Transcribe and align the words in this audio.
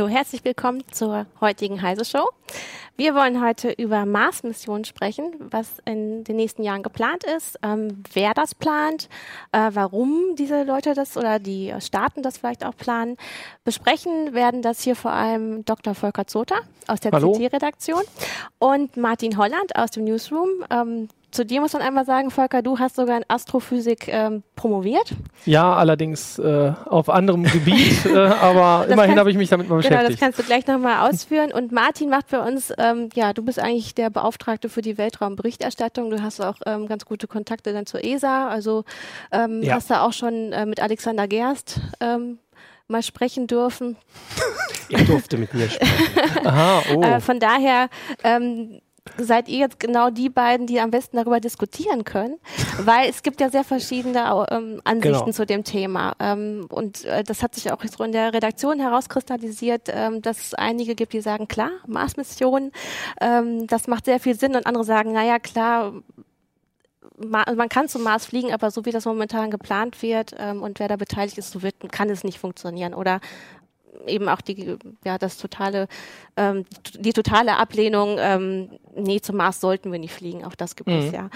Hallo, 0.00 0.08
herzlich 0.08 0.42
willkommen 0.46 0.82
zur 0.92 1.26
heutigen 1.42 1.82
Heise 1.82 2.06
Show. 2.06 2.26
Wir 2.96 3.14
wollen 3.14 3.44
heute 3.44 3.70
über 3.70 4.06
Mars-Missionen 4.06 4.86
sprechen, 4.86 5.34
was 5.38 5.68
in 5.84 6.24
den 6.24 6.36
nächsten 6.36 6.62
Jahren 6.62 6.82
geplant 6.82 7.24
ist, 7.24 7.58
ähm, 7.62 8.02
wer 8.14 8.32
das 8.32 8.54
plant, 8.54 9.10
äh, 9.52 9.68
warum 9.74 10.36
diese 10.38 10.62
Leute 10.62 10.94
das 10.94 11.18
oder 11.18 11.38
die 11.38 11.74
Staaten 11.80 12.22
das 12.22 12.38
vielleicht 12.38 12.64
auch 12.64 12.74
planen. 12.74 13.18
Besprechen 13.62 14.32
werden 14.32 14.62
das 14.62 14.80
hier 14.80 14.96
vor 14.96 15.12
allem 15.12 15.66
Dr. 15.66 15.94
Volker 15.94 16.26
Zota 16.26 16.60
aus 16.86 17.00
der 17.00 17.10
CT-Redaktion 17.10 18.02
und 18.58 18.96
Martin 18.96 19.36
Holland 19.36 19.76
aus 19.76 19.90
dem 19.90 20.04
Newsroom. 20.04 20.64
Ähm, 20.70 21.08
zu 21.30 21.44
dir 21.44 21.60
muss 21.60 21.72
man 21.72 21.82
einmal 21.82 22.04
sagen, 22.04 22.30
Volker, 22.30 22.62
du 22.62 22.78
hast 22.78 22.96
sogar 22.96 23.16
in 23.16 23.24
Astrophysik 23.28 24.08
ähm, 24.08 24.42
promoviert. 24.56 25.12
Ja, 25.46 25.74
allerdings 25.74 26.38
äh, 26.38 26.72
auf 26.86 27.08
anderem 27.08 27.44
Gebiet, 27.44 28.04
äh, 28.06 28.16
aber 28.16 28.84
das 28.84 28.92
immerhin 28.92 29.18
habe 29.18 29.30
ich 29.30 29.36
mich 29.36 29.48
damit 29.48 29.68
mal 29.68 29.76
beschäftigt. 29.76 30.00
Genau, 30.00 30.10
das 30.10 30.20
kannst 30.20 30.38
du 30.38 30.42
gleich 30.42 30.66
nochmal 30.66 31.08
ausführen. 31.08 31.52
Und 31.52 31.72
Martin 31.72 32.10
macht 32.10 32.30
für 32.30 32.40
uns, 32.40 32.72
ähm, 32.78 33.08
ja, 33.14 33.32
du 33.32 33.44
bist 33.44 33.58
eigentlich 33.58 33.94
der 33.94 34.10
Beauftragte 34.10 34.68
für 34.68 34.82
die 34.82 34.98
Weltraumberichterstattung. 34.98 36.10
Du 36.10 36.22
hast 36.22 36.40
auch 36.40 36.56
ähm, 36.66 36.86
ganz 36.86 37.04
gute 37.04 37.26
Kontakte 37.26 37.72
dann 37.72 37.86
zur 37.86 38.04
ESA. 38.04 38.48
Also 38.48 38.84
ähm, 39.32 39.62
ja. 39.62 39.74
hast 39.74 39.90
da 39.90 40.04
auch 40.04 40.12
schon 40.12 40.52
äh, 40.52 40.66
mit 40.66 40.80
Alexander 40.80 41.28
Gerst 41.28 41.80
ähm, 42.00 42.38
mal 42.88 43.02
sprechen 43.02 43.46
dürfen. 43.46 43.96
Er 44.92 45.04
durfte 45.04 45.38
mit 45.38 45.54
mir 45.54 45.68
sprechen. 45.68 46.44
Aha, 46.44 46.82
oh. 46.96 47.00
Äh, 47.00 47.20
von 47.20 47.38
daher 47.38 47.88
ähm, 48.24 48.80
seid 49.18 49.48
ihr 49.48 49.58
jetzt 49.58 49.80
genau 49.80 50.10
die 50.10 50.28
beiden, 50.28 50.66
die 50.66 50.80
am 50.80 50.90
besten 50.90 51.16
darüber 51.16 51.40
diskutieren 51.40 52.04
können, 52.04 52.38
weil 52.84 53.08
es 53.08 53.22
gibt 53.22 53.40
ja 53.40 53.50
sehr 53.50 53.64
verschiedene 53.64 54.46
ähm, 54.50 54.80
Ansichten 54.84 55.24
genau. 55.24 55.32
zu 55.32 55.46
dem 55.46 55.64
Thema 55.64 56.14
ähm, 56.20 56.66
und 56.70 57.04
äh, 57.04 57.22
das 57.24 57.42
hat 57.42 57.54
sich 57.54 57.72
auch 57.72 57.82
so 57.84 58.04
in 58.04 58.12
der 58.12 58.32
Redaktion 58.32 58.80
herauskristallisiert, 58.80 59.88
ähm, 59.88 60.22
dass 60.22 60.38
es 60.38 60.54
einige 60.54 60.94
gibt, 60.94 61.12
die 61.12 61.20
sagen, 61.20 61.48
klar, 61.48 61.70
Mars-Mission, 61.86 62.72
ähm, 63.20 63.66
das 63.66 63.88
macht 63.88 64.04
sehr 64.04 64.20
viel 64.20 64.38
Sinn 64.38 64.56
und 64.56 64.66
andere 64.66 64.84
sagen, 64.84 65.12
naja, 65.12 65.38
klar, 65.38 65.92
man 67.22 67.68
kann 67.68 67.88
zum 67.88 68.02
Mars 68.02 68.26
fliegen, 68.26 68.52
aber 68.52 68.70
so 68.70 68.84
wie 68.86 68.92
das 68.92 69.04
momentan 69.04 69.50
geplant 69.50 70.00
wird 70.02 70.34
ähm, 70.38 70.62
und 70.62 70.78
wer 70.78 70.88
da 70.88 70.96
beteiligt 70.96 71.36
ist, 71.38 71.50
so 71.50 71.62
wird, 71.62 71.74
kann 71.92 72.08
es 72.08 72.24
nicht 72.24 72.38
funktionieren. 72.38 72.94
Oder 72.94 73.20
eben 74.06 74.28
auch 74.28 74.40
die, 74.40 74.76
ja, 75.04 75.18
das 75.18 75.36
totale, 75.38 75.88
ähm, 76.36 76.64
die 76.98 77.12
totale 77.12 77.56
Ablehnung, 77.56 78.16
ähm, 78.18 78.70
nee, 78.94 79.20
zum 79.20 79.36
Mars 79.36 79.60
sollten 79.60 79.92
wir 79.92 79.98
nicht 79.98 80.14
fliegen, 80.14 80.44
auch 80.44 80.54
das 80.54 80.76
gibt 80.76 80.88
mhm. 80.88 80.96
es 80.96 81.12
ja. 81.12 81.30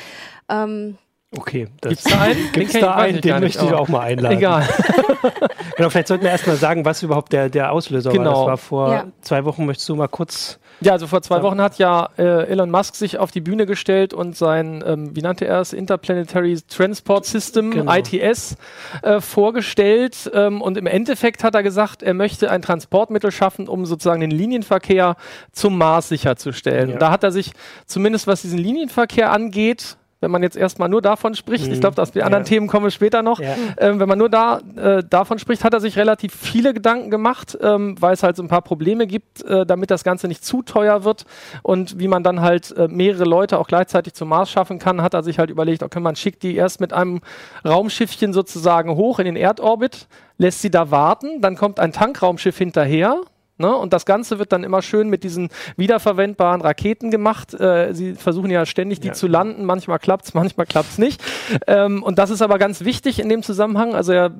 Ähm, 0.48 0.98
Okay, 1.36 1.68
gibt 1.80 1.98
es 1.98 2.04
da 2.04 2.20
einen? 2.20 2.52
Gibt's 2.52 2.72
da 2.78 2.94
einen? 2.94 3.20
Den 3.22 3.40
möchte 3.40 3.64
ich 3.64 3.72
auch 3.72 3.88
mal 3.88 4.00
einladen. 4.00 4.38
Egal. 4.38 4.68
genau, 5.76 5.90
vielleicht 5.90 6.08
sollten 6.08 6.24
wir 6.24 6.30
erstmal 6.30 6.56
sagen, 6.56 6.84
was 6.84 7.02
überhaupt 7.02 7.32
der, 7.32 7.48
der 7.48 7.72
Auslöser 7.72 8.10
genau. 8.10 8.24
war. 8.24 8.32
Das 8.32 8.46
war 8.46 8.56
vor 8.56 8.92
ja. 8.92 9.04
zwei 9.20 9.44
Wochen. 9.44 9.66
Möchtest 9.66 9.88
du 9.88 9.96
mal 9.96 10.08
kurz 10.08 10.58
ja, 10.80 10.92
also 10.92 11.06
vor 11.06 11.22
zwei 11.22 11.42
Wochen 11.42 11.60
hat 11.60 11.78
ja 11.78 12.10
äh, 12.18 12.46
Elon 12.46 12.70
Musk 12.70 12.94
sich 12.94 13.18
auf 13.18 13.30
die 13.30 13.40
Bühne 13.40 13.66
gestellt 13.66 14.12
und 14.12 14.36
sein, 14.36 14.82
ähm, 14.86 15.14
wie 15.16 15.22
nannte 15.22 15.46
er 15.46 15.60
es, 15.60 15.72
Interplanetary 15.72 16.58
Transport 16.68 17.24
System, 17.24 17.70
genau. 17.70 17.92
ITS, 17.92 18.56
äh, 19.02 19.20
vorgestellt. 19.20 20.30
Ähm, 20.34 20.60
und 20.60 20.76
im 20.76 20.86
Endeffekt 20.86 21.44
hat 21.44 21.54
er 21.54 21.62
gesagt, 21.62 22.02
er 22.02 22.14
möchte 22.14 22.50
ein 22.50 22.62
Transportmittel 22.62 23.30
schaffen, 23.30 23.68
um 23.68 23.86
sozusagen 23.86 24.20
den 24.20 24.30
Linienverkehr 24.30 25.16
zum 25.52 25.78
Mars 25.78 26.08
sicherzustellen. 26.08 26.90
Ja. 26.90 26.98
Da 26.98 27.10
hat 27.10 27.22
er 27.22 27.32
sich 27.32 27.52
zumindest, 27.86 28.26
was 28.26 28.42
diesen 28.42 28.58
Linienverkehr 28.58 29.30
angeht, 29.30 29.96
wenn 30.24 30.30
man 30.30 30.42
jetzt 30.42 30.56
erstmal 30.56 30.88
nur 30.88 31.02
davon 31.02 31.34
spricht, 31.34 31.66
mhm. 31.66 31.74
ich 31.74 31.80
glaube, 31.80 31.96
dass 31.96 32.12
die 32.12 32.22
anderen 32.22 32.44
ja. 32.44 32.48
Themen 32.48 32.66
kommen 32.66 32.90
später 32.90 33.22
noch, 33.22 33.40
ja. 33.40 33.54
ähm, 33.76 34.00
wenn 34.00 34.08
man 34.08 34.18
nur 34.18 34.30
da 34.30 34.60
äh, 34.74 35.04
davon 35.04 35.38
spricht, 35.38 35.64
hat 35.64 35.74
er 35.74 35.80
sich 35.80 35.98
relativ 35.98 36.34
viele 36.34 36.72
Gedanken 36.72 37.10
gemacht, 37.10 37.58
ähm, 37.60 37.94
weil 38.00 38.14
es 38.14 38.22
halt 38.22 38.36
so 38.36 38.42
ein 38.42 38.48
paar 38.48 38.62
Probleme 38.62 39.06
gibt, 39.06 39.42
äh, 39.44 39.66
damit 39.66 39.90
das 39.90 40.02
Ganze 40.02 40.28
nicht 40.28 40.42
zu 40.42 40.62
teuer 40.62 41.04
wird 41.04 41.26
und 41.62 41.98
wie 41.98 42.08
man 42.08 42.22
dann 42.22 42.40
halt 42.40 42.74
äh, 42.76 42.88
mehrere 42.88 43.24
Leute 43.24 43.58
auch 43.58 43.68
gleichzeitig 43.68 44.14
zum 44.14 44.30
Mars 44.30 44.50
schaffen 44.50 44.78
kann, 44.78 45.02
hat 45.02 45.12
er 45.12 45.22
sich 45.22 45.38
halt 45.38 45.50
überlegt, 45.50 45.82
okay, 45.82 46.00
man 46.00 46.16
schickt 46.16 46.42
die 46.42 46.56
erst 46.56 46.80
mit 46.80 46.94
einem 46.94 47.20
Raumschiffchen 47.66 48.32
sozusagen 48.32 48.96
hoch 48.96 49.18
in 49.18 49.26
den 49.26 49.36
Erdorbit, 49.36 50.08
lässt 50.38 50.62
sie 50.62 50.70
da 50.70 50.90
warten, 50.90 51.42
dann 51.42 51.56
kommt 51.56 51.78
ein 51.78 51.92
Tankraumschiff 51.92 52.56
hinterher, 52.56 53.20
Ne? 53.56 53.74
Und 53.74 53.92
das 53.92 54.04
Ganze 54.04 54.38
wird 54.38 54.52
dann 54.52 54.64
immer 54.64 54.82
schön 54.82 55.08
mit 55.08 55.22
diesen 55.22 55.48
wiederverwendbaren 55.76 56.60
Raketen 56.60 57.10
gemacht. 57.10 57.54
Äh, 57.54 57.94
sie 57.94 58.14
versuchen 58.14 58.50
ja 58.50 58.66
ständig, 58.66 59.00
die 59.00 59.08
ja. 59.08 59.12
zu 59.14 59.28
landen. 59.28 59.64
Manchmal 59.64 59.98
klappt's, 59.98 60.34
manchmal 60.34 60.66
klappt's 60.66 60.98
nicht. 60.98 61.22
Ähm, 61.66 62.02
und 62.02 62.18
das 62.18 62.30
ist 62.30 62.42
aber 62.42 62.58
ganz 62.58 62.84
wichtig 62.84 63.20
in 63.20 63.28
dem 63.28 63.42
Zusammenhang. 63.42 63.94
Also 63.94 64.12
er 64.12 64.32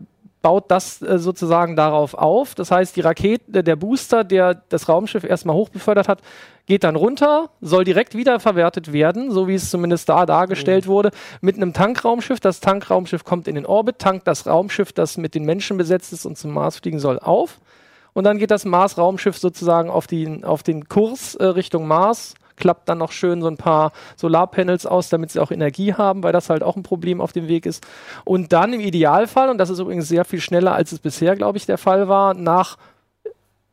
baut 0.42 0.70
das 0.70 1.00
äh, 1.00 1.18
sozusagen 1.18 1.74
darauf 1.74 2.14
auf. 2.14 2.54
Das 2.54 2.70
heißt, 2.70 2.96
die 2.96 3.00
Rakete, 3.00 3.64
der 3.64 3.76
Booster, 3.76 4.24
der 4.24 4.54
das 4.68 4.88
Raumschiff 4.88 5.24
erstmal 5.24 5.56
hochbefördert 5.56 6.06
hat, 6.06 6.20
geht 6.66 6.84
dann 6.84 6.96
runter, 6.96 7.50
soll 7.60 7.84
direkt 7.84 8.14
wiederverwertet 8.14 8.92
werden, 8.92 9.30
so 9.30 9.48
wie 9.48 9.54
es 9.54 9.70
zumindest 9.70 10.08
da 10.08 10.26
dargestellt 10.26 10.86
mhm. 10.86 10.90
wurde, 10.90 11.10
mit 11.40 11.56
einem 11.56 11.72
Tankraumschiff. 11.72 12.40
Das 12.40 12.60
Tankraumschiff 12.60 13.24
kommt 13.24 13.48
in 13.48 13.54
den 13.54 13.64
Orbit, 13.64 14.00
tankt 14.00 14.26
das 14.26 14.46
Raumschiff, 14.46 14.92
das 14.92 15.16
mit 15.16 15.34
den 15.34 15.44
Menschen 15.44 15.78
besetzt 15.78 16.12
ist 16.12 16.26
und 16.26 16.36
zum 16.36 16.52
Mars 16.52 16.78
fliegen 16.78 16.98
soll, 16.98 17.18
auf 17.18 17.60
und 18.14 18.24
dann 18.24 18.38
geht 18.38 18.50
das 18.50 18.64
Mars-Raumschiff 18.64 19.36
sozusagen 19.36 19.90
auf, 19.90 20.06
die, 20.06 20.42
auf 20.44 20.62
den 20.62 20.88
Kurs 20.88 21.34
äh, 21.34 21.44
Richtung 21.44 21.86
Mars, 21.86 22.34
klappt 22.56 22.88
dann 22.88 22.98
noch 22.98 23.12
schön 23.12 23.42
so 23.42 23.48
ein 23.48 23.56
paar 23.56 23.92
Solarpanels 24.16 24.86
aus, 24.86 25.08
damit 25.08 25.30
sie 25.30 25.40
auch 25.40 25.50
Energie 25.50 25.94
haben, 25.94 26.22
weil 26.22 26.32
das 26.32 26.50
halt 26.50 26.62
auch 26.62 26.76
ein 26.76 26.82
Problem 26.82 27.20
auf 27.20 27.32
dem 27.32 27.48
Weg 27.48 27.66
ist. 27.66 27.84
Und 28.24 28.52
dann 28.52 28.72
im 28.72 28.80
Idealfall, 28.80 29.50
und 29.50 29.58
das 29.58 29.70
ist 29.70 29.80
übrigens 29.80 30.08
sehr 30.08 30.24
viel 30.24 30.40
schneller, 30.40 30.74
als 30.74 30.92
es 30.92 31.00
bisher, 31.00 31.36
glaube 31.36 31.58
ich, 31.58 31.66
der 31.66 31.78
Fall 31.78 32.08
war, 32.08 32.34
nach 32.34 32.78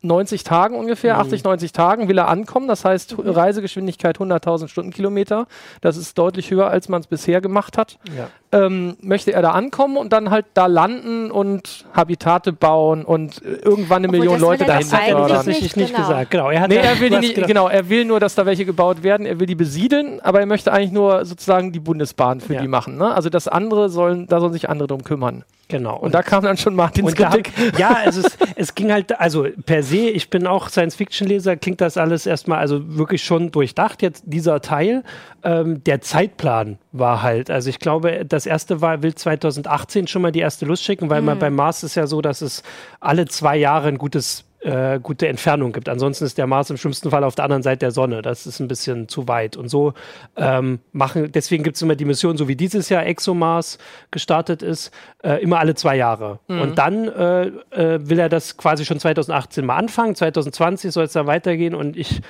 90 0.01 0.43
Tagen 0.43 0.75
ungefähr, 0.75 1.15
mhm. 1.15 1.21
80, 1.21 1.43
90 1.43 1.71
Tagen 1.73 2.07
will 2.07 2.17
er 2.17 2.27
ankommen. 2.27 2.67
Das 2.67 2.83
heißt, 2.85 3.17
mhm. 3.17 3.29
Reisegeschwindigkeit 3.29 4.17
100.000 4.17 4.67
Stundenkilometer. 4.67 5.47
Das 5.81 5.97
ist 5.97 6.17
deutlich 6.17 6.49
höher, 6.49 6.67
als 6.67 6.89
man 6.89 7.01
es 7.01 7.07
bisher 7.07 7.41
gemacht 7.41 7.77
hat. 7.77 7.99
Ja. 8.17 8.29
Ähm, 8.53 8.97
möchte 9.01 9.31
er 9.31 9.41
da 9.41 9.51
ankommen 9.51 9.95
und 9.95 10.11
dann 10.11 10.29
halt 10.29 10.45
da 10.53 10.65
landen 10.65 11.31
und 11.31 11.85
Habitate 11.93 12.51
bauen 12.51 13.05
und 13.05 13.41
irgendwann 13.41 13.99
eine 13.99 14.09
Obwohl, 14.09 14.19
Million 14.19 14.39
Leute 14.41 14.65
dahin 14.65 14.89
Das 14.89 14.93
hat 14.93 15.07
er 15.07 15.27
tatsächlich 15.27 15.75
nicht 15.77 15.95
genau. 15.95 16.07
gesagt. 16.07 16.31
Genau, 16.31 16.49
er, 16.49 16.61
hat 16.61 16.69
nee, 16.69 16.75
er 16.75 16.99
will 16.99 17.17
nicht, 17.19 17.35
genau, 17.47 17.69
er 17.69 17.87
will 17.87 18.03
nur, 18.03 18.19
dass 18.19 18.35
da 18.35 18.45
welche 18.45 18.65
gebaut 18.65 19.03
werden. 19.03 19.25
Er 19.25 19.39
will 19.39 19.47
die 19.47 19.55
besiedeln, 19.55 20.19
aber 20.19 20.41
er 20.41 20.45
möchte 20.45 20.73
eigentlich 20.73 20.91
nur 20.91 21.23
sozusagen 21.23 21.71
die 21.71 21.79
Bundesbahn 21.79 22.41
für 22.41 22.55
ja. 22.55 22.61
die 22.61 22.67
machen. 22.67 22.97
Ne? 22.97 23.13
Also 23.13 23.29
das 23.29 23.47
andere 23.47 23.89
sollen, 23.89 24.27
da 24.27 24.39
sollen 24.41 24.53
sich 24.53 24.69
andere 24.69 24.87
drum 24.87 25.03
kümmern. 25.03 25.45
Genau. 25.71 25.95
Und, 25.95 26.07
und, 26.07 26.15
da 26.15 26.21
kam 26.21 26.43
dann 26.43 26.57
schon 26.57 26.75
Martins 26.75 27.15
Kritik. 27.15 27.51
Hab, 27.57 27.79
ja, 27.79 27.93
also 28.03 28.21
es, 28.21 28.37
es 28.55 28.75
ging 28.75 28.91
halt, 28.91 29.19
also 29.19 29.47
per 29.65 29.83
se, 29.83 30.09
ich 30.09 30.29
bin 30.29 30.45
auch 30.45 30.69
Science-Fiction-Leser, 30.69 31.55
klingt 31.55 31.79
das 31.79 31.97
alles 31.97 32.25
erstmal 32.25 32.59
also 32.59 32.97
wirklich 32.97 33.23
schon 33.23 33.51
durchdacht, 33.51 34.01
jetzt 34.01 34.23
dieser 34.25 34.61
Teil. 34.61 35.03
Ähm, 35.43 35.83
der 35.83 36.01
Zeitplan 36.01 36.77
war 36.91 37.21
halt, 37.21 37.49
also 37.49 37.69
ich 37.69 37.79
glaube, 37.79 38.25
das 38.25 38.45
erste 38.45 38.81
war, 38.81 39.01
will 39.01 39.15
2018 39.15 40.07
schon 40.07 40.21
mal 40.21 40.31
die 40.31 40.39
erste 40.39 40.65
Lust 40.65 40.83
schicken, 40.83 41.09
weil 41.09 41.21
mhm. 41.21 41.27
man 41.27 41.39
beim 41.39 41.55
Mars 41.55 41.83
ist 41.83 41.95
ja 41.95 42.07
so, 42.07 42.21
dass 42.21 42.41
es 42.41 42.63
alle 42.99 43.27
zwei 43.27 43.57
Jahre 43.57 43.87
ein 43.87 43.97
gutes 43.97 44.45
äh, 44.61 44.99
gute 44.99 45.27
Entfernung 45.27 45.71
gibt. 45.71 45.89
Ansonsten 45.89 46.23
ist 46.25 46.37
der 46.37 46.45
Mars 46.45 46.69
im 46.69 46.77
schlimmsten 46.77 47.09
Fall 47.09 47.23
auf 47.23 47.33
der 47.33 47.45
anderen 47.45 47.63
Seite 47.63 47.79
der 47.79 47.91
Sonne. 47.91 48.21
Das 48.21 48.45
ist 48.45 48.59
ein 48.59 48.67
bisschen 48.67 49.07
zu 49.07 49.27
weit. 49.27 49.57
Und 49.57 49.69
so 49.69 49.93
ähm, 50.35 50.79
machen, 50.91 51.31
deswegen 51.31 51.63
gibt 51.63 51.77
es 51.77 51.81
immer 51.81 51.95
die 51.95 52.05
Mission, 52.05 52.37
so 52.37 52.47
wie 52.47 52.55
dieses 52.55 52.89
Jahr 52.89 53.05
ExoMars 53.05 53.79
gestartet 54.11 54.61
ist, 54.61 54.91
äh, 55.23 55.41
immer 55.41 55.59
alle 55.59 55.73
zwei 55.73 55.95
Jahre. 55.95 56.39
Mhm. 56.47 56.61
Und 56.61 56.77
dann 56.77 57.07
äh, 57.07 57.47
äh 57.71 58.07
will 58.07 58.19
er 58.19 58.29
das 58.29 58.55
quasi 58.57 58.85
schon 58.85 58.99
2018 58.99 59.65
mal 59.65 59.77
anfangen. 59.77 60.13
2020 60.13 60.91
soll 60.91 61.05
es 61.05 61.13
da 61.13 61.25
weitergehen 61.25 61.73
und 61.73 61.97
ich 61.97 62.21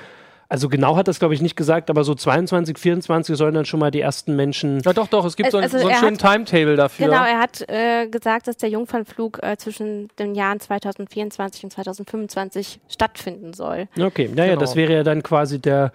also 0.52 0.68
genau 0.68 0.96
hat 0.96 1.08
das, 1.08 1.18
glaube 1.18 1.32
ich, 1.32 1.40
nicht 1.40 1.56
gesagt, 1.56 1.88
aber 1.88 2.04
so 2.04 2.14
22, 2.14 2.76
24 2.76 3.38
sollen 3.38 3.54
dann 3.54 3.64
schon 3.64 3.80
mal 3.80 3.90
die 3.90 4.02
ersten 4.02 4.36
Menschen. 4.36 4.82
Ja, 4.84 4.92
doch, 4.92 5.06
doch, 5.06 5.24
es 5.24 5.34
gibt 5.34 5.50
so, 5.50 5.56
also 5.56 5.78
so 5.78 5.88
einen 5.88 5.96
schönen 5.96 6.18
hat, 6.22 6.46
Timetable 6.46 6.76
dafür. 6.76 7.06
Genau, 7.06 7.24
er 7.24 7.38
hat 7.38 7.64
äh, 7.70 8.06
gesagt, 8.06 8.48
dass 8.48 8.58
der 8.58 8.68
Jungfernflug 8.68 9.42
äh, 9.42 9.56
zwischen 9.56 10.08
den 10.18 10.34
Jahren 10.34 10.60
2024 10.60 11.64
und 11.64 11.70
2025 11.70 12.80
stattfinden 12.86 13.54
soll. 13.54 13.88
Okay, 13.98 14.28
naja, 14.28 14.50
genau. 14.50 14.60
das 14.60 14.76
wäre 14.76 14.92
ja 14.92 15.02
dann 15.04 15.22
quasi 15.22 15.58
der, 15.58 15.90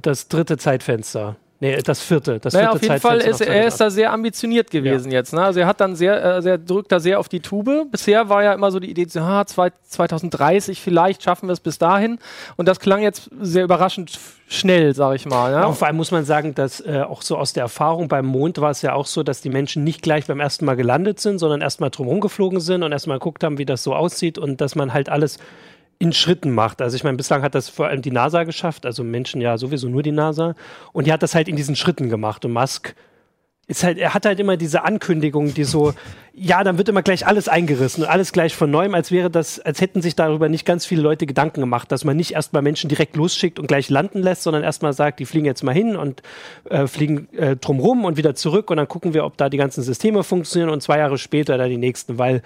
das 0.00 0.28
dritte 0.28 0.56
Zeitfenster. 0.56 1.34
Nee, 1.58 1.78
das 1.82 2.02
vierte. 2.02 2.38
Das 2.38 2.52
naja, 2.52 2.72
vierte 2.72 2.76
auf 2.76 2.82
jeden 2.82 3.00
Fall 3.00 3.18
ist 3.20 3.40
er 3.40 3.66
ist 3.66 3.80
da 3.80 3.88
sehr 3.88 4.12
ambitioniert 4.12 4.70
gewesen 4.70 5.10
ja. 5.10 5.18
jetzt. 5.18 5.32
Ne? 5.32 5.42
Also 5.42 5.60
er 5.60 5.66
hat 5.66 5.80
dann 5.80 5.96
sehr, 5.96 6.22
äh, 6.22 6.42
sehr 6.42 6.58
drückt 6.58 6.92
da 6.92 7.00
sehr 7.00 7.18
auf 7.18 7.30
die 7.30 7.40
Tube. 7.40 7.86
Bisher 7.90 8.28
war 8.28 8.44
ja 8.44 8.52
immer 8.52 8.70
so 8.70 8.78
die 8.78 8.90
Idee, 8.90 9.06
ah, 9.18 9.44
2030 9.46 10.82
vielleicht 10.82 11.22
schaffen 11.22 11.48
wir 11.48 11.54
es 11.54 11.60
bis 11.60 11.78
dahin. 11.78 12.18
Und 12.56 12.68
das 12.68 12.78
klang 12.78 13.00
jetzt 13.00 13.30
sehr 13.40 13.64
überraschend 13.64 14.18
schnell, 14.48 14.94
sag 14.94 15.14
ich 15.16 15.24
mal. 15.24 15.50
Ja? 15.52 15.62
ja 15.62 15.72
vor 15.72 15.86
allem 15.86 15.96
muss 15.96 16.10
man 16.10 16.26
sagen, 16.26 16.54
dass 16.54 16.80
äh, 16.80 17.00
auch 17.00 17.22
so 17.22 17.38
aus 17.38 17.54
der 17.54 17.62
Erfahrung 17.62 18.08
beim 18.08 18.26
Mond 18.26 18.60
war 18.60 18.70
es 18.70 18.82
ja 18.82 18.92
auch 18.92 19.06
so, 19.06 19.22
dass 19.22 19.40
die 19.40 19.50
Menschen 19.50 19.82
nicht 19.82 20.02
gleich 20.02 20.26
beim 20.26 20.40
ersten 20.40 20.66
Mal 20.66 20.76
gelandet 20.76 21.20
sind, 21.20 21.38
sondern 21.38 21.62
erstmal 21.62 21.88
drumherum 21.88 22.20
geflogen 22.20 22.60
sind 22.60 22.82
und 22.82 22.92
erstmal 22.92 23.18
geguckt 23.18 23.42
haben, 23.42 23.56
wie 23.56 23.64
das 23.64 23.82
so 23.82 23.94
aussieht 23.94 24.36
und 24.36 24.60
dass 24.60 24.74
man 24.74 24.92
halt 24.92 25.08
alles 25.08 25.38
in 25.98 26.12
Schritten 26.12 26.52
macht. 26.52 26.82
Also 26.82 26.96
ich 26.96 27.04
meine, 27.04 27.16
bislang 27.16 27.42
hat 27.42 27.54
das 27.54 27.68
vor 27.68 27.86
allem 27.86 28.02
die 28.02 28.10
NASA 28.10 28.44
geschafft, 28.44 28.86
also 28.86 29.02
Menschen 29.02 29.40
ja 29.40 29.56
sowieso 29.58 29.88
nur 29.88 30.02
die 30.02 30.12
NASA. 30.12 30.54
Und 30.92 31.06
die 31.06 31.12
hat 31.12 31.22
das 31.22 31.34
halt 31.34 31.48
in 31.48 31.56
diesen 31.56 31.76
Schritten 31.76 32.10
gemacht. 32.10 32.44
Und 32.44 32.52
Musk, 32.52 32.94
ist 33.68 33.82
halt, 33.82 33.98
er 33.98 34.14
hat 34.14 34.26
halt 34.26 34.38
immer 34.38 34.56
diese 34.56 34.84
Ankündigung, 34.84 35.52
die 35.52 35.64
so, 35.64 35.92
ja, 36.32 36.62
dann 36.62 36.78
wird 36.78 36.88
immer 36.88 37.02
gleich 37.02 37.26
alles 37.26 37.48
eingerissen 37.48 38.04
und 38.04 38.08
alles 38.08 38.32
gleich 38.32 38.54
von 38.54 38.70
neuem, 38.70 38.94
als 38.94 39.10
wäre 39.10 39.30
das, 39.30 39.58
als 39.58 39.80
hätten 39.80 40.02
sich 40.02 40.14
darüber 40.14 40.48
nicht 40.48 40.64
ganz 40.64 40.86
viele 40.86 41.02
Leute 41.02 41.26
Gedanken 41.26 41.60
gemacht, 41.60 41.90
dass 41.90 42.04
man 42.04 42.16
nicht 42.16 42.32
erstmal 42.32 42.62
Menschen 42.62 42.88
direkt 42.88 43.16
losschickt 43.16 43.58
und 43.58 43.66
gleich 43.66 43.90
landen 43.90 44.22
lässt, 44.22 44.42
sondern 44.42 44.62
erstmal 44.62 44.92
sagt, 44.92 45.18
die 45.18 45.26
fliegen 45.26 45.46
jetzt 45.46 45.64
mal 45.64 45.74
hin 45.74 45.96
und 45.96 46.22
äh, 46.70 46.86
fliegen 46.86 47.28
äh, 47.34 47.56
drumrum 47.56 48.04
und 48.04 48.16
wieder 48.16 48.34
zurück 48.34 48.70
und 48.70 48.76
dann 48.76 48.88
gucken 48.88 49.14
wir, 49.14 49.24
ob 49.24 49.36
da 49.36 49.48
die 49.48 49.56
ganzen 49.56 49.82
Systeme 49.82 50.22
funktionieren 50.22 50.70
und 50.70 50.82
zwei 50.82 50.98
Jahre 50.98 51.18
später 51.18 51.58
da 51.58 51.66
die 51.66 51.78
nächsten, 51.78 52.18
weil 52.18 52.42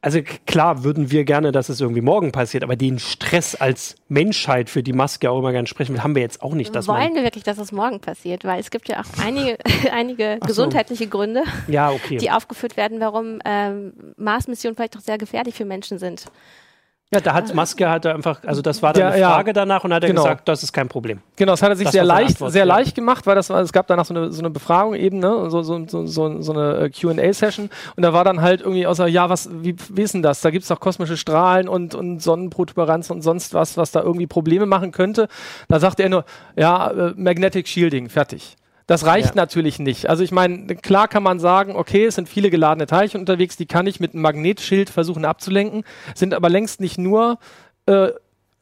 also 0.00 0.20
klar 0.46 0.84
würden 0.84 1.10
wir 1.10 1.24
gerne, 1.24 1.52
dass 1.52 1.68
es 1.68 1.80
irgendwie 1.80 2.00
morgen 2.00 2.32
passiert, 2.32 2.62
aber 2.62 2.76
den 2.76 2.98
Stress 2.98 3.54
als 3.54 3.96
Menschheit, 4.08 4.70
für 4.70 4.82
die 4.82 4.92
Maske 4.92 5.30
auch 5.30 5.38
immer 5.38 5.52
gerne 5.52 5.66
sprechen 5.66 5.94
will, 5.94 6.02
haben 6.02 6.14
wir 6.14 6.22
jetzt 6.22 6.42
auch 6.42 6.54
nicht. 6.54 6.74
Dass 6.74 6.86
Wollen 6.88 7.14
wir 7.14 7.22
wirklich, 7.24 7.44
dass 7.44 7.58
es 7.58 7.72
morgen 7.72 8.00
passiert? 8.00 8.44
Weil 8.44 8.60
es 8.60 8.70
gibt 8.70 8.88
ja 8.88 9.00
auch 9.00 9.24
einige, 9.24 9.58
einige 9.92 10.38
gesundheitliche 10.46 11.08
Gründe, 11.08 11.42
ja, 11.66 11.90
okay. 11.90 12.18
die 12.18 12.30
aufgeführt 12.30 12.76
werden, 12.76 13.00
warum 13.00 13.40
ähm, 13.44 13.92
Mars-Missionen 14.16 14.76
vielleicht 14.76 14.96
auch 14.96 15.00
sehr 15.00 15.18
gefährlich 15.18 15.54
für 15.54 15.64
Menschen 15.64 15.98
sind. 15.98 16.26
Ja, 17.10 17.20
da 17.20 17.32
hat 17.32 17.54
Maske 17.54 17.88
hat 17.88 18.04
er 18.04 18.14
einfach, 18.14 18.40
also 18.44 18.60
das 18.60 18.82
war 18.82 18.92
dann 18.92 19.00
ja, 19.00 19.08
eine 19.08 19.24
Frage 19.24 19.48
ja. 19.48 19.52
danach 19.54 19.82
und 19.82 19.94
hat 19.94 20.02
er 20.02 20.10
genau. 20.10 20.24
gesagt, 20.24 20.46
das 20.46 20.62
ist 20.62 20.74
kein 20.74 20.88
Problem. 20.88 21.20
Genau, 21.36 21.52
das 21.52 21.62
hat 21.62 21.70
er 21.70 21.76
sich 21.76 21.84
das 21.84 21.92
sehr 21.92 22.04
leicht, 22.04 22.36
sehr 22.38 22.66
leicht 22.66 22.94
gemacht, 22.94 23.26
weil 23.26 23.34
das 23.34 23.48
war, 23.48 23.62
es 23.62 23.72
gab 23.72 23.86
danach 23.86 24.04
so 24.04 24.12
eine, 24.12 24.30
so 24.30 24.40
eine 24.40 24.50
Befragung 24.50 24.94
eben, 24.94 25.18
ne, 25.18 25.48
so, 25.48 25.62
so, 25.62 25.86
so, 25.88 26.04
so, 26.04 26.42
so 26.42 26.52
eine 26.52 26.76
äh, 26.76 26.90
Q&A-Session 26.90 27.70
und 27.96 28.02
da 28.02 28.12
war 28.12 28.24
dann 28.24 28.42
halt 28.42 28.60
irgendwie 28.60 28.86
außer, 28.86 29.06
ja, 29.06 29.30
was, 29.30 29.48
wie, 29.50 29.72
denn 29.72 30.22
das? 30.22 30.42
Da 30.42 30.50
gibt's 30.50 30.68
doch 30.68 30.80
kosmische 30.80 31.16
Strahlen 31.16 31.66
und, 31.66 31.94
und 31.94 32.22
Sonnenprotuberanzen 32.22 33.16
und 33.16 33.22
sonst 33.22 33.54
was, 33.54 33.78
was 33.78 33.90
da 33.90 34.02
irgendwie 34.02 34.26
Probleme 34.26 34.66
machen 34.66 34.92
könnte. 34.92 35.28
Da 35.68 35.80
sagte 35.80 36.02
er 36.02 36.10
nur, 36.10 36.26
ja, 36.56 36.90
äh, 36.90 37.14
Magnetic 37.16 37.68
Shielding, 37.68 38.10
fertig. 38.10 38.58
Das 38.88 39.04
reicht 39.04 39.28
ja. 39.28 39.34
natürlich 39.36 39.78
nicht. 39.78 40.08
Also 40.08 40.24
ich 40.24 40.32
meine, 40.32 40.74
klar 40.74 41.08
kann 41.08 41.22
man 41.22 41.38
sagen, 41.38 41.76
okay, 41.76 42.06
es 42.06 42.14
sind 42.14 42.26
viele 42.26 42.48
geladene 42.48 42.86
Teilchen 42.86 43.20
unterwegs, 43.20 43.56
die 43.56 43.66
kann 43.66 43.86
ich 43.86 44.00
mit 44.00 44.14
einem 44.14 44.22
Magnetschild 44.22 44.88
versuchen 44.88 45.26
abzulenken, 45.26 45.84
sind 46.14 46.32
aber 46.32 46.48
längst 46.48 46.80
nicht 46.80 46.96
nur 46.96 47.38
äh, 47.84 48.08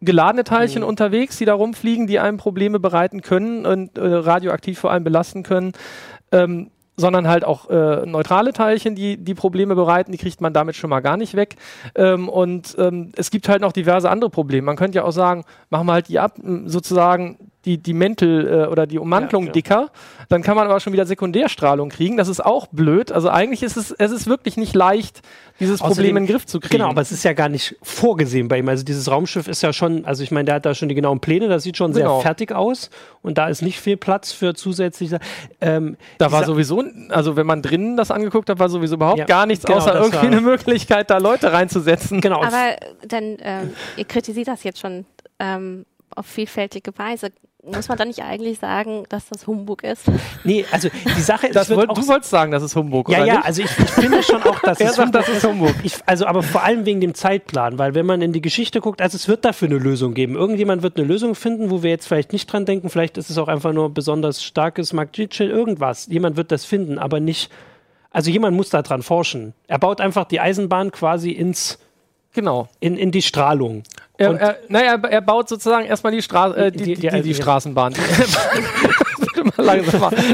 geladene 0.00 0.43
Teilchen 0.43 0.82
mhm. 0.82 0.88
unterwegs, 0.88 1.38
die 1.38 1.44
da 1.44 1.55
rumfliegen, 1.55 2.08
die 2.08 2.19
einem 2.19 2.38
Probleme 2.38 2.81
bereiten 2.81 3.23
können 3.23 3.64
und 3.64 3.96
äh, 3.96 4.05
radioaktiv 4.05 4.81
vor 4.81 4.90
allem 4.90 5.05
belasten 5.05 5.44
können. 5.44 5.73
Ähm, 6.32 6.70
sondern 6.99 7.28
halt 7.28 7.44
auch 7.44 7.69
äh, 7.69 8.06
neutrale 8.06 8.55
Teilchen, 8.55 8.94
die 8.94 9.19
die 9.19 9.34
Probleme 9.34 9.75
bereiten, 9.75 10.12
die 10.12 10.19
kriegt 10.19 10.40
man 10.40 10.55
damit 10.55 10.76
schon 10.76 10.88
mal 10.88 11.00
gar 11.00 11.19
nicht 11.19 11.34
weg. 11.34 11.56
Ähm, 11.94 12.28
und 12.28 12.75
ähm, 12.78 13.12
es 13.17 13.31
gibt 13.31 13.50
halt 13.50 13.61
noch 13.61 13.73
diverse 13.73 14.08
andere 14.08 14.31
Probleme. 14.31 14.64
Man 14.64 14.76
könnte 14.76 14.96
ja 14.96 15.05
auch 15.05 15.12
sagen, 15.12 15.44
machen 15.69 15.87
wir 15.87 15.93
halt 15.93 16.08
die 16.08 16.19
ab, 16.19 16.38
sozusagen 16.64 17.50
die, 17.66 17.78
die 17.78 17.92
Mäntel 17.92 18.46
äh, 18.46 18.66
oder 18.68 18.86
die 18.86 18.98
Ummantelung 18.98 19.46
ja, 19.46 19.52
dicker, 19.52 19.90
dann 20.28 20.42
kann 20.42 20.56
man 20.56 20.68
aber 20.68 20.78
schon 20.80 20.92
wieder 20.92 21.04
Sekundärstrahlung 21.04 21.90
kriegen. 21.90 22.16
Das 22.16 22.28
ist 22.28 22.44
auch 22.44 22.68
blöd. 22.68 23.10
Also 23.10 23.28
eigentlich 23.28 23.62
ist 23.62 23.76
es, 23.76 23.90
es 23.90 24.12
ist 24.12 24.28
wirklich 24.28 24.56
nicht 24.56 24.74
leicht, 24.74 25.20
dieses 25.58 25.80
Außerdem, 25.80 25.94
Problem 25.94 26.16
in 26.16 26.22
den 26.24 26.32
Griff 26.32 26.46
zu 26.46 26.60
kriegen. 26.60 26.78
Genau, 26.78 26.90
aber 26.90 27.00
es 27.00 27.10
ist 27.10 27.24
ja 27.24 27.32
gar 27.32 27.48
nicht 27.48 27.76
vorgesehen 27.82 28.46
bei 28.48 28.58
ihm. 28.58 28.68
Also 28.68 28.84
dieses 28.84 29.10
Raumschiff 29.10 29.48
ist 29.48 29.62
ja 29.62 29.72
schon, 29.72 30.04
also 30.04 30.22
ich 30.22 30.30
meine, 30.30 30.44
der 30.44 30.54
hat 30.56 30.66
da 30.66 30.74
schon 30.74 30.88
die 30.88 30.94
genauen 30.94 31.20
Pläne, 31.20 31.48
das 31.48 31.64
sieht 31.64 31.76
schon 31.76 31.92
genau. 31.92 32.16
sehr 32.16 32.22
fertig 32.22 32.52
aus 32.52 32.90
und 33.22 33.36
da 33.36 33.48
ist 33.48 33.62
nicht 33.62 33.80
viel 33.80 33.96
Platz 33.96 34.32
für 34.32 34.54
zusätzliche. 34.54 35.18
Ähm, 35.60 35.96
da 36.18 36.30
war 36.30 36.44
sowieso, 36.44 36.84
also 37.08 37.36
wenn 37.36 37.46
man 37.46 37.62
drinnen 37.62 37.96
das 37.96 38.10
angeguckt 38.10 38.48
hat, 38.48 38.58
war 38.60 38.68
sowieso 38.68 38.94
überhaupt 38.94 39.18
ja, 39.18 39.24
gar 39.24 39.46
nichts, 39.46 39.64
genau, 39.64 39.78
außer 39.78 39.94
irgendwie 39.94 40.26
eine 40.26 40.40
Möglichkeit, 40.40 41.10
da 41.10 41.18
Leute 41.18 41.52
reinzusetzen. 41.52 42.20
Genau. 42.20 42.42
Aber 42.42 42.76
dann, 43.06 43.36
ähm, 43.40 43.72
ihr 43.96 44.04
kritisiert 44.04 44.48
das 44.48 44.62
jetzt 44.62 44.78
schon 44.78 45.04
ähm, 45.38 45.84
auf 46.14 46.26
vielfältige 46.26 46.96
Weise 46.98 47.30
muss 47.66 47.88
man 47.88 47.98
dann 47.98 48.08
nicht 48.08 48.22
eigentlich 48.22 48.58
sagen, 48.58 49.04
dass 49.08 49.28
das 49.28 49.46
Humbug 49.46 49.82
ist? 49.82 50.04
Nee, 50.44 50.64
also 50.70 50.88
die 50.88 51.20
Sache 51.20 51.46
ist. 51.48 51.70
Wollt, 51.70 51.90
du 51.90 52.06
wolltest 52.06 52.30
sagen, 52.30 52.52
das 52.52 52.62
ist 52.62 52.76
Humbug, 52.76 53.08
ja, 53.08 53.18
oder? 53.18 53.26
Ja, 53.26 53.34
ja, 53.34 53.40
also 53.40 53.62
ich, 53.62 53.70
ich, 53.70 53.90
finde 53.90 54.22
schon 54.22 54.42
auch, 54.42 54.58
dass 54.60 54.80
es 54.80 54.94
sagt, 54.94 55.14
das 55.14 55.28
ist 55.28 55.44
Humbug. 55.44 55.74
Ich, 55.82 55.94
also, 56.06 56.26
aber 56.26 56.42
vor 56.42 56.62
allem 56.62 56.86
wegen 56.86 57.00
dem 57.00 57.14
Zeitplan, 57.14 57.78
weil 57.78 57.94
wenn 57.94 58.06
man 58.06 58.22
in 58.22 58.32
die 58.32 58.40
Geschichte 58.40 58.80
guckt, 58.80 59.02
also 59.02 59.16
es 59.16 59.28
wird 59.28 59.44
dafür 59.44 59.68
eine 59.68 59.78
Lösung 59.78 60.14
geben. 60.14 60.36
Irgendjemand 60.36 60.82
wird 60.82 60.96
eine 60.96 61.06
Lösung 61.06 61.34
finden, 61.34 61.70
wo 61.70 61.82
wir 61.82 61.90
jetzt 61.90 62.06
vielleicht 62.06 62.32
nicht 62.32 62.46
dran 62.46 62.64
denken. 62.64 62.88
Vielleicht 62.88 63.18
ist 63.18 63.30
es 63.30 63.38
auch 63.38 63.48
einfach 63.48 63.72
nur 63.72 63.90
besonders 63.90 64.42
starkes 64.42 64.92
Magnetchill, 64.92 65.50
irgendwas. 65.50 66.06
Jemand 66.06 66.36
wird 66.36 66.52
das 66.52 66.64
finden, 66.64 66.98
aber 66.98 67.20
nicht. 67.20 67.50
Also 68.10 68.30
jemand 68.30 68.56
muss 68.56 68.70
da 68.70 68.82
dran 68.82 69.02
forschen. 69.02 69.52
Er 69.66 69.78
baut 69.78 70.00
einfach 70.00 70.24
die 70.24 70.40
Eisenbahn 70.40 70.90
quasi 70.90 71.30
ins 71.30 71.78
Genau. 72.36 72.68
In, 72.80 72.98
in 72.98 73.12
die 73.12 73.22
Strahlung. 73.22 73.82
Er, 74.18 74.34
er, 74.40 74.56
naja, 74.68 74.94
er 74.94 75.20
baut 75.20 75.48
sozusagen 75.48 75.86
erstmal 75.86 76.12
die, 76.12 76.22
Stra 76.22 76.54
äh, 76.54 76.72
die, 76.72 76.84
die, 76.84 76.94
die, 76.94 77.08
die, 77.08 77.22
die 77.22 77.34
Straßenbahn. 77.34 77.94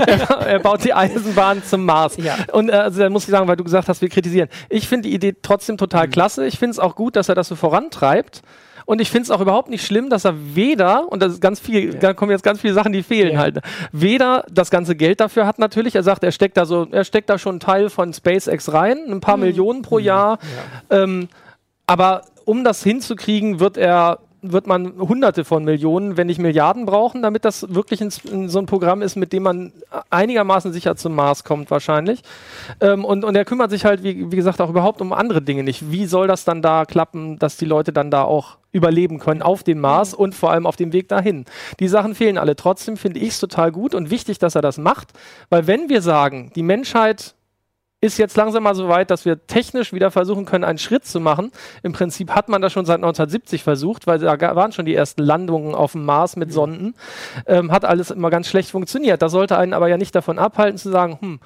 er, 0.07 0.47
er, 0.47 0.59
baut 0.61 0.85
die 0.85 0.95
Eisenbahn 0.95 1.63
zum 1.65 1.85
Mars. 1.85 2.17
Ja. 2.17 2.37
Und 2.53 2.69
äh, 2.69 2.73
also, 2.73 3.01
da 3.01 3.11
muss 3.11 3.25
ich 3.25 3.31
sagen, 3.31 3.49
weil 3.49 3.57
du 3.57 3.65
gesagt 3.65 3.89
hast, 3.89 4.01
wir 4.01 4.09
kritisieren. 4.09 4.49
Ich 4.69 4.89
finde 4.89 5.09
die 5.09 5.15
Idee 5.15 5.35
trotzdem 5.43 5.79
total 5.79 6.07
mhm. 6.07 6.13
klasse. 6.13 6.47
Ich 6.47 6.59
finde 6.59 6.73
es 6.73 6.79
auch 6.79 6.95
gut, 6.95 7.17
dass 7.17 7.29
er 7.29 7.35
das 7.35 7.49
so 7.49 7.57
vorantreibt. 7.57 8.43
Und 8.85 9.01
ich 9.01 9.11
finde 9.11 9.25
es 9.25 9.31
auch 9.31 9.41
überhaupt 9.41 9.71
nicht 9.71 9.87
schlimm, 9.87 10.11
dass 10.11 10.25
er 10.25 10.35
weder, 10.57 11.11
und 11.11 11.23
das 11.23 11.35
ist 11.35 11.41
ganz 11.41 11.61
viel, 11.61 11.95
ja. 11.95 12.01
da 12.01 12.15
kommen 12.15 12.33
jetzt 12.33 12.43
ganz 12.43 12.61
viele 12.61 12.75
Sachen, 12.75 12.93
die 12.93 13.05
fehlen 13.05 13.35
ja. 13.35 13.39
halt, 13.39 13.61
weder 13.93 14.45
das 14.51 14.71
ganze 14.71 14.97
Geld 14.97 15.21
dafür 15.21 15.47
hat 15.47 15.61
natürlich. 15.61 15.95
Er 15.95 16.03
sagt, 16.03 16.25
er 16.25 16.33
steckt 16.33 16.57
da 16.57 16.67
so, 16.67 16.89
er 16.91 17.05
steckt 17.05 17.31
da 17.31 17.39
schon 17.39 17.53
einen 17.53 17.61
Teil 17.61 17.91
von 17.91 18.13
SpaceX 18.13 18.73
rein, 18.73 18.99
ein 19.09 19.21
paar 19.21 19.37
mhm. 19.37 19.45
Millionen 19.45 19.83
pro 19.83 19.99
mhm. 19.99 20.05
Jahr. 20.05 20.39
Ja. 20.91 21.03
Ähm, 21.03 21.29
aber 21.87 22.23
um 22.45 22.65
das 22.65 22.83
hinzukriegen, 22.83 23.61
wird 23.61 23.77
er 23.77 24.19
wird 24.43 24.67
man 24.67 24.99
Hunderte 24.99 25.45
von 25.45 25.65
Millionen, 25.65 26.17
wenn 26.17 26.27
nicht 26.27 26.41
Milliarden 26.41 26.85
brauchen, 26.85 27.23
damit 27.23 27.45
das 27.45 27.73
wirklich 27.73 28.01
in, 28.01 28.13
in 28.31 28.49
so 28.49 28.59
ein 28.59 28.67
Programm 28.67 29.01
ist, 29.01 29.15
mit 29.15 29.33
dem 29.33 29.45
man 29.45 29.73
einigermaßen 30.11 30.73
sicher 30.73 30.97
zum 30.97 31.15
Mars 31.15 31.45
kommt 31.45 31.71
wahrscheinlich. 31.71 32.23
Ähm, 32.81 33.05
und, 33.05 33.25
und 33.25 33.37
er 33.37 33.45
kümmert 33.45 33.71
sich 33.71 33.85
halt, 33.85 34.03
wie, 34.03 34.33
wie 34.33 34.37
gesagt, 34.37 34.61
auch 34.61 34.69
überhaupt 34.69 35.01
um 35.01 35.13
andere 35.13 35.43
Dinge 35.43 35.63
nicht. 35.63 35.93
Wie 35.93 36.07
soll 36.07 36.27
das 36.27 36.45
dann 36.45 36.61
da 36.61 36.85
klappen, 36.85 37.39
dass 37.39 37.57
die 37.57 37.65
Leute 37.65 37.93
dann 37.93 38.11
da 38.11 38.25
auch 38.25 38.59
überleben 38.73 39.21
können 39.21 39.43
auf 39.43 39.63
dem 39.63 39.79
Mars 39.79 40.13
mhm. 40.13 40.19
und 40.19 40.35
vor 40.35 40.51
allem 40.51 40.67
auf 40.67 40.77
dem 40.77 40.93
Weg 40.93 41.09
dahin. 41.09 41.45
Die 41.79 41.89
Sachen 41.89 42.17
fehlen 42.17 42.37
alle. 42.37 42.57
Trotzdem 42.57 42.97
finde 42.97 43.21
ich 43.21 43.29
es 43.29 43.41
total 43.41 43.71
gut 43.71 43.95
und 43.95 44.11
wichtig, 44.11 44.39
dass 44.39 44.57
er 44.57 44.63
das 44.63 44.77
macht, 44.77 45.11
weil 45.51 45.69
wenn 45.69 45.89
wir 45.89 46.03
sagen, 46.03 46.51
die 46.57 46.63
Menschheit 46.65 47.35
ist 48.03 48.19
jetzt 48.19 48.37
langsam 48.37 48.65
mal 48.65 48.75
so 48.75 48.89
weit, 48.89 49.11
dass 49.11 49.25
wir 49.25 49.47
technisch 49.47 49.93
wieder 49.93 50.11
versuchen 50.11 50.45
können, 50.45 50.65
einen 50.65 50.79
Schritt 50.79 51.07
zu 51.07 51.21
machen. 51.21 51.53
Im 51.85 51.93
Prinzip 51.93 52.33
hat 52.33 52.49
man 52.49 52.61
das 52.61 52.73
schon 52.73 52.85
seit 52.85 52.97
1970 52.97 53.63
versucht, 53.63 54.09
weil 54.09 54.19
da 54.19 54.39
waren 54.57 54.73
schon 54.73 54.85
die 54.85 54.95
ersten 54.95 55.23
Landungen 55.23 55.75
auf 55.75 55.93
dem 55.93 56.05
Mars 56.05 56.35
mit 56.35 56.53
Sonden. 56.53 56.95
Ähm, 57.47 57.71
hat 57.71 57.85
alles 57.85 58.11
immer 58.11 58.29
ganz 58.29 58.49
schlecht 58.49 58.71
funktioniert. 58.71 59.23
Da 59.23 59.29
sollte 59.29 59.57
einen 59.57 59.73
aber 59.73 59.87
ja 59.87 59.97
nicht 59.97 60.15
davon 60.17 60.41
abhalten 60.41 60.79
zu 60.79 60.91
sagen, 60.91 61.17
hm, 61.21 61.41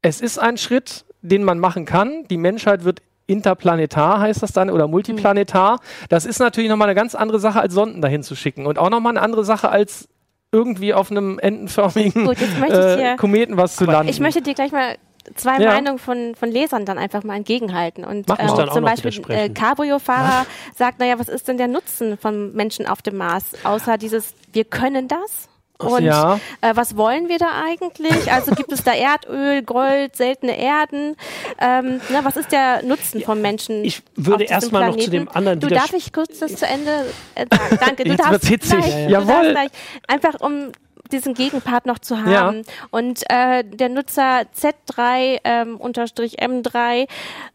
es 0.00 0.22
ist 0.22 0.38
ein 0.38 0.56
Schritt, 0.56 1.04
den 1.20 1.44
man 1.44 1.58
machen 1.58 1.84
kann. 1.84 2.24
Die 2.30 2.38
Menschheit 2.38 2.84
wird 2.84 3.02
interplanetar 3.26 4.20
heißt 4.20 4.42
das 4.42 4.52
dann 4.52 4.70
oder 4.70 4.86
multiplanetar. 4.86 5.80
Das 6.08 6.26
ist 6.26 6.40
natürlich 6.40 6.68
nochmal 6.68 6.88
eine 6.88 6.94
ganz 6.94 7.14
andere 7.14 7.40
Sache, 7.40 7.60
als 7.60 7.72
Sonden 7.72 8.02
dahin 8.02 8.22
zu 8.22 8.34
schicken 8.34 8.66
und 8.66 8.78
auch 8.78 8.90
nochmal 8.90 9.12
eine 9.12 9.22
andere 9.22 9.44
Sache, 9.44 9.70
als 9.70 10.08
irgendwie 10.52 10.94
auf 10.94 11.10
einem 11.10 11.38
entenförmigen 11.38 12.26
Gut, 12.26 12.36
äh, 12.68 13.16
Kometen 13.16 13.56
was 13.56 13.76
zu 13.76 13.86
landen. 13.86 14.08
Ich 14.08 14.20
möchte 14.20 14.42
dir 14.42 14.54
gleich 14.54 14.72
mal 14.72 14.96
zwei 15.34 15.58
ja. 15.58 15.72
Meinungen 15.72 15.98
von, 15.98 16.34
von 16.34 16.50
Lesern 16.50 16.84
dann 16.84 16.98
einfach 16.98 17.24
mal 17.24 17.36
entgegenhalten. 17.36 18.04
Und 18.04 18.28
äh, 18.30 18.46
zum 18.72 18.84
Beispiel 18.84 19.12
äh, 19.28 19.48
Cabrio-Fahrer 19.48 20.46
sagt, 20.74 20.98
naja, 20.98 21.18
was 21.18 21.28
ist 21.28 21.48
denn 21.48 21.56
der 21.56 21.68
Nutzen 21.68 22.18
von 22.18 22.52
Menschen 22.52 22.86
auf 22.86 23.02
dem 23.02 23.16
Mars, 23.16 23.44
außer 23.64 23.98
dieses, 23.98 24.34
wir 24.52 24.64
können 24.64 25.08
das? 25.08 25.48
Und 25.76 26.04
ja. 26.04 26.38
äh, 26.60 26.70
was 26.74 26.96
wollen 26.96 27.28
wir 27.28 27.38
da 27.38 27.50
eigentlich? 27.66 28.32
Also 28.32 28.52
gibt 28.54 28.70
es 28.72 28.84
da 28.84 28.92
Erdöl, 28.92 29.62
Gold, 29.62 30.14
seltene 30.14 30.56
Erden? 30.56 31.16
Ähm, 31.58 32.00
na, 32.10 32.24
was 32.24 32.36
ist 32.36 32.52
der 32.52 32.84
Nutzen 32.84 33.20
vom 33.22 33.40
Menschen? 33.40 33.84
Ich 33.84 34.02
würde 34.14 34.44
erstmal 34.44 34.88
noch 34.88 34.96
zu 34.96 35.10
dem 35.10 35.28
anderen. 35.28 35.58
Du 35.58 35.66
darf 35.66 35.92
ich 35.92 36.12
kurz 36.12 36.38
das 36.38 36.54
zu 36.56 36.66
Ende 36.66 37.06
äh? 37.34 37.46
Danke. 37.80 38.04
Du 38.04 38.10
Jetzt 38.10 38.20
darfst 38.20 38.48
gleich, 38.48 38.86
ja, 38.86 39.08
ja. 39.08 39.20
Du 39.20 39.26
darfst 39.26 39.50
gleich, 39.50 39.70
einfach 40.06 40.40
um 40.40 40.70
diesen 41.12 41.34
Gegenpart 41.34 41.86
noch 41.86 41.98
zu 41.98 42.18
haben. 42.22 42.56
Ja. 42.58 42.74
Und 42.90 43.22
äh, 43.28 43.64
der 43.64 43.88
Nutzer 43.88 44.42
Z3 44.56 45.38
ähm, 45.44 45.76
unterstrich 45.76 46.40
M3 46.40 47.06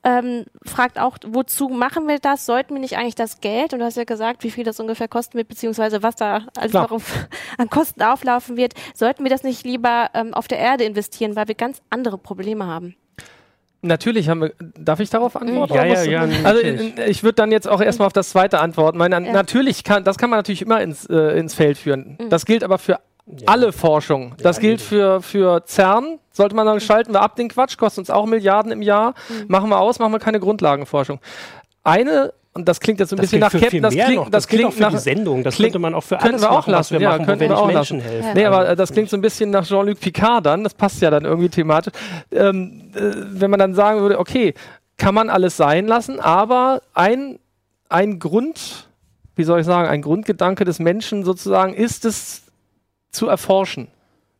ähm, 0.04 0.46
fragt 0.66 1.00
auch, 1.00 1.18
wozu 1.26 1.70
machen 1.70 2.08
wir 2.08 2.20
das? 2.20 2.46
Sollten 2.46 2.74
wir 2.74 2.82
nicht 2.82 2.98
eigentlich 2.98 3.16
das 3.16 3.42
Geld, 3.42 3.74
und 3.74 3.80
du 3.80 3.86
hast 3.86 3.98
ja 3.98 4.04
gesagt, 4.04 4.44
wie 4.44 4.52
viel 4.52 4.64
das 4.64 4.80
ungefähr 4.80 5.08
kosten 5.08 5.38
wird, 5.38 5.48
beziehungsweise 5.48 6.04
was 6.04 6.16
da 6.16 6.46
also 6.58 6.82
noch 6.82 7.02
an 7.58 7.70
Kosten 7.70 8.02
auflaufen 8.02 8.58
wird, 8.58 8.74
sollten 8.94 9.24
wir 9.24 9.30
das 9.30 9.44
nicht 9.44 9.66
lieber 9.66 10.10
ähm, 10.14 10.34
auf 10.34 10.48
der 10.48 10.60
Erde 10.60 10.84
investieren, 10.84 11.36
weil 11.36 11.48
wir 11.48 11.56
ganz 11.56 11.82
andere 11.90 12.18
Probleme 12.18 12.66
haben? 12.66 12.96
Natürlich 13.82 14.28
haben 14.28 14.42
wir. 14.42 14.54
Darf 14.78 15.00
ich 15.00 15.10
darauf 15.10 15.38
antworten? 15.38 15.74
Ja, 15.74 15.86
ja, 15.86 16.04
ja. 16.04 16.28
Also 16.44 16.62
ich 16.62 17.24
würde 17.24 17.36
dann 17.36 17.52
jetzt 17.52 17.68
auch 17.68 17.80
erstmal 17.80 18.08
auf 18.08 18.14
das 18.14 18.30
zweite 18.30 18.60
antworten. 18.60 18.98
Meine, 18.98 19.26
ja. 19.26 19.32
Natürlich 19.32 19.86
kann, 19.86 20.04
das 20.04 20.18
kann 20.18 20.30
man 20.30 20.38
natürlich 20.40 20.62
immer 20.62 20.82
ins, 20.82 21.06
äh, 21.06 21.40
ins 21.40 21.54
Feld 21.54 21.78
führen. 21.78 22.18
Mhm. 22.20 22.30
Das 22.30 22.46
gilt 22.46 22.66
aber 22.66 22.78
für 22.78 23.00
ja. 23.38 23.48
Alle 23.48 23.72
Forschung. 23.72 24.34
Das 24.42 24.58
ja, 24.58 24.62
gilt 24.62 24.82
für, 24.82 25.22
für 25.22 25.64
CERN. 25.66 26.20
Sollte 26.32 26.56
man 26.56 26.66
sagen, 26.66 26.80
schalten 26.80 27.14
wir 27.14 27.22
ab 27.22 27.36
den 27.36 27.50
Quatsch, 27.50 27.78
kostet 27.78 28.00
uns 28.00 28.10
auch 28.10 28.26
Milliarden 28.26 28.72
im 28.72 28.82
Jahr. 28.82 29.14
Mhm. 29.30 29.46
Machen 29.48 29.70
wir 29.70 29.80
aus, 29.80 30.00
machen 30.00 30.12
wir 30.12 30.20
keine 30.20 30.40
Grundlagenforschung. 30.40 31.20
Eine 31.84 32.34
und 32.54 32.68
das 32.68 32.80
klingt 32.80 33.00
jetzt 33.00 33.14
ein 33.14 33.20
bisschen 33.20 33.40
nach 33.40 33.52
Captain, 33.52 33.82
das 33.82 33.94
klingt, 33.94 34.18
das, 34.18 34.30
das 34.32 34.48
klingt 34.48 34.74
für 34.74 34.82
nach, 34.82 34.92
die 34.92 34.98
Sendung, 34.98 35.44
das 35.44 35.56
klingt, 35.56 35.68
könnte 35.68 35.80
man 35.80 35.94
auch 35.94 36.04
für 36.04 36.20
alles 36.20 36.42
wir 36.42 36.50
auch 36.50 36.56
machen, 36.56 36.72
lassen, 36.72 36.94
wir 36.96 37.02
ja, 37.02 37.12
machen, 37.12 37.26
könnten 37.26 37.48
wir 37.48 37.58
auch 37.58 37.68
Menschen 37.68 38.00
lassen. 38.00 38.12
helfen. 38.12 38.30
Nee, 38.34 38.46
aber 38.46 38.70
äh, 38.70 38.76
das 38.76 38.92
klingt 38.92 39.10
so 39.10 39.16
ein 39.16 39.22
bisschen 39.22 39.52
nach 39.52 39.66
Jean-Luc 39.66 40.00
Picard 40.00 40.46
dann, 40.46 40.64
das 40.64 40.74
passt 40.74 41.00
ja 41.02 41.12
dann 41.12 41.26
irgendwie 41.26 41.50
thematisch. 41.50 41.94
Ähm, 42.32 42.92
äh, 42.96 43.00
wenn 43.30 43.52
man 43.52 43.60
dann 43.60 43.76
sagen 43.76 44.02
würde, 44.02 44.20
okay, 44.20 44.56
kann 44.98 45.14
man 45.14 45.30
alles 45.30 45.58
sein 45.58 45.88
lassen, 45.88 46.20
aber 46.20 46.82
ein, 46.94 47.40
ein 47.88 48.20
Grund, 48.20 48.90
wie 49.36 49.44
soll 49.44 49.60
ich 49.60 49.66
sagen, 49.66 49.88
ein 49.88 50.02
Grundgedanke 50.02 50.66
des 50.66 50.80
Menschen 50.80 51.24
sozusagen 51.24 51.74
ist 51.76 52.04
es 52.04 52.49
zu 53.12 53.28
erforschen. 53.28 53.88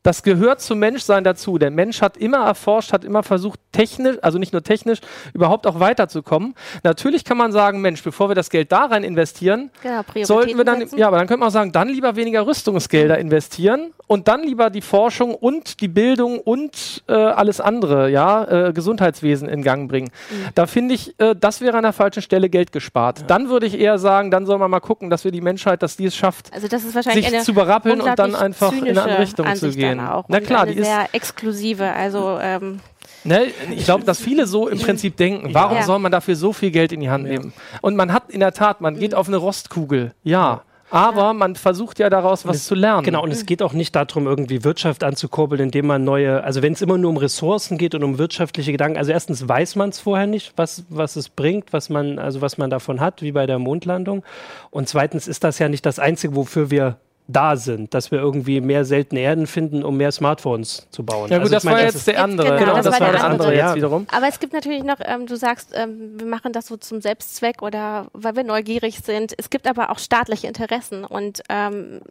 Das 0.02 0.24
gehört 0.24 0.62
zum 0.62 0.80
Menschsein 0.80 1.26
dazu. 1.26 1.58
Der 1.58 1.72
Mensch 1.72 2.02
hat 2.02 2.16
immer 2.16 2.46
erforscht, 2.46 2.94
hat 2.94 3.04
immer 3.04 3.22
versucht, 3.22 3.60
technisch, 3.74 4.18
also 4.22 4.38
nicht 4.38 4.54
nur 4.54 4.64
technisch, 4.64 5.00
überhaupt 5.34 5.68
auch 5.68 5.82
weiterzukommen. 5.82 6.56
Natürlich 6.84 7.26
kann 7.26 7.38
man 7.38 7.52
sagen, 7.52 7.82
Mensch, 7.82 8.02
bevor 8.02 8.30
wir 8.30 8.36
das 8.36 8.50
Geld 8.50 8.72
da 8.72 8.86
rein 8.86 9.04
investieren, 9.04 9.72
genau, 9.84 10.04
sollten 10.24 10.58
wir 10.58 10.64
dann, 10.64 10.80
setzen. 10.80 10.98
ja, 10.98 11.08
aber 11.08 11.18
dann 11.18 11.28
könnte 11.28 11.40
man 11.42 11.50
auch 11.50 11.54
sagen, 11.54 11.74
dann 11.74 11.90
lieber 11.90 12.16
weniger 12.16 12.48
Rüstungsgelder 12.48 13.18
investieren 13.18 13.94
und 14.08 14.30
dann 14.30 14.44
lieber 14.44 14.70
die 14.70 14.82
Forschung 14.82 15.36
und 15.36 15.82
die 15.82 15.90
Bildung 15.90 16.40
und 16.40 17.04
äh, 17.10 17.14
alles 17.14 17.60
andere, 17.60 18.10
ja, 18.10 18.68
äh, 18.70 18.74
Gesundheitswesen 18.74 19.50
in 19.50 19.64
Gang 19.64 19.90
bringen. 19.90 20.12
Mhm. 20.30 20.48
Da 20.56 20.66
finde 20.66 20.96
ich, 20.96 21.20
äh, 21.20 21.36
das 21.38 21.60
wäre 21.60 21.76
an 21.76 21.84
der 21.84 21.94
falschen 21.94 22.22
Stelle 22.22 22.50
Geld 22.50 22.72
gespart. 22.72 23.20
Ja. 23.20 23.26
Dann 23.26 23.50
würde 23.50 23.66
ich 23.66 23.78
eher 23.78 24.00
sagen, 24.00 24.32
dann 24.32 24.46
soll 24.46 24.60
man 24.60 24.72
mal 24.72 24.80
gucken, 24.80 25.10
dass 25.10 25.26
wir 25.26 25.32
die 25.32 25.42
Menschheit, 25.42 25.84
dass 25.84 25.98
die 25.98 26.06
es 26.06 26.16
schafft, 26.16 26.54
also 26.54 26.70
das 26.70 26.86
ist 26.86 26.96
wahrscheinlich 26.96 27.30
sich 27.30 27.42
zu 27.42 27.54
berappeln 27.54 28.00
und 28.00 28.18
dann 28.18 28.34
einfach 28.34 28.72
in 28.72 28.88
eine 28.88 29.02
andere 29.02 29.20
Richtung 29.20 29.46
Ansicht 29.46 29.74
zu 29.74 29.78
gehen 29.78 29.89
gehen. 29.98 30.00
Auch. 30.06 30.26
Na 30.28 30.40
klar, 30.40 30.66
die 30.66 30.74
ist 30.74 30.86
sehr 30.86 31.08
exklusive. 31.14 31.92
Also 31.94 32.40
ähm, 32.42 32.80
Ne, 33.24 33.48
ich 33.76 33.84
glaube, 33.84 34.06
dass 34.06 34.20
viele 34.22 34.48
so 34.48 34.70
im 34.70 34.80
Prinzip 34.80 35.18
denken, 35.18 35.54
warum 35.54 35.78
ja. 35.78 35.84
soll 35.84 36.00
man 36.00 36.12
dafür 36.12 36.36
so 36.36 36.54
viel 36.54 36.72
Geld 36.72 36.94
in 36.94 37.02
die 37.02 37.10
Hand 37.10 37.26
nehmen? 37.26 37.54
Und 37.82 37.96
man 37.96 38.14
hat 38.14 38.30
in 38.30 38.40
der 38.40 38.54
Tat, 38.54 38.80
man 38.80 38.98
geht 38.98 39.14
auf 39.14 39.28
eine 39.28 39.38
Rostkugel, 39.38 40.14
ja. 40.24 40.62
Aber 40.92 41.22
ja. 41.22 41.34
man 41.34 41.56
versucht 41.56 42.00
ja 42.00 42.10
daraus 42.10 42.48
was 42.48 42.58
es, 42.58 42.66
zu 42.66 42.76
lernen. 42.76 43.04
Genau, 43.04 43.22
und 43.22 43.32
es 43.32 43.46
geht 43.46 43.62
auch 43.62 43.74
nicht 43.74 43.96
darum, 43.96 44.26
irgendwie 44.26 44.64
Wirtschaft 44.64 45.04
anzukurbeln, 45.04 45.62
indem 45.62 45.86
man 45.86 46.04
neue, 46.04 46.44
also 46.44 46.62
wenn 46.62 46.74
es 46.74 46.82
immer 46.82 46.98
nur 46.98 47.12
um 47.12 47.18
Ressourcen 47.18 47.78
geht 47.78 47.94
und 47.94 48.04
um 48.04 48.18
wirtschaftliche 48.18 48.72
Gedanken, 48.72 48.98
also 48.98 49.12
erstens 49.12 49.48
weiß 49.48 49.76
man 49.76 49.90
es 49.90 50.00
vorher 50.00 50.26
nicht, 50.26 50.54
was, 50.56 50.86
was 50.90 51.16
es 51.16 51.30
bringt, 51.30 51.74
was 51.74 51.90
man, 51.90 52.18
also 52.18 52.42
was 52.42 52.58
man 52.58 52.70
davon 52.70 53.00
hat, 53.02 53.22
wie 53.22 53.34
bei 53.34 53.46
der 53.46 53.60
Mondlandung. 53.60 54.24
Und 54.72 54.90
zweitens 54.90 55.28
ist 55.28 55.44
das 55.44 55.60
ja 55.60 55.70
nicht 55.70 55.86
das 55.86 56.00
Einzige, 56.00 56.36
wofür 56.36 56.72
wir 56.72 56.98
da 57.30 57.56
sind, 57.56 57.94
dass 57.94 58.10
wir 58.10 58.20
irgendwie 58.20 58.60
mehr 58.60 58.86
seltene 58.86 59.22
Erden 59.22 59.46
finden, 59.46 59.84
um 59.84 59.98
mehr 59.98 60.12
Smartphones 60.12 60.88
zu 60.90 61.06
bauen. 61.06 61.30
Ja 61.30 61.38
gut, 61.38 61.44
also 61.44 61.54
das, 61.54 61.66
war 61.66 61.82
jetzt 61.82 62.08
der 62.08 62.24
andere. 62.24 62.58
Genau, 62.58 62.74
das, 62.74 62.86
das 62.86 63.00
war 63.00 63.12
der 63.12 63.24
andere, 63.24 63.56
jetzt 63.56 63.76
wiederum. 63.76 64.08
Aber 64.12 64.28
es 64.28 64.40
gibt 64.40 64.52
natürlich 64.52 64.84
noch, 64.84 64.98
ähm, 65.02 65.28
du 65.28 65.38
sagst, 65.38 65.70
ähm, 65.76 66.20
wir 66.20 66.26
machen 66.26 66.54
das 66.54 66.66
so 66.66 66.78
zum 66.78 67.02
Selbstzweck 67.02 67.62
oder 67.62 68.08
weil 68.14 68.36
wir 68.36 68.44
neugierig 68.44 69.00
sind. 69.00 69.34
Es 69.38 69.52
gibt 69.52 69.68
aber 69.68 69.92
auch 69.92 70.00
staatliche 70.00 70.48
Interessen 70.48 71.06
und 71.06 71.44
ähm, 71.50 72.02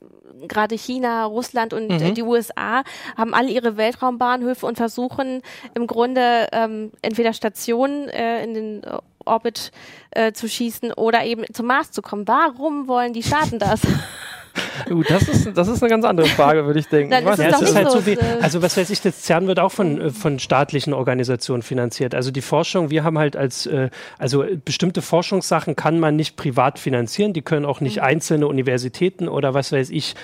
gerade 0.47 0.77
China, 0.77 1.25
Russland 1.25 1.75
und 1.75 1.89
mhm. 1.89 2.01
äh, 2.01 2.13
die 2.13 2.23
USA 2.23 2.85
haben 3.17 3.35
alle 3.35 3.51
ihre 3.51 3.77
Weltraumbahnhöfe 3.77 4.67
und 4.67 4.77
versuchen 4.77 5.43
im 5.75 5.89
Grunde 5.89 6.47
ähm, 6.53 6.93
entweder 7.03 7.33
Stationen 7.33 8.09
äh, 8.09 8.45
in 8.45 8.55
den 8.55 8.83
Orbit 9.25 9.73
äh, 10.13 10.33
zu 10.33 10.49
schießen 10.49 10.93
oder 10.93 11.25
eben 11.25 11.45
zum 11.53 11.67
Mars 11.67 11.91
zu 11.91 12.03
kommen. 12.03 12.29
Warum 12.29 12.87
wollen 12.87 13.13
die 13.13 13.25
Staaten 13.25 13.59
das? 13.59 13.81
Uh, 14.91 15.03
das, 15.03 15.29
ist, 15.29 15.57
das 15.57 15.69
ist 15.69 15.83
eine 15.83 15.91
ganz 15.91 16.05
andere 16.05 16.29
Frage, 16.29 16.65
würde 16.65 16.79
ich 16.79 16.89
denken. 16.89 17.11
Dann 17.11 17.27
ist 17.27 17.39
ja, 17.39 17.49
es 17.49 17.61
ist 17.61 17.75
halt 17.75 17.91
so 17.91 18.07
wie, 18.07 18.19
also 18.41 18.63
was 18.63 18.77
weiß 18.77 18.89
ich, 18.91 19.03
das 19.03 19.23
CERN 19.23 19.47
wird 19.47 19.59
auch 19.59 19.73
von, 19.73 20.01
äh, 20.01 20.11
von 20.11 20.39
staatlichen 20.39 20.95
Organisationen 20.95 21.63
finanziert. 21.63 22.15
Also 22.15 22.31
die 22.31 22.41
Forschung, 22.41 22.89
wir 22.89 23.05
haben 23.05 23.19
halt 23.19 23.37
als, 23.37 23.67
äh, 23.67 23.91
also 24.19 24.45
bestimmte 24.65 25.03
Forschungssachen 25.03 25.77
kann 25.77 26.01
man 26.01 26.17
nicht 26.17 26.37
privat 26.37 26.79
finanzieren, 26.79 27.33
die 27.33 27.43
können 27.43 27.67
auch 27.67 27.81
nicht 27.81 27.97
mhm. 27.97 28.05
einzelne 28.05 28.47
Universitäten 28.47 29.29
oder 29.29 29.53
was 29.53 29.73
weiß 29.73 29.91
ich 29.91 30.15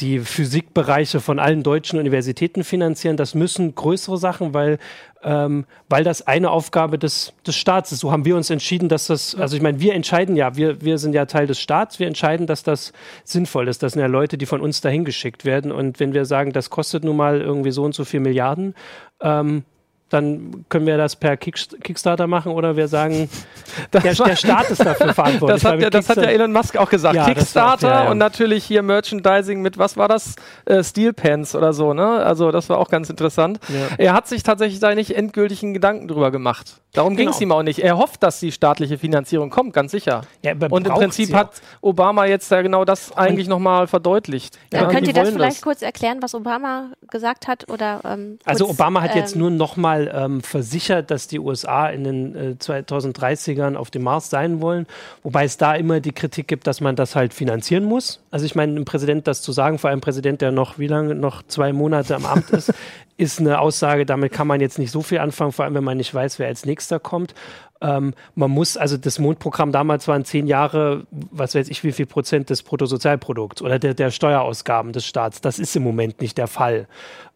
die 0.00 0.20
Physikbereiche 0.20 1.20
von 1.20 1.38
allen 1.38 1.62
deutschen 1.62 1.98
Universitäten 1.98 2.64
finanzieren. 2.64 3.16
Das 3.16 3.34
müssen 3.34 3.74
größere 3.74 4.18
Sachen, 4.18 4.54
weil, 4.54 4.78
ähm, 5.22 5.66
weil 5.88 6.04
das 6.04 6.26
eine 6.26 6.50
Aufgabe 6.50 6.98
des, 6.98 7.32
des 7.46 7.56
Staats 7.56 7.92
ist. 7.92 8.00
So 8.00 8.12
haben 8.12 8.24
wir 8.24 8.36
uns 8.36 8.50
entschieden, 8.50 8.88
dass 8.88 9.06
das, 9.06 9.34
also 9.34 9.56
ich 9.56 9.62
meine, 9.62 9.80
wir 9.80 9.94
entscheiden 9.94 10.36
ja, 10.36 10.56
wir, 10.56 10.80
wir 10.82 10.98
sind 10.98 11.14
ja 11.14 11.26
Teil 11.26 11.46
des 11.46 11.60
Staats, 11.60 11.98
wir 11.98 12.06
entscheiden, 12.06 12.46
dass 12.46 12.62
das 12.62 12.92
sinnvoll 13.24 13.68
ist. 13.68 13.82
Das 13.82 13.92
sind 13.92 14.00
ja 14.00 14.08
Leute, 14.08 14.38
die 14.38 14.46
von 14.46 14.60
uns 14.60 14.80
dahin 14.80 15.04
geschickt 15.04 15.44
werden. 15.44 15.72
Und 15.72 16.00
wenn 16.00 16.14
wir 16.14 16.24
sagen, 16.24 16.52
das 16.52 16.70
kostet 16.70 17.04
nun 17.04 17.16
mal 17.16 17.40
irgendwie 17.40 17.70
so 17.70 17.84
und 17.84 17.94
so 17.94 18.04
viel 18.04 18.20
Milliarden, 18.20 18.74
ähm, 19.20 19.64
dann 20.10 20.66
können 20.68 20.86
wir 20.86 20.96
das 20.96 21.16
per 21.16 21.36
Kickstarter 21.36 22.26
machen 22.26 22.52
oder 22.52 22.76
wir 22.76 22.88
sagen, 22.88 23.30
der, 23.92 24.00
der, 24.00 24.36
Staat 24.36 24.70
ist 24.70 24.84
dafür 24.84 25.14
verantwortlich. 25.14 25.62
Das 25.62 25.72
hat, 25.72 25.80
ja, 25.80 25.90
das 25.90 26.08
hat 26.08 26.16
ja 26.18 26.24
Elon 26.24 26.52
Musk 26.52 26.76
auch 26.76 26.90
gesagt. 26.90 27.14
Ja, 27.14 27.26
Kickstarter 27.26 27.88
war, 27.88 27.94
ja, 27.94 28.04
ja. 28.04 28.10
und 28.10 28.18
natürlich 28.18 28.64
hier 28.64 28.82
Merchandising 28.82 29.62
mit, 29.62 29.78
was 29.78 29.96
war 29.96 30.08
das? 30.08 30.34
Äh, 30.64 30.82
Steel 30.82 31.12
Pants 31.12 31.54
oder 31.54 31.72
so, 31.72 31.94
ne? 31.94 32.06
Also 32.06 32.50
das 32.50 32.68
war 32.68 32.78
auch 32.78 32.88
ganz 32.88 33.08
interessant. 33.08 33.60
Er 33.98 34.12
hat 34.12 34.26
sich 34.26 34.42
tatsächlich 34.42 34.80
da 34.80 34.94
nicht 34.94 35.16
endgültigen 35.16 35.72
Gedanken 35.72 36.08
drüber 36.08 36.30
gemacht. 36.30 36.80
Darum 36.92 37.14
genau. 37.14 37.30
ging 37.30 37.34
es 37.36 37.40
ihm 37.40 37.52
auch 37.52 37.62
nicht. 37.62 37.78
Er 37.78 37.98
hofft, 37.98 38.22
dass 38.22 38.40
die 38.40 38.50
staatliche 38.50 38.98
Finanzierung 38.98 39.50
kommt, 39.50 39.72
ganz 39.72 39.92
sicher. 39.92 40.22
und 40.70 40.86
im 40.86 40.92
Prinzip 40.92 41.32
hat 41.32 41.62
Obama 41.80 42.26
jetzt 42.26 42.50
ja 42.50 42.62
genau 42.62 42.84
das 42.84 43.16
eigentlich 43.16 43.46
nochmal 43.46 43.86
verdeutlicht. 43.86 44.58
Ja, 44.72 44.86
könnt 44.86 45.06
ihr 45.06 45.14
das 45.14 45.30
vielleicht 45.30 45.56
das. 45.58 45.62
kurz 45.62 45.82
erklären, 45.82 46.18
was 46.20 46.34
Obama 46.34 46.90
gesagt 47.08 47.46
hat? 47.46 47.70
Oder, 47.70 48.00
ähm, 48.04 48.38
also 48.44 48.68
Obama 48.68 49.02
hat 49.02 49.12
ähm, 49.12 49.18
jetzt 49.18 49.36
nur 49.36 49.50
nochmal 49.50 49.99
mal 50.06 50.10
ähm, 50.14 50.40
versichert, 50.40 51.10
dass 51.10 51.28
die 51.28 51.38
USA 51.38 51.88
in 51.88 52.04
den 52.04 52.34
äh, 52.36 52.54
2030ern 52.58 53.76
auf 53.76 53.90
dem 53.90 54.02
Mars 54.02 54.30
sein 54.30 54.60
wollen, 54.60 54.86
wobei 55.22 55.44
es 55.44 55.56
da 55.56 55.74
immer 55.74 56.00
die 56.00 56.12
Kritik 56.12 56.48
gibt, 56.48 56.66
dass 56.66 56.80
man 56.80 56.96
das 56.96 57.16
halt 57.16 57.34
finanzieren 57.34 57.84
muss. 57.84 58.20
Also 58.30 58.46
ich 58.46 58.54
meine, 58.54 58.72
einem 58.72 58.84
Präsident 58.84 59.26
das 59.26 59.42
zu 59.42 59.52
sagen, 59.52 59.78
vor 59.78 59.90
allem 59.90 60.00
Präsident, 60.00 60.40
der 60.40 60.52
noch 60.52 60.78
wie 60.78 60.86
lange, 60.86 61.14
noch 61.14 61.42
zwei 61.42 61.72
Monate 61.72 62.16
am 62.16 62.26
Amt 62.26 62.50
ist, 62.50 62.72
ist 63.16 63.38
eine 63.38 63.60
Aussage, 63.60 64.06
damit 64.06 64.32
kann 64.32 64.46
man 64.46 64.60
jetzt 64.60 64.78
nicht 64.78 64.90
so 64.90 65.02
viel 65.02 65.18
anfangen, 65.18 65.52
vor 65.52 65.64
allem 65.64 65.74
wenn 65.74 65.84
man 65.84 65.98
nicht 65.98 66.14
weiß, 66.14 66.38
wer 66.38 66.46
als 66.46 66.64
nächster 66.64 66.98
kommt. 66.98 67.34
Ähm, 67.82 68.14
man 68.34 68.50
muss, 68.50 68.76
also 68.76 68.96
das 68.96 69.18
Mondprogramm 69.18 69.72
damals 69.72 70.06
waren 70.06 70.24
zehn 70.24 70.46
Jahre, 70.46 71.06
was 71.10 71.54
weiß 71.54 71.68
ich, 71.68 71.82
wie 71.82 71.92
viel 71.92 72.06
Prozent 72.06 72.50
des 72.50 72.62
Bruttosozialprodukts 72.62 73.62
oder 73.62 73.78
der, 73.78 73.94
der 73.94 74.10
Steuerausgaben 74.10 74.92
des 74.92 75.06
Staats. 75.06 75.40
Das 75.40 75.58
ist 75.58 75.74
im 75.76 75.82
Moment 75.82 76.20
nicht 76.20 76.36
der 76.36 76.46
Fall. 76.46 76.88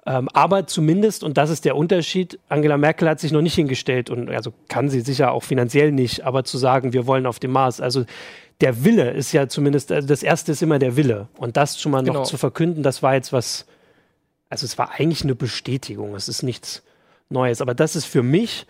Ähm, 0.07 0.29
aber 0.33 0.67
zumindest, 0.67 1.25
und 1.25 1.39
das 1.39 1.51
ist 1.51 1.65
der 1.65 1.77
Unterschied, 1.77 2.39
Angela 2.49 2.77
Merkel 2.77 3.09
hat 3.09 3.21
sich 3.21 3.33
noch 3.33 3.41
nicht 3.41 3.55
hingestellt 3.55 4.11
und 4.11 4.29
also 4.29 4.53
kann 4.69 4.91
sie 4.91 5.01
sicher 5.01 5.33
auch 5.33 5.43
finanziell 5.43 5.93
nicht, 5.93 6.25
aber 6.25 6.45
zu 6.45 6.59
sagen, 6.59 6.93
wir 6.93 7.07
wollen 7.07 7.25
auf 7.25 7.39
dem 7.39 7.53
Mars, 7.53 7.81
also 7.81 8.05
der 8.61 8.85
Wille 8.85 9.11
ist 9.11 9.33
ja 9.33 9.49
zumindest, 9.49 9.91
also 9.91 10.07
das 10.07 10.23
erste 10.23 10.53
ist 10.53 10.63
immer 10.63 10.79
der 10.79 10.97
Wille. 10.97 11.29
Und 11.37 11.57
das 11.57 11.81
schon 11.81 11.93
mal 11.93 12.05
genau. 12.05 12.21
noch 12.21 12.27
zu 12.27 12.37
verkünden, 12.37 12.83
das 12.83 13.03
war 13.03 13.15
jetzt 13.15 13.33
was, 13.33 13.67
also 14.49 14.67
es 14.67 14.79
war 14.79 14.93
eigentlich 14.93 15.25
eine 15.25 15.35
Bestätigung, 15.35 16.15
es 16.15 16.29
ist 16.29 16.43
nichts 16.43 16.83
Neues. 17.31 17.61
Aber 17.61 17.75
das 17.75 17.97
ist 17.97 18.05
für 18.05 18.23
mich 18.23 18.67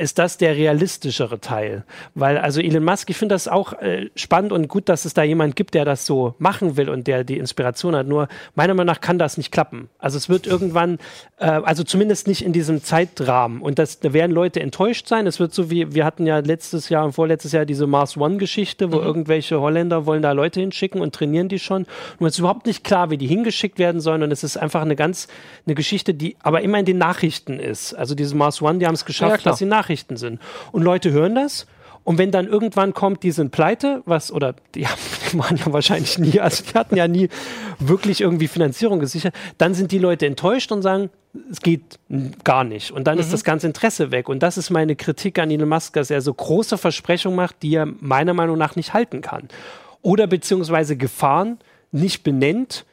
ist 0.00 0.18
das 0.18 0.38
der 0.38 0.56
realistischere 0.56 1.40
Teil. 1.40 1.84
Weil, 2.14 2.38
also 2.38 2.60
Elon 2.60 2.82
Musk, 2.82 3.10
ich 3.10 3.16
finde 3.18 3.34
das 3.34 3.48
auch 3.48 3.74
äh, 3.74 4.08
spannend 4.16 4.50
und 4.52 4.66
gut, 4.66 4.88
dass 4.88 5.04
es 5.04 5.12
da 5.12 5.22
jemand 5.22 5.56
gibt, 5.56 5.74
der 5.74 5.84
das 5.84 6.06
so 6.06 6.34
machen 6.38 6.76
will 6.76 6.88
und 6.88 7.06
der 7.06 7.22
die 7.22 7.36
Inspiration 7.36 7.94
hat. 7.94 8.06
Nur 8.06 8.28
meiner 8.54 8.74
Meinung 8.74 8.86
nach 8.86 9.00
kann 9.02 9.18
das 9.18 9.36
nicht 9.36 9.52
klappen. 9.52 9.90
Also 9.98 10.16
es 10.16 10.30
wird 10.30 10.46
irgendwann, 10.46 10.98
äh, 11.38 11.44
also 11.44 11.84
zumindest 11.84 12.26
nicht 12.26 12.42
in 12.42 12.52
diesem 12.54 12.82
Zeitrahmen. 12.82 13.60
Und 13.60 13.78
das, 13.78 14.00
da 14.00 14.12
werden 14.14 14.32
Leute 14.32 14.60
enttäuscht 14.60 15.06
sein. 15.06 15.26
Es 15.26 15.38
wird 15.38 15.52
so 15.52 15.70
wie, 15.70 15.94
wir 15.94 16.04
hatten 16.06 16.26
ja 16.26 16.38
letztes 16.38 16.88
Jahr 16.88 17.04
und 17.04 17.12
vorletztes 17.12 17.52
Jahr 17.52 17.66
diese 17.66 17.86
Mars 17.86 18.16
One-Geschichte, 18.16 18.92
wo 18.92 18.96
mhm. 18.96 19.04
irgendwelche 19.04 19.60
Holländer 19.60 20.06
wollen 20.06 20.22
da 20.22 20.32
Leute 20.32 20.60
hinschicken 20.60 21.02
und 21.02 21.14
trainieren 21.14 21.48
die 21.48 21.58
schon. 21.58 21.86
Nur 22.18 22.28
es 22.28 22.36
ist 22.36 22.38
überhaupt 22.38 22.66
nicht 22.66 22.84
klar, 22.84 23.10
wie 23.10 23.18
die 23.18 23.26
hingeschickt 23.26 23.78
werden 23.78 24.00
sollen. 24.00 24.22
Und 24.22 24.32
es 24.32 24.44
ist 24.44 24.56
einfach 24.56 24.80
eine 24.80 24.96
ganz, 24.96 25.28
eine 25.66 25.74
Geschichte, 25.74 26.14
die 26.14 26.36
aber 26.42 26.62
immer 26.62 26.78
in 26.78 26.86
den 26.86 26.98
Nachrichten 26.98 27.60
ist. 27.60 27.92
Also 27.92 28.14
diese 28.14 28.34
Mars 28.34 28.62
One, 28.62 28.78
die 28.78 28.86
haben 28.86 28.94
es 28.94 29.04
geschafft, 29.04 29.44
ja, 29.44 29.50
dass 29.50 29.58
sie 29.58 29.66
Nachrichten 29.66 29.89
Nachrichten 29.90 30.16
sind. 30.16 30.40
Und 30.72 30.82
Leute 30.82 31.10
hören 31.10 31.34
das 31.34 31.66
und 32.04 32.16
wenn 32.16 32.30
dann 32.30 32.46
irgendwann 32.46 32.94
kommt, 32.94 33.22
die 33.22 33.30
sind 33.30 33.50
pleite, 33.50 34.02
was, 34.06 34.32
oder 34.32 34.54
die, 34.74 34.84
waren 35.32 35.56
ja 35.56 35.72
wahrscheinlich 35.72 36.18
nie, 36.18 36.40
also 36.40 36.64
die 36.64 36.78
hatten 36.78 36.96
ja 36.96 37.08
nie 37.08 37.28
wirklich 37.78 38.20
irgendwie 38.20 38.48
Finanzierung 38.48 39.00
gesichert, 39.00 39.34
dann 39.58 39.74
sind 39.74 39.92
die 39.92 39.98
Leute 39.98 40.26
enttäuscht 40.26 40.72
und 40.72 40.82
sagen, 40.82 41.10
es 41.50 41.60
geht 41.60 41.98
gar 42.42 42.64
nicht. 42.64 42.90
Und 42.90 43.04
dann 43.06 43.16
mhm. 43.16 43.20
ist 43.20 43.32
das 43.32 43.44
ganze 43.44 43.66
Interesse 43.66 44.10
weg. 44.10 44.28
Und 44.28 44.42
das 44.42 44.56
ist 44.56 44.70
meine 44.70 44.96
Kritik 44.96 45.38
an 45.38 45.50
Elon 45.50 45.68
Musk, 45.68 45.92
dass 45.92 46.10
er 46.10 46.20
so 46.22 46.32
große 46.32 46.78
Versprechungen 46.78 47.36
macht, 47.36 47.62
die 47.62 47.74
er 47.74 47.86
meiner 47.86 48.34
Meinung 48.34 48.58
nach 48.58 48.76
nicht 48.76 48.94
halten 48.94 49.20
kann. 49.20 49.48
Oder 50.02 50.26
beziehungsweise 50.26 50.96
Gefahren 50.96 51.58
nicht 51.92 52.22
benennt, 52.22 52.86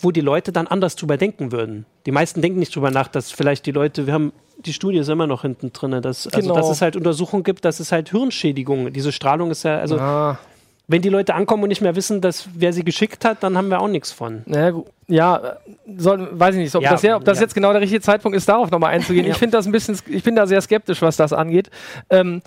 wo 0.00 0.10
die 0.10 0.20
Leute 0.20 0.52
dann 0.52 0.66
anders 0.66 0.96
drüber 0.96 1.16
denken 1.16 1.50
würden. 1.52 1.86
Die 2.08 2.12
meisten 2.12 2.40
denken 2.40 2.58
nicht 2.58 2.74
drüber 2.74 2.90
nach, 2.90 3.08
dass 3.08 3.30
vielleicht 3.30 3.66
die 3.66 3.70
Leute, 3.70 4.06
wir 4.06 4.14
haben 4.14 4.32
die 4.56 4.72
Studie 4.72 4.96
ist 4.96 5.10
immer 5.10 5.26
noch 5.26 5.42
hinten 5.42 5.74
drin, 5.74 5.90
dass, 6.00 6.26
also, 6.26 6.40
genau. 6.40 6.54
dass 6.54 6.70
es 6.70 6.80
halt 6.80 6.96
Untersuchungen 6.96 7.42
gibt, 7.42 7.66
dass 7.66 7.80
es 7.80 7.92
halt 7.92 8.08
Hirnschädigungen, 8.08 8.94
diese 8.94 9.12
Strahlung 9.12 9.50
ist 9.50 9.64
ja, 9.64 9.76
also 9.76 9.98
ah. 9.98 10.38
wenn 10.86 11.02
die 11.02 11.10
Leute 11.10 11.34
ankommen 11.34 11.64
und 11.64 11.68
nicht 11.68 11.82
mehr 11.82 11.96
wissen, 11.96 12.22
dass 12.22 12.48
wer 12.54 12.72
sie 12.72 12.82
geschickt 12.82 13.26
hat, 13.26 13.42
dann 13.42 13.58
haben 13.58 13.68
wir 13.68 13.82
auch 13.82 13.88
nichts 13.88 14.10
von. 14.10 14.42
Ja, 14.46 14.72
ja 15.06 15.58
soll, 15.98 16.30
weiß 16.32 16.54
ich 16.54 16.62
nicht, 16.62 16.74
ob 16.74 16.82
ja, 16.82 16.92
das, 16.92 17.02
ja, 17.02 17.16
ob 17.16 17.26
das 17.26 17.36
ja. 17.36 17.42
jetzt 17.42 17.52
genau 17.52 17.72
der 17.72 17.82
richtige 17.82 18.00
Zeitpunkt 18.00 18.38
ist, 18.38 18.48
darauf 18.48 18.70
nochmal 18.70 18.94
einzugehen. 18.94 19.26
Ich 19.30 19.36
finde 19.36 19.58
das 19.58 19.66
ein 19.66 19.72
bisschen, 19.72 19.98
ich 20.06 20.22
bin 20.22 20.34
da 20.34 20.46
sehr 20.46 20.62
skeptisch, 20.62 21.02
was 21.02 21.18
das 21.18 21.34
angeht. 21.34 21.68
Ähm, 22.08 22.40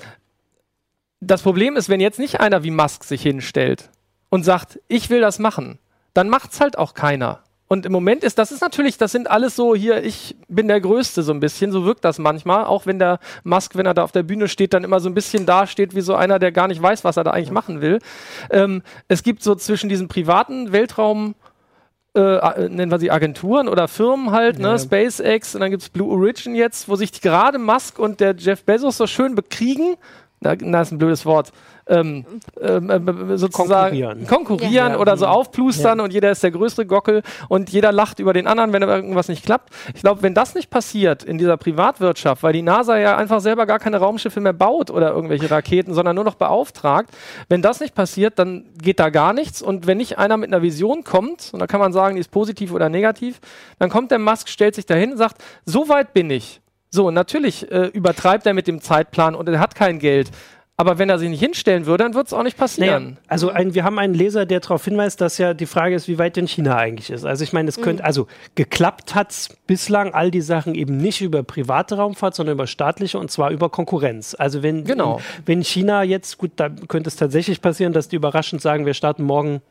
das 1.19 1.43
Problem 1.43 1.75
ist, 1.75 1.87
wenn 1.87 2.01
jetzt 2.01 2.17
nicht 2.17 2.39
einer 2.39 2.63
wie 2.63 2.71
Musk 2.71 3.03
sich 3.03 3.21
hinstellt 3.21 3.91
und 4.29 4.41
sagt, 4.41 4.79
ich 4.87 5.11
will 5.11 5.21
das 5.21 5.37
machen, 5.37 5.77
dann 6.15 6.29
macht's 6.29 6.59
halt 6.59 6.79
auch 6.79 6.95
keiner. 6.95 7.43
Und 7.71 7.85
im 7.85 7.93
Moment 7.93 8.25
ist, 8.25 8.37
das 8.37 8.51
ist 8.51 8.59
natürlich, 8.59 8.97
das 8.97 9.13
sind 9.13 9.31
alles 9.31 9.55
so 9.55 9.73
hier, 9.73 10.03
ich 10.03 10.35
bin 10.49 10.67
der 10.67 10.81
Größte 10.81 11.23
so 11.23 11.31
ein 11.31 11.39
bisschen, 11.39 11.71
so 11.71 11.85
wirkt 11.85 12.03
das 12.03 12.19
manchmal, 12.19 12.65
auch 12.65 12.85
wenn 12.85 12.99
der 12.99 13.19
Musk, 13.45 13.77
wenn 13.77 13.85
er 13.85 13.93
da 13.93 14.03
auf 14.03 14.11
der 14.11 14.23
Bühne 14.23 14.49
steht, 14.49 14.73
dann 14.73 14.83
immer 14.83 14.99
so 14.99 15.07
ein 15.07 15.13
bisschen 15.13 15.45
dasteht 15.45 15.95
wie 15.95 16.01
so 16.01 16.13
einer, 16.13 16.37
der 16.37 16.51
gar 16.51 16.67
nicht 16.67 16.81
weiß, 16.81 17.05
was 17.05 17.15
er 17.15 17.23
da 17.23 17.31
eigentlich 17.31 17.51
machen 17.51 17.79
will. 17.79 17.99
Ähm, 18.49 18.81
es 19.07 19.23
gibt 19.23 19.41
so 19.41 19.55
zwischen 19.55 19.87
diesen 19.87 20.09
privaten 20.09 20.73
Weltraum, 20.73 21.33
äh, 22.13 22.19
äh 22.19 22.67
nennen 22.67 22.91
wir 22.91 22.99
sie 22.99 23.09
Agenturen 23.09 23.69
oder 23.69 23.87
Firmen 23.87 24.31
halt, 24.31 24.59
ne, 24.59 24.71
ja. 24.71 24.77
SpaceX 24.77 25.55
und 25.55 25.61
dann 25.61 25.71
gibt's 25.71 25.87
Blue 25.87 26.11
Origin 26.11 26.55
jetzt, 26.55 26.89
wo 26.89 26.97
sich 26.97 27.21
gerade 27.21 27.57
Musk 27.57 27.99
und 27.99 28.19
der 28.19 28.35
Jeff 28.35 28.65
Bezos 28.65 28.97
so 28.97 29.07
schön 29.07 29.33
bekriegen. 29.33 29.95
Na, 30.41 30.57
das 30.57 30.89
ist 30.89 30.91
ein 30.91 30.97
blödes 30.97 31.25
Wort 31.25 31.53
ähm, 31.91 32.25
ähm, 32.59 32.89
äh, 32.89 33.37
sozusagen 33.37 33.91
konkurrieren, 33.91 34.27
konkurrieren 34.27 34.93
ja. 34.93 34.97
oder 34.97 35.17
so 35.17 35.25
aufplustern 35.25 35.99
ja. 35.99 36.03
und 36.03 36.13
jeder 36.13 36.31
ist 36.31 36.41
der 36.41 36.51
größere 36.51 36.85
Gockel 36.85 37.21
und 37.49 37.69
jeder 37.69 37.91
lacht 37.91 38.19
über 38.19 38.33
den 38.33 38.47
anderen, 38.47 38.73
wenn 38.73 38.81
irgendwas 38.81 39.27
nicht 39.27 39.45
klappt. 39.45 39.69
Ich 39.93 40.01
glaube, 40.01 40.23
wenn 40.23 40.33
das 40.33 40.55
nicht 40.55 40.69
passiert 40.69 41.23
in 41.23 41.37
dieser 41.37 41.57
Privatwirtschaft, 41.57 42.43
weil 42.43 42.53
die 42.53 42.61
NASA 42.61 42.97
ja 42.97 43.17
einfach 43.17 43.41
selber 43.41 43.65
gar 43.65 43.79
keine 43.79 43.97
Raumschiffe 43.97 44.39
mehr 44.39 44.53
baut 44.53 44.89
oder 44.89 45.11
irgendwelche 45.11 45.51
Raketen, 45.51 45.93
sondern 45.93 46.15
nur 46.15 46.23
noch 46.23 46.35
beauftragt, 46.35 47.09
wenn 47.49 47.61
das 47.61 47.81
nicht 47.81 47.93
passiert, 47.93 48.39
dann 48.39 48.65
geht 48.81 48.99
da 48.99 49.09
gar 49.09 49.33
nichts 49.33 49.61
und 49.61 49.85
wenn 49.85 49.97
nicht 49.97 50.17
einer 50.17 50.37
mit 50.37 50.51
einer 50.51 50.61
Vision 50.61 51.03
kommt, 51.03 51.49
und 51.51 51.59
da 51.59 51.67
kann 51.67 51.79
man 51.79 51.91
sagen, 51.91 52.15
die 52.15 52.21
ist 52.21 52.31
positiv 52.31 52.71
oder 52.71 52.89
negativ, 52.89 53.39
dann 53.79 53.89
kommt 53.89 54.11
der 54.11 54.19
Musk, 54.19 54.47
stellt 54.47 54.75
sich 54.75 54.85
dahin 54.85 55.11
und 55.11 55.17
sagt, 55.17 55.43
so 55.65 55.89
weit 55.89 56.13
bin 56.13 56.29
ich. 56.29 56.61
So, 56.93 57.09
natürlich 57.09 57.71
äh, 57.71 57.87
übertreibt 57.87 58.45
er 58.45 58.53
mit 58.53 58.67
dem 58.67 58.81
Zeitplan 58.81 59.33
und 59.33 59.47
er 59.47 59.59
hat 59.59 59.75
kein 59.75 59.97
Geld. 59.99 60.29
Aber 60.77 60.97
wenn 60.97 61.09
er 61.09 61.19
sich 61.19 61.29
nicht 61.29 61.41
hinstellen 61.41 61.85
würde, 61.85 62.05
dann 62.05 62.15
wird 62.15 62.27
es 62.27 62.33
auch 62.33 62.41
nicht 62.41 62.57
passieren. 62.57 63.03
Naja, 63.03 63.17
also 63.27 63.49
ein, 63.49 63.75
wir 63.75 63.83
haben 63.83 63.99
einen 63.99 64.15
Leser, 64.15 64.47
der 64.47 64.61
darauf 64.61 64.83
hinweist, 64.83 65.21
dass 65.21 65.37
ja 65.37 65.53
die 65.53 65.67
Frage 65.67 65.93
ist, 65.93 66.07
wie 66.07 66.17
weit 66.17 66.37
denn 66.37 66.47
China 66.47 66.75
eigentlich 66.75 67.11
ist. 67.11 67.23
Also 67.23 67.43
ich 67.43 67.53
meine, 67.53 67.69
es 67.69 67.77
mhm. 67.77 67.83
könnte, 67.83 68.03
also 68.03 68.25
geklappt 68.55 69.13
hat 69.13 69.29
es 69.29 69.49
bislang 69.67 70.13
all 70.15 70.31
die 70.31 70.41
Sachen 70.41 70.73
eben 70.73 70.97
nicht 70.97 71.21
über 71.21 71.43
private 71.43 71.97
Raumfahrt, 71.97 72.33
sondern 72.33 72.53
über 72.55 72.65
staatliche 72.65 73.19
und 73.19 73.29
zwar 73.29 73.51
über 73.51 73.69
Konkurrenz. 73.69 74.35
Also 74.37 74.63
wenn, 74.63 74.83
genau. 74.83 75.21
wenn 75.45 75.63
China 75.63 76.01
jetzt, 76.01 76.39
gut, 76.39 76.51
da 76.55 76.69
könnte 76.69 77.09
es 77.09 77.15
tatsächlich 77.15 77.61
passieren, 77.61 77.93
dass 77.93 78.07
die 78.07 78.15
überraschend 78.15 78.61
sagen, 78.61 78.87
wir 78.87 78.95
starten 78.95 79.23
morgen 79.23 79.61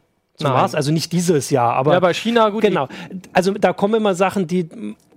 zum 0.40 0.50
Mars. 0.50 0.74
Also 0.74 0.92
nicht 0.92 1.12
dieses 1.12 1.50
Jahr, 1.50 1.74
aber. 1.74 1.92
Ja, 1.92 2.00
bei 2.00 2.14
China, 2.14 2.48
gut. 2.48 2.62
Genau. 2.62 2.88
Also 3.32 3.52
da 3.52 3.72
kommen 3.72 3.94
immer 3.94 4.14
Sachen, 4.14 4.46
die 4.46 4.68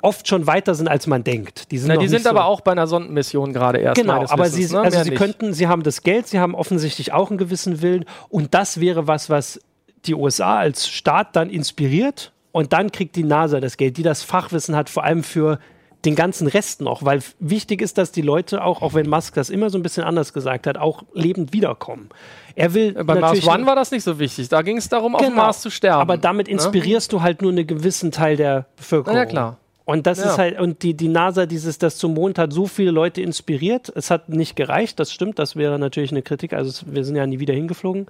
oft 0.02 0.28
schon 0.28 0.46
weiter 0.48 0.76
sind, 0.76 0.88
als 0.88 1.08
man 1.08 1.24
denkt. 1.24 1.72
Die 1.72 1.78
sind, 1.78 1.88
Na, 1.88 1.98
die 1.98 2.08
sind 2.08 2.24
so 2.24 2.30
aber 2.30 2.46
auch 2.46 2.62
bei 2.62 2.74
einer 2.74 2.88
Sondenmission 2.88 3.54
gerade 3.54 3.80
erst. 3.80 4.00
Genau, 4.00 4.26
aber 4.28 4.46
Wissens, 4.46 4.70
sie, 4.70 4.76
ne? 4.76 4.82
also 4.82 5.04
sie 5.04 5.12
könnten, 5.12 5.54
sie 5.54 5.68
haben 5.68 5.84
das 5.84 6.04
Geld, 6.04 6.28
sie 6.28 6.40
haben 6.40 6.56
offensichtlich 6.56 7.14
auch 7.14 7.30
einen 7.30 7.38
gewissen 7.38 7.82
Willen 7.82 8.06
und 8.30 8.54
das 8.54 8.80
wäre 8.80 9.08
was, 9.08 9.30
was 9.30 9.62
die 10.06 10.14
USA 10.14 10.58
als 10.58 10.90
Staat 10.90 11.36
dann 11.36 11.50
inspiriert 11.50 12.34
und 12.52 12.74
dann 12.74 12.92
kriegt 12.92 13.16
die 13.16 13.24
NASA 13.24 13.62
das 13.62 13.78
Geld, 13.78 13.98
die 13.98 14.04
das 14.04 14.24
Fachwissen 14.24 14.76
hat, 14.76 14.90
vor 14.90 15.06
allem 15.06 15.24
für 15.24 15.60
den 16.06 16.16
ganzen 16.16 16.48
Rest 16.48 16.82
noch, 16.82 17.06
weil 17.06 17.22
wichtig 17.40 17.82
ist, 17.82 17.98
dass 17.98 18.12
die 18.12 18.22
Leute 18.22 18.64
auch, 18.64 18.82
auch 18.82 18.94
wenn 18.94 19.10
Musk 19.10 19.36
das 19.36 19.50
immer 19.50 19.70
so 19.70 19.78
ein 19.78 19.84
bisschen 19.84 20.04
anders 20.04 20.34
gesagt 20.34 20.68
hat, 20.68 20.78
auch 20.78 21.04
lebend 21.14 21.54
wiederkommen. 21.54 22.10
Er 22.56 22.74
will 22.74 22.94
bei 22.94 23.16
Mars 23.16 23.46
One 23.48 23.66
war 23.66 23.76
das 23.76 23.92
nicht 23.92 24.04
so 24.04 24.20
wichtig. 24.20 24.50
Da 24.50 24.62
ging 24.62 24.78
es 24.78 24.90
darum, 24.90 25.14
genau, 25.14 25.28
auf 25.28 25.36
Mars 25.36 25.62
zu 25.62 25.70
sterben. 25.70 26.02
Aber 26.02 26.18
damit 26.18 26.48
ne? 26.48 26.54
inspirierst 26.54 27.12
ne? 27.12 27.18
du 27.18 27.24
halt 27.24 27.42
nur 27.42 27.52
einen 27.52 27.66
gewissen 27.66 28.12
Teil 28.12 28.38
der 28.38 28.66
Bevölkerung. 28.76 29.18
ja, 29.18 29.26
klar. 29.26 29.58
Und 29.86 30.08
das 30.08 30.20
ja. 30.20 30.26
ist 30.26 30.38
halt, 30.38 30.60
und 30.60 30.82
die, 30.84 30.94
die 30.94 31.10
NASA, 31.10 31.46
dieses, 31.46 31.78
das 31.78 31.98
zum 31.98 32.14
Mond 32.14 32.38
hat 32.38 32.54
so 32.54 32.68
viele 32.68 32.92
Leute 32.92 33.22
inspiriert. 33.22 33.92
Es 33.96 34.12
hat 34.12 34.30
nicht 34.30 34.56
gereicht, 34.56 35.00
das 35.00 35.12
stimmt, 35.12 35.40
das 35.40 35.58
wäre 35.58 35.78
natürlich 35.78 36.12
eine 36.12 36.22
Kritik. 36.22 36.54
Also 36.54 36.86
wir 36.88 37.04
sind 37.04 37.18
ja 37.18 37.28
nie 37.28 37.40
wieder 37.40 37.54
hingeflogen. 37.54 38.08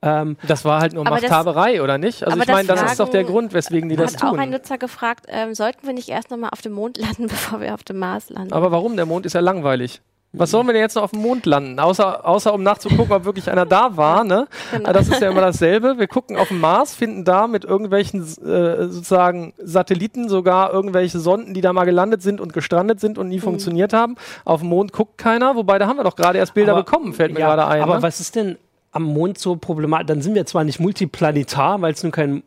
Ähm, 0.00 0.36
das 0.46 0.64
war 0.64 0.80
halt 0.80 0.92
nur 0.92 1.02
Machthaberei, 1.02 1.74
das, 1.74 1.82
oder 1.82 1.98
nicht? 1.98 2.22
Also 2.22 2.38
ich 2.38 2.46
meine, 2.46 2.68
das 2.68 2.82
ist 2.82 3.00
doch 3.00 3.08
der 3.08 3.24
Grund, 3.24 3.52
weswegen 3.52 3.88
die 3.88 3.96
das 3.96 4.12
tun. 4.12 4.28
Hat 4.28 4.34
auch 4.34 4.38
ein 4.38 4.50
Nutzer 4.50 4.78
gefragt, 4.78 5.26
ähm, 5.28 5.54
sollten 5.54 5.84
wir 5.86 5.92
nicht 5.92 6.08
erst 6.08 6.30
nochmal 6.30 6.50
auf 6.52 6.62
dem 6.62 6.72
Mond 6.72 6.98
landen, 6.98 7.26
bevor 7.28 7.60
wir 7.60 7.74
auf 7.74 7.82
dem 7.82 7.98
Mars 7.98 8.30
landen? 8.30 8.52
Aber 8.52 8.70
warum? 8.70 8.94
Der 8.94 9.06
Mond 9.06 9.26
ist 9.26 9.32
ja 9.32 9.40
langweilig. 9.40 10.00
Was 10.32 10.50
sollen 10.50 10.66
wir 10.66 10.74
denn 10.74 10.82
jetzt 10.82 10.94
noch 10.94 11.04
auf 11.04 11.12
dem 11.12 11.22
Mond 11.22 11.46
landen? 11.46 11.80
Außer, 11.80 12.26
außer 12.26 12.52
um 12.52 12.62
nachzugucken, 12.62 13.12
ob 13.12 13.24
wirklich 13.24 13.50
einer 13.50 13.64
da 13.64 13.96
war. 13.96 14.24
Ne? 14.24 14.46
Genau. 14.72 14.92
Das 14.92 15.08
ist 15.08 15.22
ja 15.22 15.30
immer 15.30 15.40
dasselbe. 15.40 15.98
Wir 15.98 16.06
gucken 16.06 16.36
auf 16.36 16.48
den 16.48 16.60
Mars, 16.60 16.94
finden 16.94 17.24
da 17.24 17.46
mit 17.46 17.64
irgendwelchen 17.64 18.20
äh, 18.20 18.88
sozusagen 18.88 19.54
Satelliten 19.56 20.28
sogar 20.28 20.70
irgendwelche 20.72 21.18
Sonden, 21.18 21.54
die 21.54 21.62
da 21.62 21.72
mal 21.72 21.84
gelandet 21.84 22.20
sind 22.22 22.42
und 22.42 22.52
gestrandet 22.52 23.00
sind 23.00 23.16
und 23.16 23.28
nie 23.28 23.38
mhm. 23.38 23.42
funktioniert 23.42 23.94
haben. 23.94 24.16
Auf 24.44 24.60
dem 24.60 24.68
Mond 24.68 24.92
guckt 24.92 25.16
keiner, 25.16 25.56
wobei 25.56 25.78
da 25.78 25.86
haben 25.86 25.96
wir 25.96 26.04
doch 26.04 26.16
gerade 26.16 26.38
erst 26.38 26.52
Bilder 26.52 26.72
aber, 26.72 26.82
bekommen, 26.82 27.14
fällt 27.14 27.32
mir 27.32 27.40
ja, 27.40 27.46
gerade 27.46 27.66
ein. 27.66 27.80
Aber 27.80 27.96
ne? 27.96 28.02
was 28.02 28.20
ist 28.20 28.36
denn 28.36 28.58
am 28.92 29.04
Mond 29.04 29.38
so 29.38 29.56
problematisch? 29.56 30.08
Dann 30.08 30.20
sind 30.20 30.34
wir 30.34 30.44
zwar 30.44 30.64
nicht 30.64 30.78
multiplanetar, 30.78 31.80
weil 31.80 31.94
es 31.94 32.02
nun 32.02 32.12
kein 32.12 32.42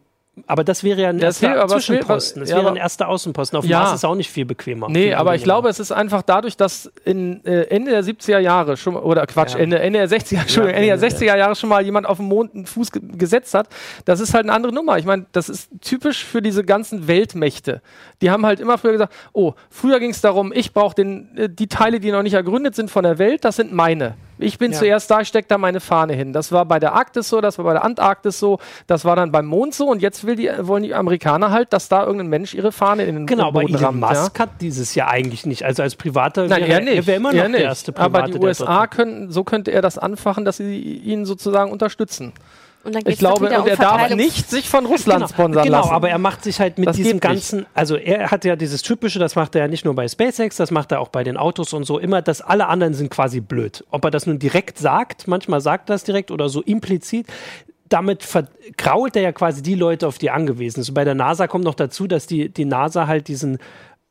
aber 0.47 0.63
das 0.63 0.83
wäre 0.83 1.01
ja 1.01 1.09
ein 1.09 1.19
das 1.19 1.41
erster 1.41 1.67
Zwischenposten. 1.67 2.41
Das 2.41 2.49
ja, 2.49 2.55
wäre 2.57 2.69
ein 2.69 2.77
erster 2.77 3.09
Außenposten. 3.09 3.59
Auf 3.59 3.65
ja. 3.65 3.79
Mars 3.79 3.95
ist 3.95 4.05
auch 4.05 4.15
nicht 4.15 4.29
viel 4.29 4.45
bequemer. 4.45 4.87
Nee, 4.89 5.13
aber 5.13 5.35
ich 5.35 5.43
glaube, 5.43 5.67
es 5.67 5.79
ist 5.79 5.91
einfach 5.91 6.21
dadurch, 6.21 6.55
dass 6.55 6.89
in 7.03 7.43
äh, 7.45 7.63
Ende 7.63 7.91
der 7.91 8.03
70er 8.03 8.39
Jahre 8.39 8.77
schon, 8.77 8.95
oder 8.95 9.27
Quatsch, 9.27 9.55
ja. 9.55 9.59
Ende, 9.59 9.79
Ende 9.79 9.99
der 9.99 10.09
60er, 10.09 10.41
Entschuldigung, 10.41 10.81
Ende 10.81 10.97
der 10.97 11.09
60er 11.09 11.35
Jahre 11.37 11.55
schon 11.55 11.69
mal 11.69 11.83
jemand 11.83 12.07
auf 12.07 12.17
dem 12.17 12.27
Mond 12.27 12.55
einen 12.55 12.65
Fuß 12.65 12.91
ge 12.91 13.01
gesetzt 13.17 13.53
hat. 13.53 13.67
Das 14.05 14.21
ist 14.21 14.33
halt 14.33 14.45
eine 14.45 14.53
andere 14.53 14.73
Nummer. 14.73 14.97
Ich 14.97 15.05
meine, 15.05 15.25
das 15.33 15.49
ist 15.49 15.69
typisch 15.81 16.23
für 16.23 16.41
diese 16.41 16.63
ganzen 16.63 17.07
Weltmächte. 17.07 17.81
Die 18.21 18.31
haben 18.31 18.45
halt 18.45 18.61
immer 18.61 18.77
früher 18.77 18.93
gesagt, 18.93 19.13
oh, 19.33 19.53
früher 19.69 19.99
ging 19.99 20.11
es 20.11 20.21
darum, 20.21 20.53
ich 20.53 20.73
brauche 20.73 21.01
äh, 21.01 21.49
die 21.49 21.67
Teile, 21.67 21.99
die 21.99 22.11
noch 22.11 22.23
nicht 22.23 22.35
ergründet 22.35 22.75
sind 22.75 22.89
von 22.89 23.03
der 23.03 23.17
Welt, 23.17 23.43
das 23.43 23.57
sind 23.57 23.73
meine. 23.73 24.15
Ich 24.41 24.57
bin 24.57 24.71
ja. 24.71 24.79
zuerst 24.79 25.09
da, 25.11 25.21
ich 25.21 25.27
stecke 25.27 25.47
da 25.47 25.57
meine 25.57 25.79
Fahne 25.79 26.13
hin. 26.13 26.33
Das 26.33 26.51
war 26.51 26.65
bei 26.65 26.79
der 26.79 26.93
Arktis 26.93 27.29
so, 27.29 27.41
das 27.41 27.57
war 27.57 27.65
bei 27.65 27.73
der 27.73 27.83
Antarktis 27.83 28.39
so, 28.39 28.59
das 28.87 29.05
war 29.05 29.15
dann 29.15 29.31
beim 29.31 29.45
Mond 29.45 29.73
so 29.73 29.87
und 29.87 30.01
jetzt 30.01 30.23
die, 30.23 30.49
wollen 30.59 30.83
die 30.83 30.93
Amerikaner 30.93 31.51
halt, 31.51 31.73
dass 31.73 31.89
da 31.89 32.03
irgendein 32.03 32.27
Mensch 32.27 32.53
ihre 32.53 32.71
Fahne 32.71 33.03
in 33.03 33.15
den 33.15 33.27
genau, 33.27 33.51
Boden 33.51 33.75
aber 33.75 33.79
Elon 33.79 33.99
Musk 33.99 34.37
ja. 34.37 34.43
hat 34.43 34.49
dieses 34.61 34.95
ja 34.95 35.07
eigentlich 35.07 35.45
nicht. 35.45 35.63
Also 35.63 35.83
als 35.83 35.95
Privater 35.95 36.47
Nein, 36.47 36.61
wäre, 36.61 36.71
er, 36.71 36.81
nicht. 36.81 36.95
er 36.95 37.07
wäre 37.07 37.17
immer 37.17 37.33
noch 37.33 37.51
der 37.51 37.61
erste 37.61 37.91
Private. 37.91 38.23
Aber 38.23 38.27
die 38.27 38.37
USA 38.37 38.87
könnten, 38.87 39.31
so 39.31 39.43
könnte 39.43 39.71
er 39.71 39.81
das 39.81 39.97
anfachen, 39.97 40.45
dass 40.45 40.57
sie 40.57 40.77
ihn 40.77 41.25
sozusagen 41.25 41.71
unterstützen 41.71 42.33
ich 43.05 43.19
glaube, 43.19 43.45
und 43.45 43.67
er 43.67 43.77
darf 43.77 44.09
nicht 44.15 44.49
sich 44.49 44.69
von 44.69 44.85
Russland 44.85 45.21
genau, 45.21 45.33
sponsern 45.33 45.63
genau, 45.63 45.77
lassen. 45.77 45.89
Genau, 45.89 45.95
aber 45.95 46.09
er 46.09 46.17
macht 46.17 46.43
sich 46.43 46.59
halt 46.59 46.77
mit 46.77 46.89
das 46.89 46.95
diesem 46.95 47.19
ganzen, 47.19 47.65
also 47.73 47.95
er 47.95 48.31
hat 48.31 48.43
ja 48.45 48.55
dieses 48.55 48.81
typische, 48.81 49.19
das 49.19 49.35
macht 49.35 49.55
er 49.55 49.61
ja 49.61 49.67
nicht 49.67 49.85
nur 49.85 49.95
bei 49.95 50.07
SpaceX, 50.07 50.55
das 50.55 50.71
macht 50.71 50.91
er 50.91 50.99
auch 50.99 51.09
bei 51.09 51.23
den 51.23 51.37
Autos 51.37 51.73
und 51.73 51.83
so, 51.83 51.99
immer, 51.99 52.21
dass 52.21 52.41
alle 52.41 52.67
anderen 52.67 52.93
sind 52.93 53.09
quasi 53.09 53.39
blöd. 53.39 53.85
Ob 53.91 54.03
er 54.05 54.11
das 54.11 54.25
nun 54.25 54.39
direkt 54.39 54.79
sagt, 54.79 55.27
manchmal 55.27 55.61
sagt 55.61 55.89
er 55.89 55.93
das 55.93 56.03
direkt 56.03 56.31
oder 56.31 56.49
so 56.49 56.61
implizit, 56.61 57.27
damit 57.87 58.23
vergrault 58.23 59.15
er 59.15 59.21
ja 59.21 59.31
quasi 59.31 59.61
die 59.61 59.75
Leute, 59.75 60.07
auf 60.07 60.17
die 60.17 60.27
er 60.27 60.33
angewiesen 60.33 60.81
ist. 60.81 60.89
Und 60.89 60.95
bei 60.95 61.03
der 61.03 61.15
NASA 61.15 61.47
kommt 61.47 61.65
noch 61.65 61.75
dazu, 61.75 62.07
dass 62.07 62.25
die, 62.25 62.49
die 62.49 62.65
NASA 62.65 63.07
halt 63.07 63.27
diesen 63.27 63.59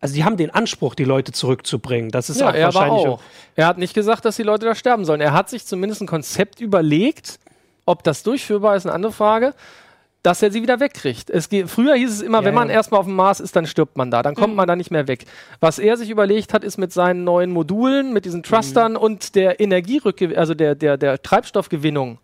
also 0.02 0.14
die 0.14 0.24
haben 0.24 0.38
den 0.38 0.48
Anspruch, 0.50 0.94
die 0.94 1.04
Leute 1.04 1.30
zurückzubringen. 1.30 2.10
Das 2.10 2.30
ist 2.30 2.40
ja, 2.40 2.48
auch 2.48 2.54
er 2.54 2.72
wahrscheinlich. 2.72 3.06
Auch. 3.06 3.20
Er 3.54 3.66
hat 3.66 3.76
nicht 3.76 3.92
gesagt, 3.92 4.24
dass 4.24 4.36
die 4.36 4.42
Leute 4.42 4.64
da 4.64 4.74
sterben 4.74 5.04
sollen. 5.04 5.20
Er 5.20 5.34
hat 5.34 5.50
sich 5.50 5.66
zumindest 5.66 6.00
ein 6.00 6.06
Konzept 6.06 6.60
überlegt, 6.60 7.38
ob 7.86 8.02
das 8.04 8.22
durchführbar 8.22 8.76
ist, 8.76 8.86
eine 8.86 8.94
andere 8.94 9.12
Frage 9.12 9.54
dass 10.22 10.42
er 10.42 10.50
sie 10.50 10.62
wieder 10.62 10.80
wegkriegt. 10.80 11.30
Es 11.30 11.48
geht, 11.48 11.70
früher 11.70 11.94
hieß 11.94 12.10
es 12.10 12.20
immer, 12.20 12.40
ja, 12.40 12.44
wenn 12.44 12.54
man 12.54 12.68
ja. 12.68 12.74
erstmal 12.74 13.00
auf 13.00 13.06
dem 13.06 13.16
Mars 13.16 13.40
ist, 13.40 13.56
dann 13.56 13.66
stirbt 13.66 13.96
man 13.96 14.10
da, 14.10 14.22
dann 14.22 14.34
kommt 14.34 14.50
mhm. 14.50 14.56
man 14.56 14.68
da 14.68 14.76
nicht 14.76 14.90
mehr 14.90 15.08
weg. 15.08 15.24
Was 15.60 15.78
er 15.78 15.96
sich 15.96 16.10
überlegt 16.10 16.52
hat, 16.52 16.62
ist 16.62 16.76
mit 16.76 16.92
seinen 16.92 17.24
neuen 17.24 17.50
Modulen, 17.50 18.12
mit 18.12 18.24
diesen 18.24 18.42
Thrustern 18.42 18.92
mhm. 18.92 18.98
und 18.98 19.34
der 19.34 19.60
Energierückgewinnung, 19.60 20.38
also 20.38 20.54
der, 20.54 20.74
der, 20.74 20.98
der 20.98 21.22
Treibstoffgewinnung, 21.22 22.18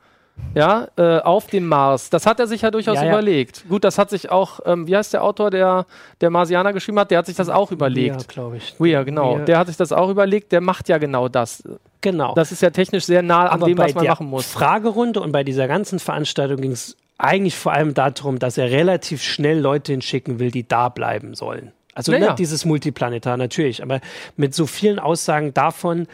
ja, 0.54 0.88
äh, 0.96 1.18
auf 1.18 1.48
dem 1.48 1.66
Mars. 1.66 2.08
Das 2.08 2.24
hat 2.24 2.40
er 2.40 2.46
sich 2.46 2.62
ja 2.62 2.70
durchaus 2.70 2.96
ja, 2.96 3.08
überlegt. 3.08 3.68
Gut, 3.68 3.84
das 3.84 3.98
hat 3.98 4.10
sich 4.10 4.30
auch, 4.30 4.60
ähm, 4.64 4.86
wie 4.86 4.96
heißt 4.96 5.12
der 5.12 5.22
Autor, 5.22 5.50
der 5.50 5.86
der 6.20 6.30
Marsianer 6.30 6.72
geschrieben 6.72 6.98
hat, 6.98 7.10
der 7.10 7.18
hat 7.18 7.26
sich 7.26 7.36
das 7.36 7.48
auch 7.48 7.72
überlegt. 7.72 8.22
Ja, 8.22 8.26
glaube 8.26 8.56
ich. 8.56 8.74
Weir, 8.78 9.04
genau. 9.04 9.38
Weir. 9.38 9.44
Der 9.44 9.58
hat 9.58 9.66
sich 9.66 9.76
das 9.76 9.92
auch 9.92 10.08
überlegt, 10.08 10.52
der 10.52 10.62
macht 10.62 10.88
ja 10.88 10.98
genau 10.98 11.28
das. 11.28 11.62
Genau. 12.00 12.34
Das 12.34 12.52
ist 12.52 12.62
ja 12.62 12.70
technisch 12.70 13.04
sehr 13.04 13.22
nah 13.22 13.48
an 13.48 13.60
dem, 13.60 13.76
was 13.76 13.94
man 13.94 14.06
machen 14.06 14.28
muss. 14.28 14.46
Fragerunde 14.46 15.20
und 15.20 15.32
bei 15.32 15.44
dieser 15.44 15.68
ganzen 15.68 15.98
Veranstaltung 15.98 16.60
ging 16.60 16.72
es 16.72 16.96
eigentlich 17.18 17.56
vor 17.56 17.72
allem 17.72 17.94
darum, 17.94 18.38
dass 18.38 18.58
er 18.58 18.70
relativ 18.70 19.22
schnell 19.22 19.58
Leute 19.58 19.92
hinschicken 19.92 20.38
will, 20.38 20.50
die 20.50 20.66
da 20.66 20.88
bleiben 20.88 21.34
sollen. 21.34 21.72
Also 21.94 22.12
naja. 22.12 22.26
nicht 22.26 22.38
dieses 22.38 22.64
Multiplanetar 22.64 23.36
natürlich, 23.36 23.82
aber 23.82 24.00
mit 24.36 24.54
so 24.54 24.66
vielen 24.66 24.98
Aussagen 24.98 25.54
davon, 25.54 26.06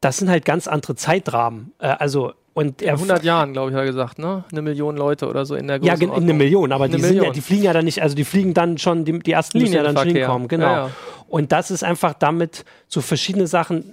das 0.00 0.18
sind 0.18 0.28
halt 0.28 0.44
ganz 0.44 0.68
andere 0.68 0.94
Zeitrahmen. 0.94 1.72
Äh, 1.80 1.88
also 1.88 2.32
und 2.54 2.82
er 2.82 2.94
100 2.94 3.24
Jahren, 3.24 3.52
glaube 3.52 3.70
ich, 3.70 3.74
hat 3.74 3.82
er 3.82 3.86
gesagt, 3.86 4.18
ne? 4.20 4.44
Eine 4.50 4.62
Million 4.62 4.96
Leute 4.96 5.28
oder 5.28 5.44
so 5.44 5.56
in 5.56 5.66
der 5.66 5.82
Ja, 5.82 5.94
eine 5.94 6.32
Million, 6.32 6.70
aber 6.70 6.84
eine 6.84 6.96
die, 6.96 7.02
Million. 7.02 7.26
Ja, 7.26 7.32
die 7.32 7.40
fliegen 7.40 7.64
ja 7.64 7.72
dann 7.72 7.84
nicht, 7.84 8.00
also 8.00 8.14
die 8.14 8.24
fliegen 8.24 8.54
dann 8.54 8.78
schon, 8.78 9.04
die, 9.04 9.18
die 9.18 9.32
ersten 9.32 9.58
müssen 9.58 9.74
ja 9.74 9.82
dann 9.82 9.96
schon 9.96 10.14
hinkommen, 10.14 10.46
genau. 10.46 10.66
Ja, 10.66 10.86
ja. 10.86 10.90
Und 11.28 11.50
das 11.50 11.72
ist 11.72 11.82
einfach 11.82 12.14
damit 12.14 12.64
so 12.86 13.00
verschiedene 13.00 13.48
Sachen, 13.48 13.92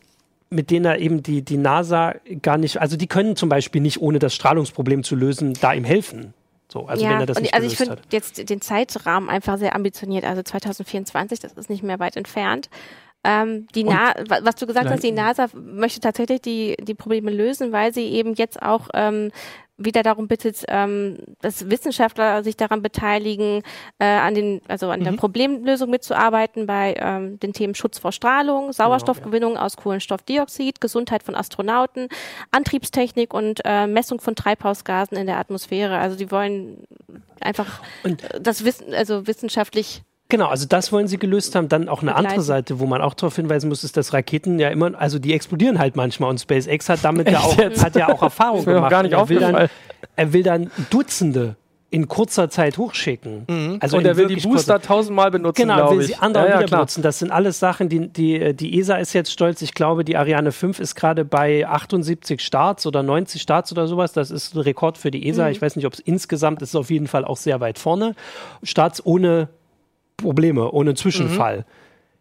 mit 0.52 0.70
denen 0.70 0.86
er 0.86 1.00
eben 1.00 1.24
die, 1.24 1.42
die 1.42 1.58
NASA 1.58 2.16
gar 2.42 2.58
nicht, 2.58 2.80
also 2.80 2.98
die 2.98 3.08
können 3.08 3.36
zum 3.36 3.50
Beispiel 3.50 3.82
nicht, 3.82 4.00
ohne 4.00 4.20
das 4.20 4.36
Strahlungsproblem 4.36 5.04
zu 5.04 5.16
lösen, 5.16 5.54
da 5.60 5.74
ihm 5.74 5.84
helfen. 5.84 6.36
So, 6.72 6.86
also 6.86 7.04
ja, 7.04 7.10
wenn 7.10 7.20
er 7.22 7.26
das 7.26 7.40
nicht 7.40 7.54
also 7.54 7.68
ich 7.68 7.76
finde 7.76 7.98
jetzt 8.12 8.50
den 8.50 8.62
Zeitrahmen 8.62 9.30
einfach 9.30 9.58
sehr 9.58 9.76
ambitioniert. 9.76 10.24
Also 10.24 10.42
2024, 10.42 11.40
das 11.40 11.54
ist 11.54 11.70
nicht 11.70 11.84
mehr 11.84 12.00
weit 12.00 12.16
entfernt. 12.16 12.70
Ähm, 13.24 13.68
die 13.76 13.84
Na 13.84 14.14
was 14.28 14.56
du 14.56 14.66
gesagt 14.66 14.90
hast, 14.90 15.04
die 15.04 15.12
NASA 15.12 15.48
möchte 15.54 16.00
tatsächlich 16.00 16.42
die, 16.42 16.76
die 16.82 16.96
Probleme 16.96 17.32
lösen, 17.32 17.72
weil 17.72 17.94
sie 17.94 18.08
eben 18.08 18.34
jetzt 18.34 18.62
auch 18.62 18.90
ähm, 18.94 19.32
wieder 19.86 20.04
darum 20.04 20.28
bittet, 20.28 20.64
ähm, 20.68 21.18
dass 21.42 21.70
Wissenschaftler 21.70 22.44
sich 22.44 22.58
daran 22.58 22.82
beteiligen, 22.82 23.64
äh, 24.00 24.06
an 24.06 24.36
den, 24.36 24.62
also 24.68 24.90
an 24.90 25.00
mhm. 25.00 25.04
der 25.06 25.12
Problemlösung 25.14 25.90
mitzuarbeiten 25.90 26.68
bei 26.68 26.96
ähm, 26.98 27.40
den 27.40 27.54
Themen 27.54 27.76
Schutz 27.76 28.00
vor 28.00 28.12
Strahlung, 28.12 28.74
Sauerstoffgewinnung 28.74 29.52
genau, 29.52 29.62
ja. 29.62 29.66
aus 29.66 29.78
Kohlenstoffdioxid, 29.78 30.82
Gesundheit 30.82 31.24
von 31.24 31.36
Astronauten, 31.36 32.08
Antriebstechnik 32.52 33.34
und 33.34 33.62
äh, 33.66 33.88
Messung 33.88 34.20
von 34.20 34.36
Treibhausgasen 34.36 35.18
in 35.18 35.28
der 35.28 35.38
Atmosphäre. 35.38 35.98
Also 35.98 36.18
die 36.18 36.32
wollen 36.32 36.86
einfach 37.40 37.82
und 38.04 38.24
das 38.40 38.64
Wissen, 38.66 38.94
also 38.94 39.28
wissenschaftlich 39.28 40.04
Genau, 40.32 40.48
also 40.48 40.66
das 40.66 40.94
wollen 40.94 41.10
sie 41.10 41.18
gelöst 41.18 41.56
haben. 41.56 41.68
Dann 41.68 41.90
auch 41.90 42.02
eine 42.02 42.12
begleiten. 42.12 42.28
andere 42.28 42.42
Seite, 42.42 42.80
wo 42.80 42.86
man 42.86 43.02
auch 43.02 43.14
darauf 43.16 43.36
hinweisen 43.36 43.68
muss, 43.68 43.84
ist, 43.84 43.98
dass 43.98 44.14
Raketen 44.14 44.60
ja 44.60 44.70
immer, 44.70 44.98
also 44.98 45.20
die 45.20 45.34
explodieren 45.34 45.78
halt 45.78 45.98
manchmal 45.98 46.30
und 46.30 46.40
SpaceX 46.40 46.88
hat 46.88 47.00
damit 47.04 47.30
ja 47.30 47.40
auch, 47.40 47.58
hat 47.58 47.98
ja 47.98 48.08
auch 48.08 48.22
Erfahrung 48.22 48.64
gemacht. 48.64 48.90
Gar 48.90 49.04
nicht 49.04 49.12
er, 49.12 49.28
will 49.28 49.40
dann, 49.40 49.68
er 50.16 50.34
will 50.34 50.44
dann 50.44 50.72
Dutzende 50.90 51.58
in 51.90 52.08
kurzer 52.08 52.50
Zeit 52.50 52.78
hochschicken. 52.78 53.44
Mhm. 53.50 53.78
Also 53.82 53.98
und 53.98 54.06
er 54.06 54.16
will 54.16 54.28
die 54.28 54.38
Booster 54.38 54.82
tausendmal 54.82 55.32
benutzen, 55.32 55.64
Genau, 55.64 55.92
will 55.92 56.02
sie 56.02 56.16
andere 56.16 56.46
ja, 56.46 56.50
ja, 56.52 56.60
wieder 56.60 56.78
benutzen. 56.78 57.02
Das 57.02 57.20
sind 57.20 57.30
alles 57.30 57.60
Sachen, 57.60 57.90
die, 57.90 58.08
die, 58.08 58.54
die 58.54 58.80
ESA 58.80 58.96
ist 58.96 59.12
jetzt 59.12 59.34
stolz. 59.34 59.62
Ich 59.62 59.74
glaube, 59.74 60.06
die 60.06 60.16
Ariane 60.16 60.54
5 60.54 60.80
ist 60.80 60.96
gerade 60.96 61.26
bei 61.26 61.68
78 61.68 62.40
Starts 62.40 62.88
oder 62.88 63.04
90 63.04 63.42
Starts 63.42 63.74
oder 63.74 63.86
sowas. 63.88 64.14
Das 64.14 64.32
ist 64.32 64.56
ein 64.56 64.62
Rekord 64.62 64.98
für 64.98 65.12
die 65.12 65.28
ESA. 65.28 65.48
Mhm. 65.48 65.52
Ich 65.52 65.62
weiß 65.62 65.76
nicht, 65.76 65.86
ob 65.86 65.92
es 65.92 66.00
insgesamt 66.00 66.62
ist, 66.62 66.74
auf 66.78 66.90
jeden 66.90 67.08
Fall 67.08 67.26
auch 67.26 67.36
sehr 67.36 67.60
weit 67.60 67.78
vorne. 67.78 68.16
Starts 68.64 69.06
ohne 69.06 69.50
Probleme, 70.22 70.72
ohne 70.72 70.94
Zwischenfall. 70.96 71.60
Mhm. 71.60 71.64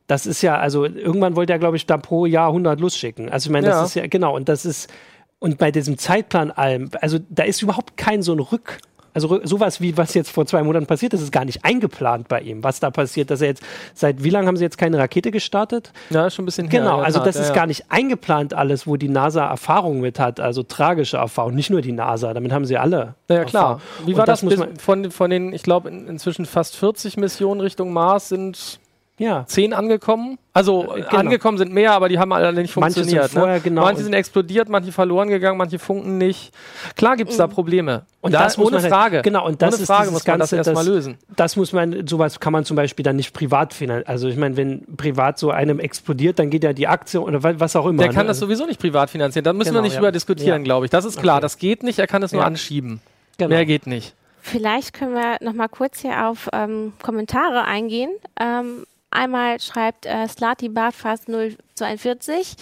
Das 0.06 0.26
ist 0.26 0.42
ja, 0.42 0.58
also 0.58 0.84
irgendwann 0.84 1.36
wollte 1.36 1.52
er, 1.52 1.58
glaube 1.58 1.76
ich, 1.76 1.86
da 1.86 1.96
pro 1.96 2.26
Jahr 2.26 2.48
100 2.48 2.80
losschicken. 2.80 3.28
Also 3.28 3.48
ich 3.48 3.52
meine, 3.52 3.68
das 3.68 3.76
ja. 3.76 3.84
ist 3.84 3.94
ja, 3.94 4.06
genau, 4.08 4.34
und 4.34 4.48
das 4.48 4.66
ist, 4.66 4.92
und 5.38 5.58
bei 5.58 5.70
diesem 5.70 5.98
Zeitplan 5.98 6.50
allem, 6.50 6.90
also 7.00 7.18
da 7.28 7.44
ist 7.44 7.62
überhaupt 7.62 7.96
kein 7.96 8.22
so 8.22 8.32
ein 8.32 8.40
Rück, 8.40 8.78
also 9.14 9.40
sowas 9.44 9.80
wie 9.80 9.96
was 9.96 10.14
jetzt 10.14 10.30
vor 10.30 10.46
zwei 10.46 10.62
Monaten 10.62 10.86
passiert 10.86 11.12
ist, 11.14 11.22
ist 11.22 11.32
gar 11.32 11.44
nicht 11.44 11.64
eingeplant 11.64 12.28
bei 12.28 12.40
ihm, 12.40 12.62
was 12.62 12.80
da 12.80 12.90
passiert, 12.90 13.30
dass 13.30 13.40
er 13.40 13.48
jetzt 13.48 13.62
seit 13.94 14.22
wie 14.24 14.30
lange 14.30 14.46
haben 14.46 14.56
sie 14.56 14.64
jetzt 14.64 14.78
keine 14.78 14.98
Rakete 14.98 15.30
gestartet? 15.30 15.92
Ja, 16.10 16.30
schon 16.30 16.44
ein 16.44 16.46
bisschen 16.46 16.68
her. 16.68 16.80
Genau, 16.80 17.00
also 17.00 17.20
das 17.20 17.36
ja, 17.36 17.42
ist 17.42 17.48
ja. 17.48 17.54
gar 17.54 17.66
nicht 17.66 17.84
eingeplant 17.88 18.54
alles, 18.54 18.86
wo 18.86 18.96
die 18.96 19.08
NASA 19.08 19.46
Erfahrung 19.46 20.00
mit 20.00 20.18
hat, 20.18 20.40
also 20.40 20.62
tragische 20.62 21.18
Erfahrung, 21.18 21.54
nicht 21.54 21.70
nur 21.70 21.80
die 21.80 21.92
NASA, 21.92 22.34
damit 22.34 22.52
haben 22.52 22.64
sie 22.64 22.78
alle. 22.78 23.14
Ja, 23.28 23.36
ja 23.36 23.44
klar. 23.44 23.80
Wie 24.04 24.16
war 24.16 24.26
das, 24.26 24.40
das 24.40 24.66
von, 24.78 25.10
von 25.10 25.30
den, 25.30 25.52
ich 25.52 25.62
glaube, 25.62 25.88
in, 25.88 26.08
inzwischen 26.08 26.46
fast 26.46 26.76
40 26.76 27.16
Missionen 27.16 27.60
Richtung 27.60 27.92
Mars 27.92 28.28
sind 28.28 28.79
ja. 29.20 29.44
zehn 29.46 29.72
angekommen. 29.72 30.38
Also 30.52 30.96
äh, 30.96 31.02
genau. 31.02 31.18
angekommen 31.18 31.58
sind 31.58 31.72
mehr, 31.72 31.92
aber 31.92 32.08
die 32.08 32.18
haben 32.18 32.32
alle 32.32 32.52
nicht 32.52 32.72
funktioniert. 32.72 33.14
Manche 33.14 33.28
sind, 33.28 33.38
vorher, 33.38 33.56
ne? 33.56 33.60
genau 33.60 33.82
manche 33.82 34.02
sind 34.02 34.14
explodiert, 34.14 34.68
manche 34.68 34.90
verloren 34.92 35.28
gegangen, 35.28 35.58
manche 35.58 35.78
funken 35.78 36.18
nicht. 36.18 36.52
Klar 36.96 37.16
gibt 37.16 37.30
es 37.30 37.36
da 37.36 37.46
Probleme. 37.46 38.02
Und 38.22 38.32
das, 38.32 38.56
das 38.56 38.58
ohne 38.58 38.80
Frage. 38.80 39.22
Genau, 39.22 39.46
und 39.46 39.62
das 39.62 39.76
ohne 39.76 39.86
Frage 39.86 40.10
muss 40.10 40.26
man 40.26 40.38
Ganze, 40.38 40.56
das 40.56 40.66
erstmal 40.66 40.86
lösen. 40.86 41.18
Das 41.36 41.56
muss 41.56 41.72
man, 41.72 42.06
sowas 42.06 42.40
kann 42.40 42.52
man 42.52 42.64
zum 42.64 42.76
Beispiel 42.76 43.02
dann 43.02 43.16
nicht 43.16 43.32
privat 43.32 43.74
finanzieren. 43.74 44.08
Also 44.08 44.28
ich 44.28 44.36
meine, 44.36 44.56
wenn 44.56 44.96
privat 44.96 45.38
so 45.38 45.50
einem 45.50 45.78
explodiert, 45.78 46.38
dann 46.38 46.50
geht 46.50 46.64
ja 46.64 46.72
die 46.72 46.88
Aktie 46.88 47.20
oder 47.20 47.42
was 47.42 47.76
auch 47.76 47.86
immer. 47.86 48.02
Der 48.02 48.12
kann 48.12 48.24
ne? 48.24 48.28
das 48.28 48.38
sowieso 48.38 48.66
nicht 48.66 48.80
privat 48.80 49.10
finanzieren. 49.10 49.44
Da 49.44 49.52
müssen 49.52 49.70
genau, 49.70 49.80
wir 49.80 49.82
nicht 49.82 49.94
ja. 49.94 50.00
drüber 50.00 50.12
diskutieren, 50.12 50.62
ja. 50.62 50.64
glaube 50.64 50.86
ich. 50.86 50.90
Das 50.90 51.04
ist 51.04 51.20
klar. 51.20 51.36
Okay. 51.36 51.42
Das 51.42 51.58
geht 51.58 51.82
nicht, 51.82 51.98
er 51.98 52.06
kann 52.06 52.22
es 52.22 52.32
nur 52.32 52.44
anschieben. 52.44 53.00
Genau. 53.38 53.50
Mehr 53.50 53.64
geht 53.64 53.86
nicht. 53.86 54.14
Vielleicht 54.42 54.94
können 54.94 55.14
wir 55.14 55.36
noch 55.40 55.52
mal 55.52 55.68
kurz 55.68 56.00
hier 56.00 56.26
auf 56.26 56.48
ähm, 56.52 56.92
Kommentare 57.02 57.64
eingehen. 57.64 58.10
Ähm, 58.38 58.86
Einmal 59.10 59.60
schreibt 59.60 60.06
äh, 60.06 60.28
Slati 60.28 60.68
Barfast 60.68 61.28
042. 61.74 62.56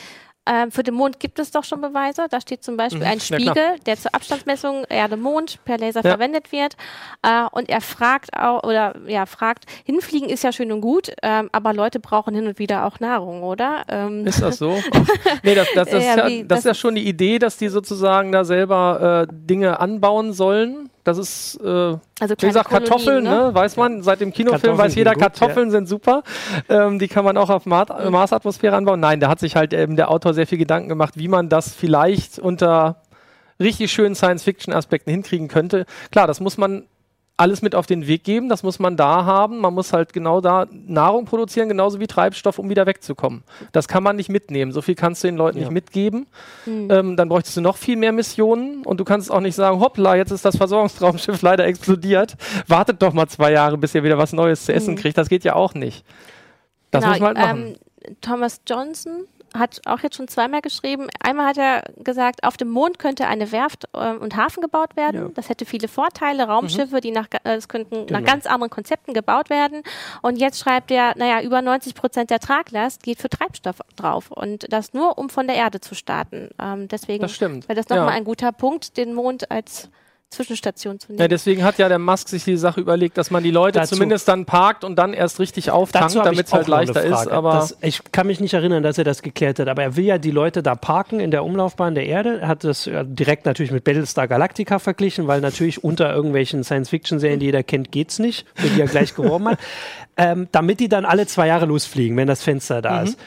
Ähm, 0.48 0.70
für 0.70 0.82
den 0.82 0.94
Mond 0.94 1.20
gibt 1.20 1.38
es 1.38 1.50
doch 1.50 1.62
schon 1.62 1.80
Beweise. 1.80 2.26
Da 2.30 2.40
steht 2.40 2.64
zum 2.64 2.76
Beispiel 2.78 3.02
mhm, 3.02 3.06
ein 3.06 3.20
Spiegel, 3.20 3.54
ja, 3.54 3.74
der 3.84 3.96
zur 3.96 4.14
Abstandsmessung 4.14 4.84
Erde-Mond 4.88 5.62
per 5.64 5.76
Laser 5.76 6.02
ja. 6.02 6.10
verwendet 6.10 6.52
wird. 6.52 6.74
Äh, 7.22 7.44
und 7.52 7.68
er 7.68 7.82
fragt 7.82 8.34
auch, 8.34 8.64
oder 8.64 8.94
ja, 9.06 9.26
fragt, 9.26 9.66
hinfliegen 9.84 10.30
ist 10.30 10.44
ja 10.44 10.52
schön 10.52 10.72
und 10.72 10.80
gut, 10.80 11.12
ähm, 11.22 11.50
aber 11.52 11.74
Leute 11.74 12.00
brauchen 12.00 12.34
hin 12.34 12.46
und 12.46 12.58
wieder 12.58 12.86
auch 12.86 12.98
Nahrung, 12.98 13.42
oder? 13.42 13.84
Ähm 13.88 14.26
ist 14.26 14.40
das 14.40 14.56
so? 14.56 14.82
nee, 15.42 15.54
das, 15.54 15.68
das, 15.74 15.90
das, 15.90 16.04
ja, 16.04 16.12
ist, 16.12 16.16
ja, 16.16 16.28
das, 16.28 16.48
das 16.48 16.58
ist 16.60 16.64
ja 16.64 16.74
schon 16.74 16.94
die 16.94 17.06
Idee, 17.06 17.38
dass 17.38 17.58
die 17.58 17.68
sozusagen 17.68 18.32
da 18.32 18.44
selber 18.44 19.26
äh, 19.28 19.32
Dinge 19.32 19.80
anbauen 19.80 20.32
sollen 20.32 20.88
das 21.08 21.18
ist, 21.18 21.60
äh, 21.62 21.66
also 21.68 22.34
wie 22.38 22.46
gesagt, 22.46 22.70
Kartoffeln, 22.70 23.24
ne? 23.24 23.30
ne? 23.30 23.54
weiß 23.54 23.76
man, 23.76 24.02
seit 24.02 24.20
dem 24.20 24.32
Kinofilm 24.32 24.60
Kartoffeln 24.60 24.78
weiß 24.78 24.94
jeder, 24.94 25.12
gut, 25.14 25.22
Kartoffeln 25.22 25.68
ja. 25.68 25.72
sind 25.72 25.88
super. 25.88 26.22
Ähm, 26.68 26.98
die 26.98 27.08
kann 27.08 27.24
man 27.24 27.36
auch 27.36 27.50
auf 27.50 27.66
Marsatmosphäre 27.66 28.76
anbauen. 28.76 29.00
Nein, 29.00 29.20
da 29.20 29.28
hat 29.28 29.40
sich 29.40 29.56
halt 29.56 29.72
eben 29.72 29.96
der 29.96 30.10
Autor 30.10 30.34
sehr 30.34 30.46
viel 30.46 30.58
Gedanken 30.58 30.88
gemacht, 30.88 31.14
wie 31.16 31.28
man 31.28 31.48
das 31.48 31.74
vielleicht 31.74 32.38
unter 32.38 33.02
richtig 33.58 33.90
schönen 33.90 34.14
Science-Fiction-Aspekten 34.14 35.10
hinkriegen 35.10 35.48
könnte. 35.48 35.86
Klar, 36.10 36.26
das 36.26 36.40
muss 36.40 36.58
man 36.58 36.86
alles 37.38 37.62
mit 37.62 37.74
auf 37.74 37.86
den 37.86 38.06
Weg 38.06 38.24
geben. 38.24 38.48
Das 38.48 38.62
muss 38.62 38.78
man 38.78 38.96
da 38.96 39.24
haben. 39.24 39.58
Man 39.58 39.72
muss 39.72 39.92
halt 39.92 40.12
genau 40.12 40.40
da 40.40 40.66
Nahrung 40.70 41.24
produzieren, 41.24 41.68
genauso 41.68 42.00
wie 42.00 42.08
Treibstoff, 42.08 42.58
um 42.58 42.68
wieder 42.68 42.84
wegzukommen. 42.84 43.44
Das 43.72 43.86
kann 43.86 44.02
man 44.02 44.16
nicht 44.16 44.28
mitnehmen. 44.28 44.72
So 44.72 44.82
viel 44.82 44.96
kannst 44.96 45.22
du 45.22 45.28
den 45.28 45.36
Leuten 45.36 45.58
ja. 45.58 45.64
nicht 45.64 45.72
mitgeben. 45.72 46.26
Mhm. 46.66 46.88
Ähm, 46.90 47.16
dann 47.16 47.28
bräuchtest 47.28 47.56
du 47.56 47.60
noch 47.60 47.76
viel 47.76 47.96
mehr 47.96 48.12
Missionen 48.12 48.82
und 48.82 48.98
du 48.98 49.04
kannst 49.04 49.30
auch 49.30 49.40
nicht 49.40 49.54
sagen, 49.54 49.80
hoppla, 49.80 50.16
jetzt 50.16 50.32
ist 50.32 50.44
das 50.44 50.56
Versorgungsraumschiff 50.56 51.40
leider 51.42 51.64
explodiert. 51.64 52.34
Wartet 52.66 53.00
doch 53.02 53.12
mal 53.12 53.28
zwei 53.28 53.52
Jahre, 53.52 53.78
bis 53.78 53.94
ihr 53.94 54.02
wieder 54.02 54.18
was 54.18 54.32
Neues 54.32 54.64
zu 54.64 54.74
essen 54.74 54.94
mhm. 54.94 54.98
kriegt. 54.98 55.16
Das 55.16 55.28
geht 55.28 55.44
ja 55.44 55.54
auch 55.54 55.74
nicht. 55.74 56.04
Das 56.90 57.02
genau, 57.02 57.12
muss 57.12 57.20
man 57.20 57.38
halt 57.38 57.38
machen. 57.38 57.76
Ähm, 58.04 58.16
Thomas 58.20 58.60
Johnson 58.66 59.26
hat 59.54 59.80
auch 59.86 60.00
jetzt 60.00 60.16
schon 60.16 60.28
zweimal 60.28 60.60
geschrieben. 60.60 61.08
Einmal 61.20 61.46
hat 61.46 61.58
er 61.58 61.84
gesagt, 62.02 62.44
auf 62.44 62.56
dem 62.56 62.68
Mond 62.68 62.98
könnte 62.98 63.26
eine 63.26 63.52
Werft 63.52 63.84
äh, 63.92 64.12
und 64.12 64.36
Hafen 64.36 64.60
gebaut 64.60 64.96
werden. 64.96 65.22
Ja. 65.22 65.28
Das 65.34 65.48
hätte 65.48 65.64
viele 65.64 65.88
Vorteile. 65.88 66.44
Raumschiffe, 66.44 66.96
mhm. 66.96 67.00
die 67.00 67.10
nach, 67.10 67.26
äh, 67.32 67.38
das 67.42 67.68
könnten 67.68 68.06
genau. 68.06 68.20
nach 68.20 68.26
ganz 68.26 68.46
anderen 68.46 68.70
Konzepten 68.70 69.14
gebaut 69.14 69.50
werden. 69.50 69.82
Und 70.22 70.38
jetzt 70.38 70.58
schreibt 70.58 70.90
er, 70.90 71.16
naja, 71.16 71.42
über 71.42 71.62
90 71.62 71.94
Prozent 71.94 72.30
der 72.30 72.40
Traglast 72.40 73.02
geht 73.02 73.18
für 73.18 73.28
Treibstoff 73.28 73.76
drauf. 73.96 74.30
Und 74.30 74.72
das 74.72 74.92
nur, 74.92 75.18
um 75.18 75.30
von 75.30 75.46
der 75.46 75.56
Erde 75.56 75.80
zu 75.80 75.94
starten. 75.94 76.50
Ähm, 76.60 76.88
deswegen 76.88 77.22
wäre 77.22 77.74
das 77.74 77.88
nochmal 77.88 78.08
ja. 78.08 78.14
ein 78.14 78.24
guter 78.24 78.52
Punkt, 78.52 78.96
den 78.96 79.14
Mond 79.14 79.50
als 79.50 79.90
Zwischenstation 80.30 81.00
zu 81.00 81.08
nehmen. 81.08 81.20
Ja, 81.20 81.28
deswegen 81.28 81.64
hat 81.64 81.78
ja 81.78 81.88
der 81.88 81.98
Musk 81.98 82.28
sich 82.28 82.44
die 82.44 82.58
Sache 82.58 82.80
überlegt, 82.80 83.16
dass 83.16 83.30
man 83.30 83.42
die 83.42 83.50
Leute 83.50 83.78
dazu, 83.78 83.94
zumindest 83.94 84.28
dann 84.28 84.44
parkt 84.44 84.84
und 84.84 84.96
dann 84.96 85.14
erst 85.14 85.40
richtig 85.40 85.70
auftankt, 85.70 86.14
damit 86.16 86.46
es 86.46 86.52
halt 86.52 86.68
leichter 86.68 87.02
ist. 87.02 87.28
Aber 87.28 87.54
das, 87.54 87.78
ich 87.80 88.02
kann 88.12 88.26
mich 88.26 88.38
nicht 88.38 88.52
erinnern, 88.52 88.82
dass 88.82 88.98
er 88.98 89.04
das 89.04 89.22
geklärt 89.22 89.58
hat, 89.58 89.68
aber 89.68 89.82
er 89.82 89.96
will 89.96 90.04
ja 90.04 90.18
die 90.18 90.30
Leute 90.30 90.62
da 90.62 90.74
parken 90.74 91.18
in 91.18 91.30
der 91.30 91.44
Umlaufbahn 91.44 91.94
der 91.94 92.06
Erde. 92.06 92.40
Er 92.40 92.48
hat 92.48 92.64
das 92.64 92.88
direkt 93.04 93.46
natürlich 93.46 93.72
mit 93.72 93.84
Battlestar 93.84 94.28
Galactica 94.28 94.78
verglichen, 94.78 95.26
weil 95.26 95.40
natürlich 95.40 95.82
unter 95.82 96.14
irgendwelchen 96.14 96.62
Science-Fiction-Serien, 96.62 97.40
die 97.40 97.46
jeder 97.46 97.62
kennt, 97.62 97.90
geht's 97.90 98.18
nicht, 98.18 98.46
für 98.54 98.68
die 98.68 98.80
er 98.80 98.86
gleich 98.86 99.14
geworben 99.14 99.48
hat. 99.48 99.58
Ähm, 100.20 100.48
damit 100.50 100.80
die 100.80 100.88
dann 100.88 101.04
alle 101.04 101.28
zwei 101.28 101.46
Jahre 101.46 101.66
losfliegen, 101.66 102.16
wenn 102.16 102.26
das 102.26 102.42
Fenster 102.42 102.82
da 102.82 102.98
mhm. 102.98 103.04
ist. 103.04 103.20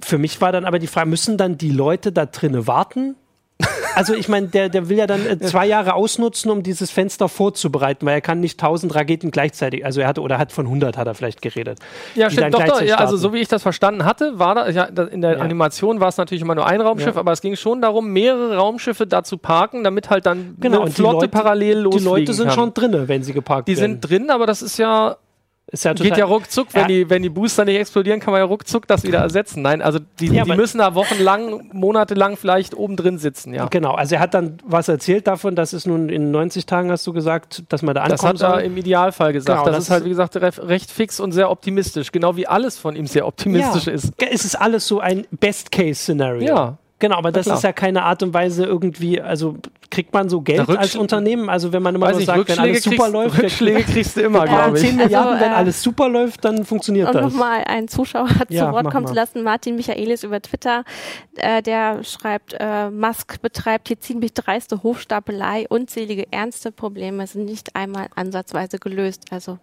Für 0.00 0.16
mich 0.16 0.40
war 0.40 0.52
dann 0.52 0.64
aber 0.64 0.78
die 0.78 0.86
Frage, 0.86 1.10
müssen 1.10 1.36
dann 1.36 1.58
die 1.58 1.72
Leute 1.72 2.12
da 2.12 2.24
drinnen 2.24 2.68
warten, 2.68 3.16
also 3.94 4.14
ich 4.14 4.28
meine, 4.28 4.48
der, 4.48 4.68
der 4.68 4.88
will 4.88 4.98
ja 4.98 5.06
dann 5.06 5.26
äh, 5.26 5.38
zwei 5.38 5.66
Jahre 5.66 5.94
ausnutzen, 5.94 6.50
um 6.50 6.62
dieses 6.62 6.90
Fenster 6.90 7.28
vorzubereiten, 7.28 8.04
weil 8.04 8.14
er 8.14 8.20
kann 8.20 8.40
nicht 8.40 8.60
tausend 8.60 8.94
Raketen 8.94 9.30
gleichzeitig, 9.30 9.84
also 9.84 10.02
er 10.02 10.08
hat 10.08 10.18
oder 10.18 10.38
hat 10.38 10.52
von 10.52 10.66
100 10.66 10.98
hat 10.98 11.06
er 11.06 11.14
vielleicht 11.14 11.40
geredet. 11.40 11.78
Ja, 12.14 12.28
stimmt, 12.28 12.52
doch, 12.52 12.62
doch, 12.62 12.82
ja, 12.82 12.96
also 12.96 13.16
so 13.16 13.32
wie 13.32 13.38
ich 13.38 13.48
das 13.48 13.62
verstanden 13.62 14.04
hatte, 14.04 14.38
war 14.38 14.54
da, 14.54 14.68
ja, 14.68 14.84
in 14.84 15.22
der 15.22 15.38
ja. 15.38 15.38
Animation 15.38 16.00
war 16.00 16.08
es 16.08 16.18
natürlich 16.18 16.42
immer 16.42 16.54
nur 16.54 16.66
ein 16.66 16.80
Raumschiff, 16.80 17.14
ja. 17.14 17.20
aber 17.20 17.32
es 17.32 17.40
ging 17.40 17.56
schon 17.56 17.80
darum, 17.80 18.12
mehrere 18.12 18.56
Raumschiffe 18.56 19.06
da 19.06 19.24
zu 19.24 19.38
parken, 19.38 19.82
damit 19.84 20.10
halt 20.10 20.26
dann 20.26 20.56
genau, 20.60 20.82
eine 20.82 20.90
Flotte 20.90 21.14
Leute, 21.14 21.28
parallel 21.28 21.78
losfliegen 21.78 22.14
Die 22.14 22.20
Leute 22.20 22.34
sind 22.34 22.48
kann. 22.48 22.54
schon 22.54 22.74
drin, 22.74 23.08
wenn 23.08 23.22
sie 23.22 23.32
geparkt 23.32 23.68
die 23.68 23.76
werden. 23.76 24.00
Die 24.00 24.08
sind 24.08 24.22
drin, 24.22 24.30
aber 24.30 24.46
das 24.46 24.60
ist 24.60 24.78
ja 24.78 25.16
ist 25.68 25.84
ja 25.84 25.94
Geht 25.94 26.16
ja 26.16 26.26
ruckzuck, 26.26 26.68
wenn, 26.74 26.82
ja. 26.82 26.86
Die, 26.86 27.10
wenn 27.10 27.22
die 27.22 27.28
Booster 27.28 27.64
nicht 27.64 27.76
explodieren, 27.76 28.20
kann 28.20 28.30
man 28.30 28.40
ja 28.40 28.44
ruckzuck 28.44 28.86
das 28.86 29.02
wieder 29.02 29.18
ersetzen. 29.18 29.62
Nein, 29.62 29.82
also 29.82 29.98
die, 30.20 30.28
ja, 30.28 30.44
die 30.44 30.54
müssen 30.54 30.78
da 30.78 30.94
wochenlang, 30.94 31.70
monatelang 31.72 32.36
vielleicht 32.36 32.74
oben 32.74 32.96
drin 32.96 33.18
sitzen, 33.18 33.52
ja. 33.52 33.66
Genau, 33.66 33.94
also 33.94 34.14
er 34.14 34.20
hat 34.20 34.34
dann 34.34 34.58
was 34.64 34.86
erzählt 34.86 35.26
davon, 35.26 35.56
dass 35.56 35.72
es 35.72 35.84
nun 35.84 36.08
in 36.08 36.30
90 36.30 36.66
Tagen, 36.66 36.92
hast 36.92 37.04
du 37.04 37.12
gesagt, 37.12 37.64
dass 37.68 37.82
man 37.82 37.96
da 37.96 38.02
ankommt. 38.02 38.40
Das 38.40 38.48
hat 38.48 38.58
er 38.58 38.64
im 38.64 38.76
Idealfall 38.76 39.32
gesagt. 39.32 39.64
Genau, 39.64 39.66
das, 39.66 39.76
das, 39.76 39.84
ist 39.84 39.90
halt, 39.90 40.04
wie 40.04 40.10
gesagt, 40.10 40.36
recht 40.36 40.90
fix 40.90 41.18
und 41.18 41.32
sehr 41.32 41.50
optimistisch. 41.50 42.12
Genau 42.12 42.36
wie 42.36 42.46
alles 42.46 42.78
von 42.78 42.94
ihm 42.94 43.06
sehr 43.06 43.26
optimistisch 43.26 43.86
ja. 43.86 43.92
ist. 43.92 44.12
Es 44.18 44.44
ist 44.44 44.54
alles 44.54 44.86
so 44.86 45.00
ein 45.00 45.26
Best-Case-Szenario. 45.32 46.46
Ja. 46.46 46.78
Genau, 46.98 47.16
aber 47.16 47.30
das 47.30 47.46
ist 47.46 47.62
ja 47.62 47.72
keine 47.72 48.04
Art 48.04 48.22
und 48.22 48.32
Weise 48.32 48.64
irgendwie, 48.64 49.20
also 49.20 49.56
kriegt 49.90 50.14
man 50.14 50.30
so 50.30 50.40
Geld 50.40 50.66
als 50.68 50.96
Unternehmen? 50.96 51.50
Also 51.50 51.72
wenn 51.72 51.82
man 51.82 51.94
immer 51.94 52.12
so 52.14 52.20
sagt, 52.20 52.48
wenn 52.48 52.58
alles 52.58 52.84
super 52.84 53.08
läuft, 53.10 53.42
Rückschläge 53.42 53.82
kriegst 53.82 54.16
du 54.16 54.22
immer, 54.22 54.44
glaube 54.46 54.78
ich. 54.78 54.84
10 54.84 54.96
Milliarden, 54.96 55.32
also, 55.34 55.44
wenn 55.44 55.52
äh, 55.52 55.56
alles 55.56 55.82
super 55.82 56.08
läuft, 56.08 56.44
dann 56.44 56.64
funktioniert 56.64 57.08
um 57.08 57.12
das. 57.12 57.24
Um 57.24 57.30
nochmal 57.32 57.64
einen 57.64 57.88
Zuschauer 57.88 58.28
ja, 58.48 58.66
zu 58.66 58.72
Wort 58.72 58.90
kommen 58.90 59.06
zu 59.06 59.12
lassen, 59.12 59.42
Martin 59.42 59.76
Michaelis 59.76 60.24
über 60.24 60.40
Twitter, 60.40 60.84
äh, 61.36 61.60
der 61.62 62.02
schreibt, 62.02 62.56
äh, 62.58 62.88
Musk 62.88 63.42
betreibt 63.42 63.88
hier 63.88 64.00
ziemlich 64.00 64.32
dreiste 64.32 64.82
Hochstapelei, 64.82 65.66
unzählige 65.68 66.32
ernste 66.32 66.72
Probleme 66.72 67.26
sind 67.26 67.44
nicht 67.44 67.76
einmal 67.76 68.06
ansatzweise 68.14 68.78
gelöst. 68.78 69.24
Also 69.30 69.58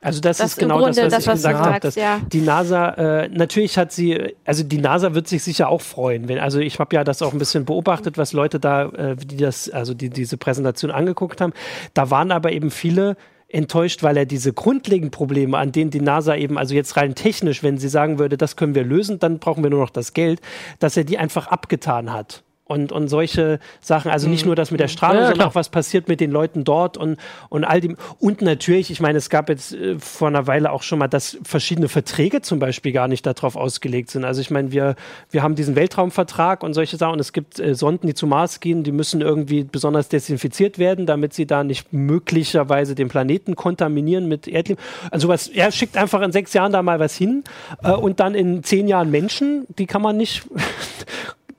Also 0.00 0.20
das, 0.20 0.38
das 0.38 0.50
ist 0.50 0.58
genau 0.58 0.86
das, 0.86 0.96
was 0.96 1.10
das, 1.10 1.22
ich 1.22 1.28
was 1.28 1.34
gesagt 1.34 1.58
habe. 1.58 1.80
Dass 1.80 1.94
ja. 1.96 2.20
Die 2.32 2.40
NASA, 2.40 2.90
äh, 2.90 3.28
natürlich 3.28 3.76
hat 3.76 3.90
sie, 3.90 4.36
also 4.44 4.62
die 4.62 4.78
NASA 4.78 5.14
wird 5.14 5.26
sich 5.26 5.42
sicher 5.42 5.68
auch 5.68 5.80
freuen. 5.80 6.28
Wenn, 6.28 6.38
also 6.38 6.60
ich 6.60 6.78
habe 6.78 6.94
ja 6.94 7.02
das 7.02 7.20
auch 7.20 7.32
ein 7.32 7.38
bisschen 7.38 7.64
beobachtet, 7.64 8.16
was 8.16 8.32
Leute 8.32 8.60
da, 8.60 8.86
äh, 8.90 9.16
die 9.16 9.36
das, 9.36 9.68
also 9.68 9.94
die 9.94 10.10
diese 10.10 10.36
Präsentation 10.36 10.92
angeguckt 10.92 11.40
haben. 11.40 11.52
Da 11.94 12.10
waren 12.10 12.30
aber 12.30 12.52
eben 12.52 12.70
viele 12.70 13.16
enttäuscht, 13.48 14.02
weil 14.02 14.16
er 14.16 14.26
diese 14.26 14.52
grundlegenden 14.52 15.10
Probleme, 15.10 15.56
an 15.58 15.72
denen 15.72 15.90
die 15.90 16.00
NASA 16.00 16.36
eben, 16.36 16.58
also 16.58 16.74
jetzt 16.74 16.96
rein 16.96 17.14
technisch, 17.14 17.62
wenn 17.62 17.78
sie 17.78 17.88
sagen 17.88 18.18
würde, 18.18 18.36
das 18.36 18.56
können 18.56 18.74
wir 18.74 18.84
lösen, 18.84 19.18
dann 19.18 19.38
brauchen 19.38 19.62
wir 19.62 19.70
nur 19.70 19.80
noch 19.80 19.90
das 19.90 20.12
Geld, 20.12 20.40
dass 20.78 20.96
er 20.96 21.04
die 21.04 21.18
einfach 21.18 21.46
abgetan 21.48 22.12
hat 22.12 22.44
und, 22.68 22.92
und 22.92 23.08
solche 23.08 23.58
Sachen. 23.80 24.10
Also 24.10 24.28
nicht 24.28 24.42
mhm. 24.42 24.50
nur 24.50 24.56
das 24.56 24.70
mit 24.70 24.78
der 24.78 24.88
Strahlung, 24.88 25.22
ja, 25.22 25.28
sondern 25.28 25.48
auch 25.48 25.54
was 25.54 25.70
passiert 25.70 26.06
mit 26.06 26.20
den 26.20 26.30
Leuten 26.30 26.64
dort 26.64 26.96
und, 26.96 27.16
und 27.48 27.64
all 27.64 27.80
dem. 27.80 27.96
Und 28.20 28.42
natürlich, 28.42 28.90
ich 28.90 29.00
meine, 29.00 29.18
es 29.18 29.30
gab 29.30 29.48
jetzt 29.48 29.72
äh, 29.72 29.98
vor 29.98 30.28
einer 30.28 30.46
Weile 30.46 30.70
auch 30.70 30.82
schon 30.82 30.98
mal, 30.98 31.08
dass 31.08 31.38
verschiedene 31.42 31.88
Verträge 31.88 32.42
zum 32.42 32.58
Beispiel 32.58 32.92
gar 32.92 33.08
nicht 33.08 33.26
darauf 33.26 33.56
ausgelegt 33.56 34.10
sind. 34.10 34.24
Also 34.24 34.42
ich 34.42 34.50
meine, 34.50 34.70
wir, 34.70 34.94
wir 35.30 35.42
haben 35.42 35.54
diesen 35.54 35.74
Weltraumvertrag 35.76 36.62
und 36.62 36.74
solche 36.74 36.98
Sachen. 36.98 37.14
Und 37.14 37.20
es 37.20 37.32
gibt 37.32 37.58
äh, 37.58 37.74
Sonden, 37.74 38.06
die 38.06 38.14
zum 38.14 38.28
Mars 38.28 38.60
gehen, 38.60 38.84
die 38.84 38.92
müssen 38.92 39.22
irgendwie 39.22 39.64
besonders 39.64 40.08
desinfiziert 40.08 40.78
werden, 40.78 41.06
damit 41.06 41.32
sie 41.32 41.46
da 41.46 41.64
nicht 41.64 41.92
möglicherweise 41.92 42.94
den 42.94 43.08
Planeten 43.08 43.56
kontaminieren 43.56 44.28
mit 44.28 44.46
Erdleben. 44.46 44.82
Also 45.10 45.28
was, 45.28 45.48
er 45.48 45.72
schickt 45.72 45.96
einfach 45.96 46.20
in 46.20 46.32
sechs 46.32 46.52
Jahren 46.52 46.72
da 46.72 46.82
mal 46.82 47.00
was 47.00 47.16
hin 47.16 47.44
äh, 47.82 47.92
und 47.92 48.20
dann 48.20 48.34
in 48.34 48.62
zehn 48.62 48.88
Jahren 48.88 49.10
Menschen, 49.10 49.66
die 49.78 49.86
kann 49.86 50.02
man 50.02 50.18
nicht 50.18 50.42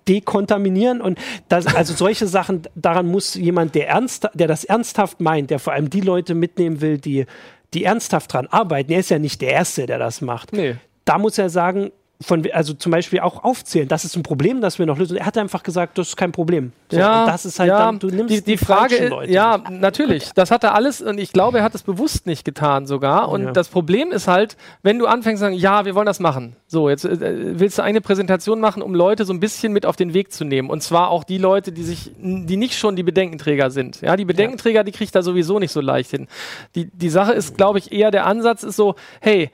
dekontaminieren 0.08 1.02
und 1.02 1.20
das, 1.48 1.68
also 1.76 1.94
solche 1.94 2.28
Sachen, 2.28 2.64
daran 2.76 3.08
muss 3.08 3.36
jemand, 3.36 3.76
der 3.76 3.90
ernst, 3.90 4.28
der 4.34 4.48
das 4.48 4.64
ernsthaft 4.64 5.20
meint, 5.22 5.50
der 5.50 5.60
vor 5.60 5.74
allem 5.74 5.90
die 5.90 6.02
Leute 6.02 6.36
mitnehmen 6.36 6.82
will, 6.82 6.98
die, 6.98 7.26
die 7.74 7.84
ernsthaft 7.84 8.34
dran 8.34 8.48
arbeiten, 8.48 8.92
er 8.92 9.00
ist 9.00 9.10
ja 9.10 9.20
nicht 9.20 9.42
der 9.42 9.52
Erste, 9.52 9.86
der 9.86 10.00
das 10.00 10.22
macht. 10.22 10.54
Nee. 10.54 10.76
Da 11.06 11.18
muss 11.18 11.38
er 11.38 11.50
sagen, 11.50 11.92
von, 12.22 12.46
also 12.52 12.74
zum 12.74 12.92
Beispiel 12.92 13.22
auch 13.22 13.46
aufzählen, 13.46 13.88
das 13.88 14.04
ist 14.04 14.18
ein 14.18 14.24
Problem, 14.24 14.60
das 14.60 14.78
wir 14.78 14.86
noch 14.86 14.98
lösen. 14.98 15.16
Er 15.16 15.26
hat 15.26 15.38
einfach 15.38 15.64
gesagt, 15.64 15.98
das 15.98 16.10
ist 16.10 16.18
kein 16.18 16.34
Problem. 16.34 16.74
So, 16.92 16.98
ja, 16.98 17.26
das 17.26 17.46
ist 17.46 17.60
halt 17.60 17.70
ja, 17.70 17.80
dann, 17.80 18.00
du 18.00 18.08
nimmst 18.08 18.30
die, 18.30 18.42
die, 18.42 18.44
die 18.44 18.58
Frage, 18.58 19.08
Leute. 19.08 19.32
ja, 19.32 19.58
natürlich, 19.70 20.32
das 20.36 20.52
hat 20.52 20.66
er 20.66 20.76
alles 20.76 21.02
und 21.02 21.18
ich 21.18 21.32
glaube, 21.32 21.60
er 21.60 21.64
hat 21.64 21.76
es 21.76 21.84
bewusst 21.84 22.28
nicht 22.28 22.44
getan 22.44 22.88
sogar. 22.88 23.30
Und 23.30 23.44
ja. 23.44 23.52
das 23.54 23.70
Problem 23.70 24.12
ist 24.12 24.28
halt, 24.28 24.58
wenn 24.84 25.00
du 25.00 25.06
anfängst 25.06 25.40
zu 25.40 25.46
sagen, 25.46 25.56
ja, 25.56 25.86
wir 25.86 25.96
wollen 25.96 26.08
das 26.08 26.20
machen. 26.20 26.58
So, 26.68 26.90
jetzt 26.90 27.06
äh, 27.06 27.58
willst 27.58 27.78
du 27.78 27.84
eine 27.84 28.02
Präsentation 28.02 28.60
machen, 28.60 28.82
um 28.82 28.94
Leute 28.96 29.24
so 29.24 29.32
ein 29.32 29.40
bisschen 29.40 29.72
mit 29.72 29.86
auf 29.86 29.96
den 29.96 30.14
Weg 30.14 30.34
zu 30.34 30.44
nehmen. 30.44 30.70
Und 30.70 30.84
zwar 30.84 31.12
auch 31.12 31.24
die 31.24 31.38
Leute, 31.38 31.72
die 31.72 31.84
sich, 31.84 32.12
die 32.18 32.58
nicht 32.58 32.78
schon 32.78 32.98
die 32.98 33.04
Bedenkenträger 33.04 33.72
sind. 33.72 34.02
Ja, 34.02 34.18
die 34.18 34.26
Bedenkenträger, 34.26 34.84
die 34.84 34.92
kriegt 34.92 35.16
er 35.16 35.24
sowieso 35.24 35.58
nicht 35.58 35.72
so 35.72 35.80
leicht 35.80 36.12
hin. 36.12 36.28
Die, 36.76 36.90
die 36.92 37.10
Sache 37.10 37.32
ist, 37.32 37.56
glaube 37.56 37.80
ich, 37.80 37.94
eher 37.94 38.12
der 38.12 38.26
Ansatz 38.26 38.64
ist 38.64 38.76
so, 38.76 38.96
hey, 39.22 39.52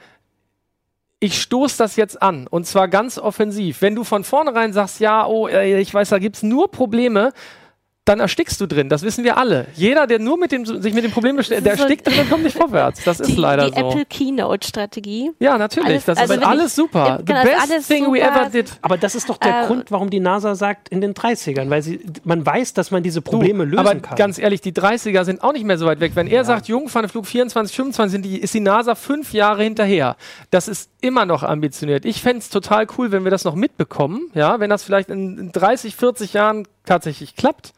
ich 1.26 1.42
stoße 1.42 1.78
das 1.78 1.96
jetzt 1.96 2.22
an 2.22 2.46
und 2.48 2.68
zwar 2.68 2.88
ganz 2.88 3.18
offensiv. 3.18 3.82
Wenn 3.82 3.96
du 3.96 4.04
von 4.04 4.24
vornherein 4.24 4.74
sagst, 4.74 5.00
ja, 5.00 5.26
oh, 5.26 5.48
ich 5.48 5.92
weiß, 5.92 6.10
da 6.10 6.20
gibt 6.20 6.38
es 6.38 6.44
nur 6.44 6.70
Probleme, 6.70 7.34
dann 8.06 8.20
erstickst 8.20 8.62
du 8.62 8.68
drin. 8.68 8.88
Das 8.88 9.02
wissen 9.02 9.24
wir 9.24 9.36
alle. 9.36 9.66
Jeder, 9.76 10.06
der 10.06 10.20
nur 10.20 10.38
mit 10.38 10.52
dem, 10.52 10.64
sich 10.64 10.94
mit 10.94 11.04
dem 11.04 11.12
Problem 11.12 11.36
beschäftigt, 11.36 11.66
der 11.66 11.74
erstickt 11.74 12.08
drin 12.08 12.20
und 12.20 12.30
kommt 12.30 12.44
nicht 12.44 12.56
vorwärts. 12.56 13.04
Das 13.04 13.18
die, 13.18 13.32
ist 13.32 13.38
leider 13.38 13.66
die 13.66 13.72
so. 13.72 13.76
Die 13.76 13.82
Apple 13.82 14.06
Keynote 14.06 14.68
Strategie. 14.68 15.32
Ja, 15.40 15.58
natürlich. 15.58 15.90
Alles, 15.90 16.06
das 16.06 16.18
also 16.20 16.34
ist 16.36 16.44
alles 16.44 16.76
super. 16.76 17.20
The 17.26 17.34
best 17.34 17.88
thing 17.88 18.06
super. 18.06 18.14
we 18.16 18.22
ever 18.22 18.50
did. 18.52 18.72
Aber 18.84 18.98
das 18.98 19.16
ist 19.16 19.28
doch 19.28 19.38
der 19.38 19.64
äh, 19.64 19.66
Grund, 19.66 19.90
warum 19.90 20.12
die 20.12 20.20
NASA 20.20 20.54
sagt 20.54 20.90
in 20.90 21.02
den 21.02 21.16
30ern, 21.16 21.72
weil 21.72 21.82
sie, 21.82 22.00
man 22.24 22.46
weiß, 22.46 22.74
dass 22.74 22.92
man 22.92 23.02
diese 23.02 23.24
Probleme 23.24 23.66
du, 23.66 23.72
lösen 23.72 23.80
aber 23.80 23.96
kann. 23.96 24.16
ganz 24.16 24.38
ehrlich, 24.38 24.62
die 24.62 24.72
30er 24.72 25.24
sind 25.24 25.44
auch 25.44 25.54
nicht 25.54 25.66
mehr 25.66 25.80
so 25.80 25.88
weit 25.88 26.00
weg. 26.00 26.12
Wenn 26.14 26.28
er 26.28 26.34
ja. 26.34 26.44
sagt, 26.44 26.68
Jungfernflug 26.68 27.26
24, 27.26 27.76
25, 27.76 28.12
sind 28.12 28.24
die, 28.24 28.38
ist 28.40 28.54
die 28.54 28.60
NASA 28.60 28.94
fünf 28.94 29.34
Jahre 29.34 29.64
hinterher. 29.64 30.16
Das 30.52 30.68
ist 30.68 30.92
immer 31.02 31.26
noch 31.26 31.42
ambitioniert. 31.42 32.06
Ich 32.06 32.22
fände 32.22 32.40
es 32.40 32.50
total 32.50 32.86
cool, 33.00 33.12
wenn 33.12 33.24
wir 33.24 33.32
das 33.32 33.46
noch 33.46 33.56
mitbekommen, 33.56 34.30
ja, 34.36 34.60
wenn 34.60 34.70
das 34.70 34.84
vielleicht 34.84 35.10
in 35.10 35.52
30, 35.52 35.96
40 35.96 36.34
Jahren 36.34 36.68
tatsächlich 36.86 37.36
klappt. 37.36 37.74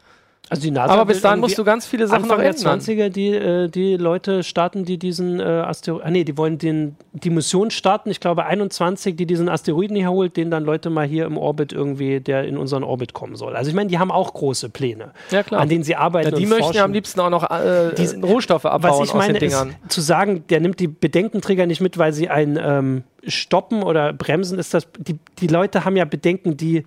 Also 0.50 0.62
die 0.62 0.70
NASA 0.70 0.92
Aber 0.94 1.04
bis 1.04 1.20
dahin 1.20 1.40
musst 1.40 1.58
du 1.58 1.64
ganz 1.64 1.86
viele 1.86 2.06
Sachen 2.06 2.24
Anfang 2.24 2.38
noch 2.38 2.44
ändern. 2.44 2.80
der 2.80 2.94
20er, 2.96 3.08
die, 3.10 3.28
äh, 3.28 3.68
die 3.68 3.96
Leute 3.96 4.42
starten, 4.42 4.84
die 4.84 4.98
diesen 4.98 5.40
äh, 5.40 5.42
Asteroiden, 5.42 6.06
ah, 6.06 6.10
nee, 6.10 6.24
die 6.24 6.36
wollen 6.38 6.58
den, 6.58 6.96
die 7.12 7.30
Mission 7.30 7.70
starten, 7.70 8.10
ich 8.10 8.20
glaube 8.20 8.46
21, 8.46 9.16
die 9.16 9.26
diesen 9.26 9.48
Asteroiden 9.48 9.96
hier 9.96 10.10
holt, 10.10 10.36
den 10.36 10.50
dann 10.50 10.64
Leute 10.64 10.88
mal 10.90 11.06
hier 11.06 11.26
im 11.26 11.36
Orbit 11.36 11.72
irgendwie, 11.72 12.20
der 12.20 12.44
in 12.44 12.56
unseren 12.56 12.82
Orbit 12.82 13.12
kommen 13.12 13.36
soll. 13.36 13.56
Also 13.56 13.68
ich 13.68 13.76
meine, 13.76 13.90
die 13.90 13.98
haben 13.98 14.10
auch 14.10 14.32
große 14.32 14.70
Pläne, 14.70 15.12
ja, 15.30 15.42
klar. 15.42 15.60
an 15.60 15.68
denen 15.68 15.84
sie 15.84 15.96
arbeiten. 15.96 16.30
Ja, 16.30 16.36
die 16.36 16.46
möchten 16.46 16.74
ja 16.74 16.84
am 16.84 16.92
liebsten 16.92 17.20
auch 17.20 17.30
noch 17.30 17.50
äh, 17.50 17.94
die, 17.94 18.06
Rohstoffe 18.20 18.64
abbauen 18.64 19.00
was 19.00 19.08
ich 19.08 19.14
meine, 19.14 19.34
aus 19.34 19.40
den 19.40 19.50
Dingern. 19.50 19.68
Ist, 19.68 19.92
zu 19.92 20.00
sagen, 20.00 20.44
der 20.48 20.60
nimmt 20.60 20.80
die 20.80 20.88
Bedenkenträger 20.88 21.66
nicht 21.66 21.80
mit, 21.80 21.98
weil 21.98 22.12
sie 22.12 22.28
ein 22.30 22.58
ähm, 22.60 23.04
Stoppen 23.26 23.82
oder 23.82 24.12
Bremsen 24.12 24.58
ist 24.58 24.72
das, 24.72 24.88
die, 24.98 25.18
die 25.40 25.46
Leute 25.46 25.84
haben 25.84 25.96
ja 25.96 26.04
Bedenken, 26.04 26.56
die 26.56 26.84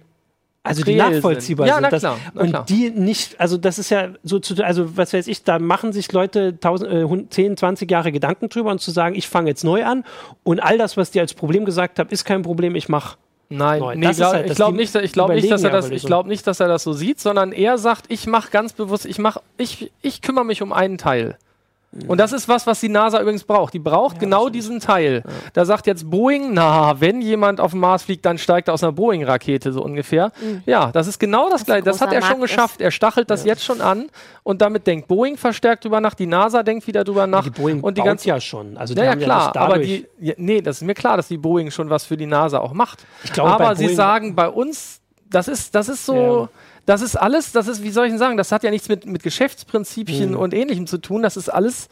also 0.63 0.83
die 0.83 0.95
nachvollziehbar 0.95 1.65
sind. 1.65 1.75
Ja, 1.75 1.81
na 1.81 1.89
das, 1.89 2.01
klar, 2.01 2.17
na 2.33 2.45
klar. 2.45 2.61
Und 2.61 2.69
die 2.69 2.91
nicht, 2.91 3.39
also 3.39 3.57
das 3.57 3.79
ist 3.79 3.89
ja 3.89 4.09
so 4.23 4.39
zu, 4.39 4.63
also 4.63 4.95
was 4.95 5.13
weiß 5.13 5.27
ich, 5.27 5.43
da 5.43 5.57
machen 5.57 5.91
sich 5.91 6.11
Leute 6.11 6.57
1000, 6.61 6.91
äh, 6.91 7.29
10, 7.29 7.57
20 7.57 7.89
Jahre 7.89 8.11
Gedanken 8.11 8.49
drüber 8.49 8.69
und 8.71 8.79
zu 8.79 8.91
sagen, 8.91 9.15
ich 9.15 9.27
fange 9.27 9.49
jetzt 9.49 9.63
neu 9.63 9.83
an 9.83 10.03
und 10.43 10.61
all 10.61 10.77
das, 10.77 10.97
was 10.97 11.11
dir 11.11 11.21
als 11.21 11.33
Problem 11.33 11.65
gesagt 11.65 11.97
habe, 11.97 12.11
ist 12.11 12.25
kein 12.25 12.43
Problem, 12.43 12.75
ich 12.75 12.89
mache 12.89 13.17
Nein, 13.49 13.81
nee, 13.99 14.13
glaub, 14.13 14.33
halt, 14.33 14.49
ich 14.49 14.55
glaube 14.55 14.77
nicht, 14.77 14.95
ich 14.95 15.11
glaube 15.11 15.33
nicht, 15.35 15.51
dass 15.51 15.63
er 15.63 15.71
das, 15.71 15.89
ich 15.89 16.05
glaube 16.05 16.29
nicht, 16.29 16.47
dass 16.47 16.61
er 16.61 16.69
das 16.69 16.83
so 16.83 16.93
sieht, 16.93 17.19
sondern 17.19 17.51
er 17.51 17.77
sagt, 17.77 18.05
ich 18.07 18.25
mache 18.25 18.49
ganz 18.49 18.71
bewusst, 18.71 19.05
ich 19.05 19.19
mache, 19.19 19.41
ich, 19.57 19.91
ich 20.01 20.21
kümmere 20.21 20.45
mich 20.45 20.61
um 20.61 20.71
einen 20.71 20.97
Teil. 20.97 21.37
Und 22.07 22.19
das 22.19 22.31
ist 22.31 22.47
was, 22.47 22.65
was 22.65 22.79
die 22.79 22.87
NASA 22.87 23.19
übrigens 23.19 23.43
braucht. 23.43 23.73
Die 23.73 23.79
braucht 23.79 24.15
ja, 24.15 24.19
genau 24.21 24.47
diesen 24.47 24.79
Teil. 24.79 25.23
Ja. 25.25 25.31
Da 25.53 25.65
sagt 25.65 25.87
jetzt 25.87 26.09
Boeing, 26.09 26.53
na, 26.53 26.99
wenn 27.01 27.21
jemand 27.21 27.59
auf 27.59 27.71
dem 27.71 27.81
Mars 27.81 28.03
fliegt, 28.03 28.25
dann 28.25 28.37
steigt 28.37 28.69
er 28.69 28.73
aus 28.73 28.81
einer 28.81 28.93
Boeing-Rakete 28.93 29.73
so 29.73 29.83
ungefähr. 29.83 30.31
Mhm. 30.41 30.63
Ja, 30.65 30.91
das 30.93 31.07
ist 31.07 31.19
genau 31.19 31.49
das, 31.49 31.61
das 31.61 31.65
gleiche. 31.65 31.83
Das 31.83 31.99
hat 31.99 32.13
er 32.13 32.21
schon 32.21 32.39
geschafft. 32.39 32.79
Er 32.79 32.91
stachelt 32.91 33.29
das 33.29 33.43
ja. 33.43 33.49
jetzt 33.49 33.65
schon 33.65 33.81
an 33.81 34.09
und 34.43 34.61
damit 34.61 34.87
denkt 34.87 35.09
Boeing 35.09 35.35
verstärkt 35.35 35.83
drüber 35.83 35.99
nach, 35.99 36.13
die 36.13 36.27
NASA 36.27 36.63
denkt 36.63 36.87
wieder 36.87 37.03
drüber 37.03 37.27
nach. 37.27 37.43
Die 37.43 37.49
Boeing 37.49 37.81
und 37.81 37.97
die 37.97 38.03
ganze 38.03 38.29
ja 38.29 38.39
schon. 38.39 38.77
Also 38.77 38.93
die 38.93 39.01
ja, 39.01 39.07
ja 39.07 39.15
klar, 39.17 39.55
aber 39.57 39.79
die, 39.79 40.07
ja, 40.19 40.33
nee, 40.37 40.61
das 40.61 40.77
ist 40.77 40.83
mir 40.83 40.93
klar, 40.93 41.17
dass 41.17 41.27
die 41.27 41.37
Boeing 41.37 41.71
schon 41.71 41.89
was 41.89 42.05
für 42.05 42.15
die 42.15 42.25
NASA 42.25 42.59
auch 42.59 42.73
macht. 42.73 43.05
Ich 43.25 43.33
glaube, 43.33 43.51
aber 43.51 43.75
sie 43.75 43.93
sagen 43.93 44.33
bei 44.33 44.47
uns, 44.47 45.01
das 45.29 45.47
ist, 45.47 45.75
das 45.75 45.89
ist 45.89 46.05
so 46.05 46.47
das 46.91 47.01
ist 47.01 47.15
alles, 47.15 47.53
das 47.53 47.69
ist, 47.69 47.83
wie 47.83 47.89
soll 47.89 48.07
ich 48.07 48.11
denn 48.11 48.19
sagen, 48.19 48.35
das 48.35 48.51
hat 48.51 48.63
ja 48.63 48.69
nichts 48.69 48.89
mit, 48.89 49.05
mit 49.05 49.23
Geschäftsprinzipien 49.23 50.31
mhm. 50.31 50.37
und 50.37 50.53
ähnlichem 50.53 50.87
zu 50.87 50.97
tun. 50.97 51.23
Das 51.23 51.37
ist 51.37 51.47
alles. 51.47 51.87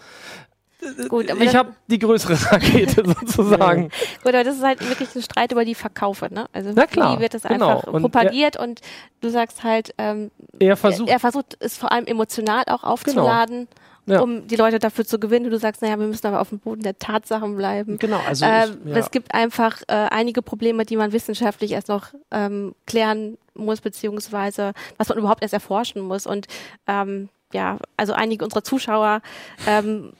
Gut, 1.07 1.27
ich 1.39 1.55
habe 1.55 1.73
die 1.87 1.99
größere 1.99 2.33
Rakete 2.51 3.03
sozusagen. 3.05 3.83
Ja. 3.83 3.89
Gut, 4.23 4.33
aber 4.33 4.43
das 4.43 4.57
ist 4.57 4.63
halt 4.63 4.81
wirklich 4.87 5.15
ein 5.15 5.21
Streit 5.21 5.53
über 5.53 5.63
die 5.63 5.75
Verkaufe, 5.75 6.27
ne? 6.33 6.47
Also 6.51 6.71
Na 6.75 6.85
klar, 6.85 7.15
wie 7.15 7.21
wird 7.21 7.33
das 7.33 7.43
genau. 7.43 7.77
einfach 7.77 7.93
und 7.93 8.01
propagiert 8.01 8.57
er, 8.57 8.63
und 8.63 8.81
du 9.21 9.29
sagst 9.29 9.63
halt, 9.63 9.93
ähm, 9.97 10.31
er 10.59 10.75
versucht, 10.75 11.07
er, 11.07 11.15
er, 11.15 11.19
versucht 11.21 11.55
es 11.61 11.77
vor 11.77 11.93
allem 11.93 12.05
emotional 12.05 12.63
auch 12.67 12.83
aufzuladen. 12.83 13.67
Genau. 13.67 13.79
Ja. 14.05 14.21
um 14.21 14.47
die 14.47 14.55
Leute 14.55 14.79
dafür 14.79 15.05
zu 15.05 15.19
gewinnen. 15.19 15.51
Du 15.51 15.59
sagst, 15.59 15.83
naja, 15.83 15.99
wir 15.99 16.07
müssen 16.07 16.25
aber 16.25 16.41
auf 16.41 16.49
dem 16.49 16.57
Boden 16.57 16.81
der 16.81 16.97
Tatsachen 16.97 17.55
bleiben. 17.55 17.99
Genau, 17.99 18.19
also 18.27 18.43
äh, 18.43 18.65
ich, 18.65 18.71
ja. 18.85 18.95
es 18.95 19.11
gibt 19.11 19.35
einfach 19.35 19.83
äh, 19.87 19.93
einige 19.93 20.41
Probleme, 20.41 20.83
die 20.83 20.97
man 20.97 21.11
wissenschaftlich 21.11 21.73
erst 21.73 21.89
noch 21.89 22.07
ähm, 22.31 22.73
klären 22.87 23.37
muss, 23.59 23.81
beziehungsweise 23.81 24.73
was 24.97 25.09
man 25.09 25.17
überhaupt 25.17 25.41
erst 25.41 25.53
erforschen 25.53 26.01
muss. 26.01 26.25
Und 26.25 26.47
ähm, 26.87 27.29
ja, 27.53 27.77
also 27.97 28.13
einige 28.13 28.45
unserer 28.45 28.63
Zuschauer 28.63 29.21
ähm, 29.67 30.13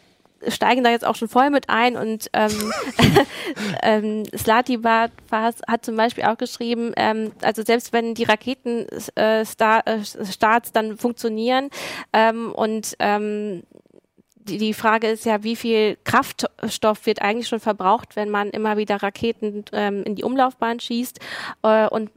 steigen 0.47 0.84
da 0.84 0.89
jetzt 0.89 1.06
auch 1.06 1.15
schon 1.15 1.28
voll 1.28 1.49
mit 1.49 1.69
ein 1.69 1.97
und 1.97 2.30
ähm, 2.34 2.73
ähm, 3.84 4.23
Slati 4.36 4.78
Bart 4.78 5.12
hat 5.32 5.86
zum 5.86 5.95
Beispiel 5.95 6.23
auch 6.23 6.38
geschrieben, 6.38 6.93
ähm, 6.95 7.32
also 7.41 7.63
selbst 7.63 7.93
wenn 7.93 8.13
die 8.13 8.23
Raketenstarts 8.23 9.56
äh, 9.56 9.99
äh, 9.99 10.71
dann 10.73 10.97
funktionieren 10.97 11.69
ähm, 12.13 12.52
und 12.54 12.95
ähm, 12.99 13.63
die, 14.36 14.58
die 14.58 14.73
Frage 14.73 15.08
ist 15.08 15.25
ja, 15.25 15.43
wie 15.43 15.56
viel 15.56 15.97
Kraftstoff 16.04 17.06
wird 17.06 17.21
eigentlich 17.21 17.47
schon 17.47 17.60
verbraucht, 17.60 18.15
wenn 18.15 18.30
man 18.30 18.49
immer 18.49 18.78
wieder 18.78 19.04
Raketen 19.04 19.65
ähm, 19.73 20.04
in 20.04 20.15
die 20.15 20.23
Umlaufbahn 20.23 20.80
schießt 20.80 21.19
äh, 21.63 21.88
und 21.88 22.10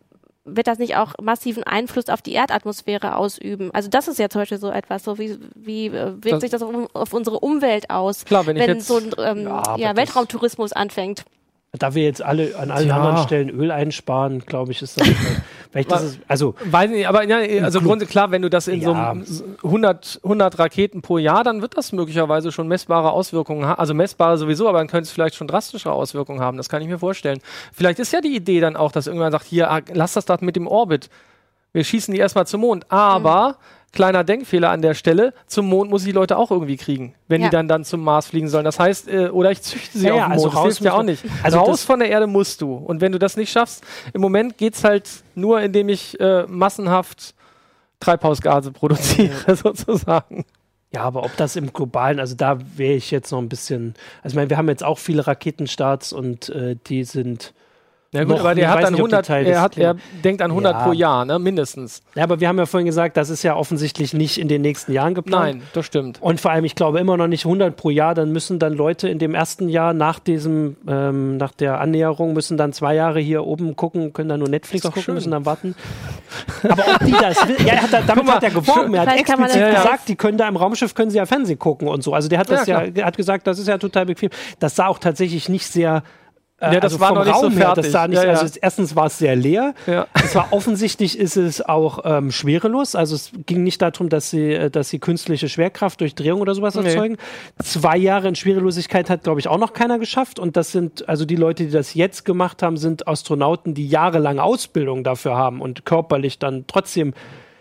wird 0.44 0.66
das 0.66 0.78
nicht 0.78 0.96
auch 0.96 1.14
massiven 1.20 1.62
Einfluss 1.62 2.08
auf 2.08 2.22
die 2.22 2.32
Erdatmosphäre 2.32 3.16
ausüben? 3.16 3.70
Also 3.72 3.88
das 3.88 4.08
ist 4.08 4.18
ja 4.18 4.28
zum 4.28 4.40
Beispiel 4.40 4.58
so 4.58 4.70
etwas, 4.70 5.04
so 5.04 5.18
wie, 5.18 5.38
wie 5.54 5.86
äh, 5.86 6.12
wirkt 6.12 6.32
das 6.32 6.40
sich 6.40 6.50
das 6.50 6.62
auf, 6.62 6.74
auf, 6.94 7.12
unsere 7.12 7.38
Umwelt 7.38 7.90
aus, 7.90 8.24
klar, 8.24 8.46
wenn, 8.46 8.56
wenn 8.56 8.80
so 8.80 8.96
ein 8.96 9.12
ähm, 9.18 9.44
ja, 9.44 9.76
ja, 9.76 9.96
Weltraumtourismus 9.96 10.72
anfängt? 10.72 11.24
Da 11.78 11.94
wir 11.94 12.02
jetzt 12.02 12.20
alle 12.20 12.54
an 12.58 12.70
allen 12.70 12.88
ja. 12.88 12.96
anderen 12.96 13.24
Stellen 13.24 13.48
Öl 13.48 13.70
einsparen, 13.70 14.40
glaube 14.40 14.72
ich, 14.72 14.82
ist 14.82 15.00
das. 15.00 15.08
vielleicht 15.70 15.90
das 15.90 16.02
ist, 16.02 16.18
also 16.28 16.54
weiß 16.66 16.90
nicht, 16.90 17.08
aber 17.08 17.24
ja, 17.24 17.64
also 17.64 17.80
Grund, 17.80 18.06
klar, 18.10 18.30
wenn 18.30 18.42
du 18.42 18.50
das 18.50 18.68
in 18.68 18.82
ja. 18.82 19.14
so 19.24 19.44
100, 19.64 20.20
100 20.22 20.58
Raketen 20.58 21.00
pro 21.00 21.16
Jahr, 21.16 21.44
dann 21.44 21.62
wird 21.62 21.78
das 21.78 21.92
möglicherweise 21.92 22.52
schon 22.52 22.68
messbare 22.68 23.10
Auswirkungen 23.10 23.64
haben. 23.64 23.78
Also 23.78 23.94
messbare 23.94 24.36
sowieso, 24.36 24.68
aber 24.68 24.78
dann 24.78 24.86
könnte 24.86 25.04
es 25.04 25.12
vielleicht 25.12 25.34
schon 25.34 25.46
drastischere 25.46 25.94
Auswirkungen 25.94 26.40
haben. 26.40 26.58
Das 26.58 26.68
kann 26.68 26.82
ich 26.82 26.88
mir 26.88 26.98
vorstellen. 26.98 27.40
Vielleicht 27.72 28.00
ist 28.00 28.12
ja 28.12 28.20
die 28.20 28.36
Idee 28.36 28.60
dann 28.60 28.76
auch, 28.76 28.92
dass 28.92 29.06
irgendwann 29.06 29.32
sagt, 29.32 29.46
hier, 29.46 29.70
ah, 29.70 29.80
lass 29.94 30.12
das 30.12 30.26
da 30.26 30.36
mit 30.42 30.56
dem 30.56 30.66
Orbit. 30.66 31.08
Wir 31.72 31.84
schießen 31.84 32.12
die 32.12 32.20
erstmal 32.20 32.46
zum 32.46 32.60
Mond, 32.60 32.84
aber 32.90 33.48
mhm 33.48 33.81
kleiner 33.92 34.24
Denkfehler 34.24 34.70
an 34.70 34.82
der 34.82 34.94
Stelle, 34.94 35.34
zum 35.46 35.68
Mond 35.68 35.90
muss 35.90 36.02
ich 36.02 36.08
die 36.08 36.12
Leute 36.12 36.36
auch 36.36 36.50
irgendwie 36.50 36.76
kriegen, 36.76 37.14
wenn 37.28 37.42
ja. 37.42 37.48
die 37.48 37.52
dann, 37.52 37.68
dann 37.68 37.84
zum 37.84 38.02
Mars 38.02 38.26
fliegen 38.26 38.48
sollen. 38.48 38.64
Das 38.64 38.78
heißt, 38.78 39.08
äh, 39.08 39.28
oder 39.28 39.50
ich 39.50 39.62
züchte 39.62 39.98
sie 39.98 40.06
ja, 40.06 40.14
auf 40.14 40.22
dem 40.24 40.32
also 40.32 40.44
Mond, 40.44 40.56
das 40.56 40.62
hilft 40.62 40.80
ja 40.80 40.92
auch 40.94 41.02
nicht. 41.02 41.24
Also 41.42 41.58
raus 41.58 41.84
von 41.84 42.00
der 42.00 42.08
Erde 42.08 42.26
musst 42.26 42.62
du. 42.62 42.74
Und 42.74 43.00
wenn 43.00 43.12
du 43.12 43.18
das 43.18 43.36
nicht 43.36 43.52
schaffst, 43.52 43.84
im 44.12 44.20
Moment 44.20 44.56
geht 44.56 44.74
es 44.74 44.84
halt 44.84 45.08
nur, 45.34 45.60
indem 45.60 45.88
ich 45.88 46.18
äh, 46.20 46.44
massenhaft 46.48 47.34
Treibhausgase 48.00 48.72
produziere, 48.72 49.54
sozusagen. 49.56 50.44
Ja, 50.94 51.02
aber 51.02 51.24
ob 51.24 51.34
das 51.36 51.56
im 51.56 51.72
globalen, 51.72 52.20
also 52.20 52.34
da 52.34 52.58
wäre 52.76 52.94
ich 52.94 53.10
jetzt 53.10 53.30
noch 53.30 53.38
ein 53.38 53.48
bisschen, 53.48 53.94
also 54.22 54.34
ich 54.34 54.36
meine, 54.36 54.50
wir 54.50 54.58
haben 54.58 54.68
jetzt 54.68 54.84
auch 54.84 54.98
viele 54.98 55.26
Raketenstarts 55.26 56.12
und 56.12 56.50
äh, 56.50 56.76
die 56.86 57.04
sind 57.04 57.54
ja 58.12 58.24
gut, 58.24 58.40
aber 58.40 58.54
der 58.54 58.70
hat 58.70 58.82
dann 58.82 58.94
100, 58.94 59.30
er, 59.30 59.62
hat, 59.62 59.78
er 59.78 59.96
denkt 60.22 60.42
an 60.42 60.50
100 60.50 60.72
ja. 60.72 60.84
pro 60.84 60.92
Jahr, 60.92 61.24
ne, 61.24 61.38
mindestens. 61.38 62.02
Ja, 62.14 62.24
aber 62.24 62.40
wir 62.40 62.48
haben 62.48 62.58
ja 62.58 62.66
vorhin 62.66 62.86
gesagt, 62.86 63.16
das 63.16 63.30
ist 63.30 63.42
ja 63.42 63.56
offensichtlich 63.56 64.12
nicht 64.12 64.38
in 64.38 64.48
den 64.48 64.60
nächsten 64.60 64.92
Jahren 64.92 65.14
geplant. 65.14 65.58
Nein, 65.58 65.62
das 65.72 65.86
stimmt. 65.86 66.20
Und 66.20 66.38
vor 66.38 66.50
allem, 66.50 66.66
ich 66.66 66.74
glaube 66.74 67.00
immer 67.00 67.16
noch 67.16 67.26
nicht 67.26 67.46
100 67.46 67.74
pro 67.74 67.88
Jahr, 67.88 68.14
dann 68.14 68.30
müssen 68.30 68.58
dann 68.58 68.74
Leute 68.74 69.08
in 69.08 69.18
dem 69.18 69.34
ersten 69.34 69.70
Jahr 69.70 69.94
nach 69.94 70.18
diesem, 70.18 70.76
ähm, 70.86 71.38
nach 71.38 71.52
der 71.52 71.80
Annäherung, 71.80 72.34
müssen 72.34 72.58
dann 72.58 72.74
zwei 72.74 72.94
Jahre 72.94 73.18
hier 73.18 73.46
oben 73.46 73.76
gucken, 73.76 74.12
können 74.12 74.28
dann 74.28 74.40
nur 74.40 74.48
Netflix 74.50 74.84
gucken, 74.84 75.02
schön. 75.02 75.14
müssen 75.14 75.30
dann 75.30 75.46
warten. 75.46 75.74
aber 76.62 76.84
ob 76.94 77.06
die 77.06 77.12
das 77.12 77.48
will, 77.48 77.56
ja, 77.66 77.74
er 77.74 77.82
hat, 77.82 77.90
damit 78.06 78.26
mal, 78.26 78.34
hat 78.34 78.42
er 78.42 78.50
geworben, 78.50 78.92
er 78.92 79.06
hat 79.06 79.18
explizit 79.18 79.56
ja, 79.56 79.70
gesagt, 79.70 80.08
die 80.08 80.16
können 80.16 80.36
da 80.36 80.48
im 80.48 80.56
Raumschiff, 80.56 80.94
können 80.94 81.10
sie 81.10 81.16
ja 81.16 81.24
Fernsehen 81.24 81.58
gucken 81.58 81.88
und 81.88 82.02
so. 82.02 82.12
Also 82.12 82.28
der 82.28 82.38
hat 82.38 82.50
das 82.50 82.66
ja, 82.66 82.84
ja 82.84 83.06
hat 83.06 83.16
gesagt, 83.16 83.46
das 83.46 83.58
ist 83.58 83.68
ja 83.68 83.78
total 83.78 84.04
bequem. 84.04 84.28
Das 84.58 84.76
sah 84.76 84.88
auch 84.88 84.98
tatsächlich 84.98 85.48
nicht 85.48 85.66
sehr 85.66 86.02
ja, 86.62 86.80
das 86.80 86.92
also 86.92 87.00
war 87.00 87.14
noch 87.14 87.24
nicht 87.24 87.34
Raum 87.34 87.52
so 87.52 87.58
fertig. 87.58 87.92
Her, 87.92 88.08
nicht, 88.08 88.16
ja, 88.16 88.24
ja. 88.24 88.38
Also 88.38 88.58
erstens 88.60 88.94
war 88.94 89.06
es 89.06 89.18
sehr 89.18 89.34
leer. 89.34 89.74
Ja. 89.86 90.06
Es 90.14 90.34
war 90.34 90.48
offensichtlich 90.52 91.18
ist 91.18 91.36
es 91.36 91.60
auch 91.60 92.00
ähm, 92.04 92.30
schwerelos. 92.30 92.94
Also 92.94 93.16
es 93.16 93.32
ging 93.46 93.64
nicht 93.64 93.82
darum, 93.82 94.08
dass 94.08 94.30
sie, 94.30 94.52
äh, 94.52 94.70
dass 94.70 94.88
sie 94.88 94.98
künstliche 94.98 95.48
Schwerkraft 95.48 96.00
durch 96.00 96.14
Drehung 96.14 96.40
oder 96.40 96.54
sowas 96.54 96.74
nee. 96.76 96.88
erzeugen. 96.88 97.16
Zwei 97.62 97.96
Jahre 97.96 98.28
in 98.28 98.36
Schwerelosigkeit 98.36 99.10
hat, 99.10 99.24
glaube 99.24 99.40
ich, 99.40 99.48
auch 99.48 99.58
noch 99.58 99.72
keiner 99.72 99.98
geschafft. 99.98 100.38
Und 100.38 100.56
das 100.56 100.72
sind, 100.72 101.08
also 101.08 101.24
die 101.24 101.36
Leute, 101.36 101.64
die 101.64 101.70
das 101.70 101.94
jetzt 101.94 102.24
gemacht 102.24 102.62
haben, 102.62 102.76
sind 102.76 103.08
Astronauten, 103.08 103.74
die 103.74 103.88
jahrelang 103.88 104.38
Ausbildung 104.38 105.02
dafür 105.04 105.36
haben 105.36 105.60
und 105.60 105.84
körperlich 105.84 106.38
dann 106.38 106.64
trotzdem 106.66 107.14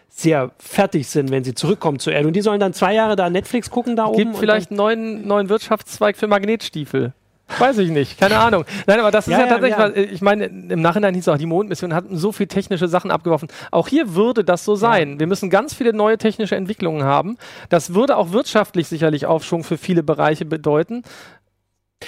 sehr 0.09 0.51
fertig 0.59 1.07
sind, 1.07 1.31
wenn 1.31 1.43
sie 1.43 1.53
zurückkommen 1.53 1.97
zur 1.97 2.13
Erde. 2.13 2.27
Und 2.27 2.33
die 2.33 2.41
sollen 2.41 2.59
dann 2.59 2.73
zwei 2.73 2.93
Jahre 2.93 3.15
da 3.15 3.29
Netflix 3.29 3.69
gucken 3.69 3.95
da 3.95 4.05
Gibt 4.05 4.15
oben. 4.15 4.23
Gibt 4.25 4.37
vielleicht 4.37 4.69
einen 4.69 4.77
neuen, 4.77 5.27
neuen 5.27 5.49
Wirtschaftszweig 5.49 6.17
für 6.17 6.27
Magnetstiefel. 6.27 7.13
Weiß 7.59 7.77
ich 7.79 7.89
nicht, 7.89 8.19
keine 8.19 8.37
Ahnung. 8.37 8.65
Nein, 8.87 8.99
aber 8.99 9.11
das 9.11 9.27
ist 9.27 9.33
ja, 9.33 9.41
ja 9.41 9.47
tatsächlich, 9.47 9.77
ja. 9.77 9.89
Was, 9.89 9.97
ich 9.97 10.21
meine, 10.21 10.45
im 10.45 10.81
Nachhinein 10.81 11.13
hieß 11.13 11.23
es 11.23 11.33
auch, 11.33 11.37
die 11.37 11.45
Mondmission 11.45 11.93
hat 11.93 12.05
so 12.11 12.31
viele 12.31 12.47
technische 12.47 12.87
Sachen 12.87 13.11
abgeworfen. 13.11 13.49
Auch 13.71 13.87
hier 13.87 14.15
würde 14.15 14.43
das 14.43 14.65
so 14.65 14.75
sein. 14.75 15.19
Wir 15.19 15.27
müssen 15.27 15.49
ganz 15.49 15.73
viele 15.73 15.93
neue 15.93 16.17
technische 16.17 16.55
Entwicklungen 16.55 17.03
haben. 17.03 17.37
Das 17.69 17.93
würde 17.93 18.17
auch 18.17 18.31
wirtschaftlich 18.31 18.87
sicherlich 18.87 19.25
Aufschwung 19.25 19.63
für 19.63 19.77
viele 19.77 20.03
Bereiche 20.03 20.45
bedeuten. 20.45 21.03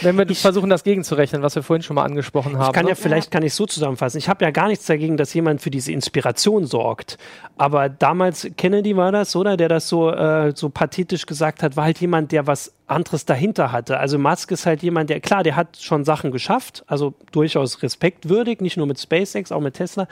Wenn 0.01 0.17
wir 0.17 0.27
ich, 0.29 0.39
versuchen, 0.39 0.69
das 0.69 0.83
gegenzurechnen, 0.83 1.43
was 1.43 1.55
wir 1.55 1.63
vorhin 1.63 1.83
schon 1.83 1.95
mal 1.95 2.03
angesprochen 2.03 2.57
haben. 2.57 2.67
Ich 2.67 2.73
kann 2.73 2.85
ne? 2.85 2.91
ja, 2.91 2.95
vielleicht 2.95 3.29
kann 3.29 3.43
ich 3.43 3.53
so 3.53 3.65
zusammenfassen. 3.65 4.17
Ich 4.17 4.27
habe 4.27 4.43
ja 4.43 4.51
gar 4.51 4.67
nichts 4.67 4.85
dagegen, 4.85 5.17
dass 5.17 5.33
jemand 5.33 5.61
für 5.61 5.69
diese 5.69 5.91
Inspiration 5.91 6.65
sorgt. 6.65 7.17
Aber 7.57 7.89
damals, 7.89 8.47
Kennedy 8.57 8.97
war 8.97 9.11
das, 9.11 9.35
oder? 9.35 9.55
Der 9.55 9.69
das 9.69 9.87
so, 9.87 10.09
äh, 10.09 10.53
so 10.55 10.69
pathetisch 10.69 11.25
gesagt 11.25 11.61
hat, 11.61 11.77
war 11.77 11.85
halt 11.85 11.99
jemand, 11.99 12.31
der 12.31 12.47
was 12.47 12.73
anderes 12.87 13.25
dahinter 13.25 13.71
hatte. 13.71 13.99
Also 13.99 14.17
Musk 14.17 14.51
ist 14.51 14.65
halt 14.65 14.81
jemand, 14.81 15.09
der, 15.09 15.19
klar, 15.19 15.43
der 15.43 15.55
hat 15.55 15.77
schon 15.79 16.05
Sachen 16.05 16.31
geschafft, 16.31 16.83
also 16.87 17.13
durchaus 17.31 17.83
respektwürdig, 17.83 18.61
nicht 18.61 18.77
nur 18.77 18.87
mit 18.87 18.99
SpaceX, 18.99 19.51
auch 19.51 19.61
mit 19.61 19.75
Tesla. 19.75 20.07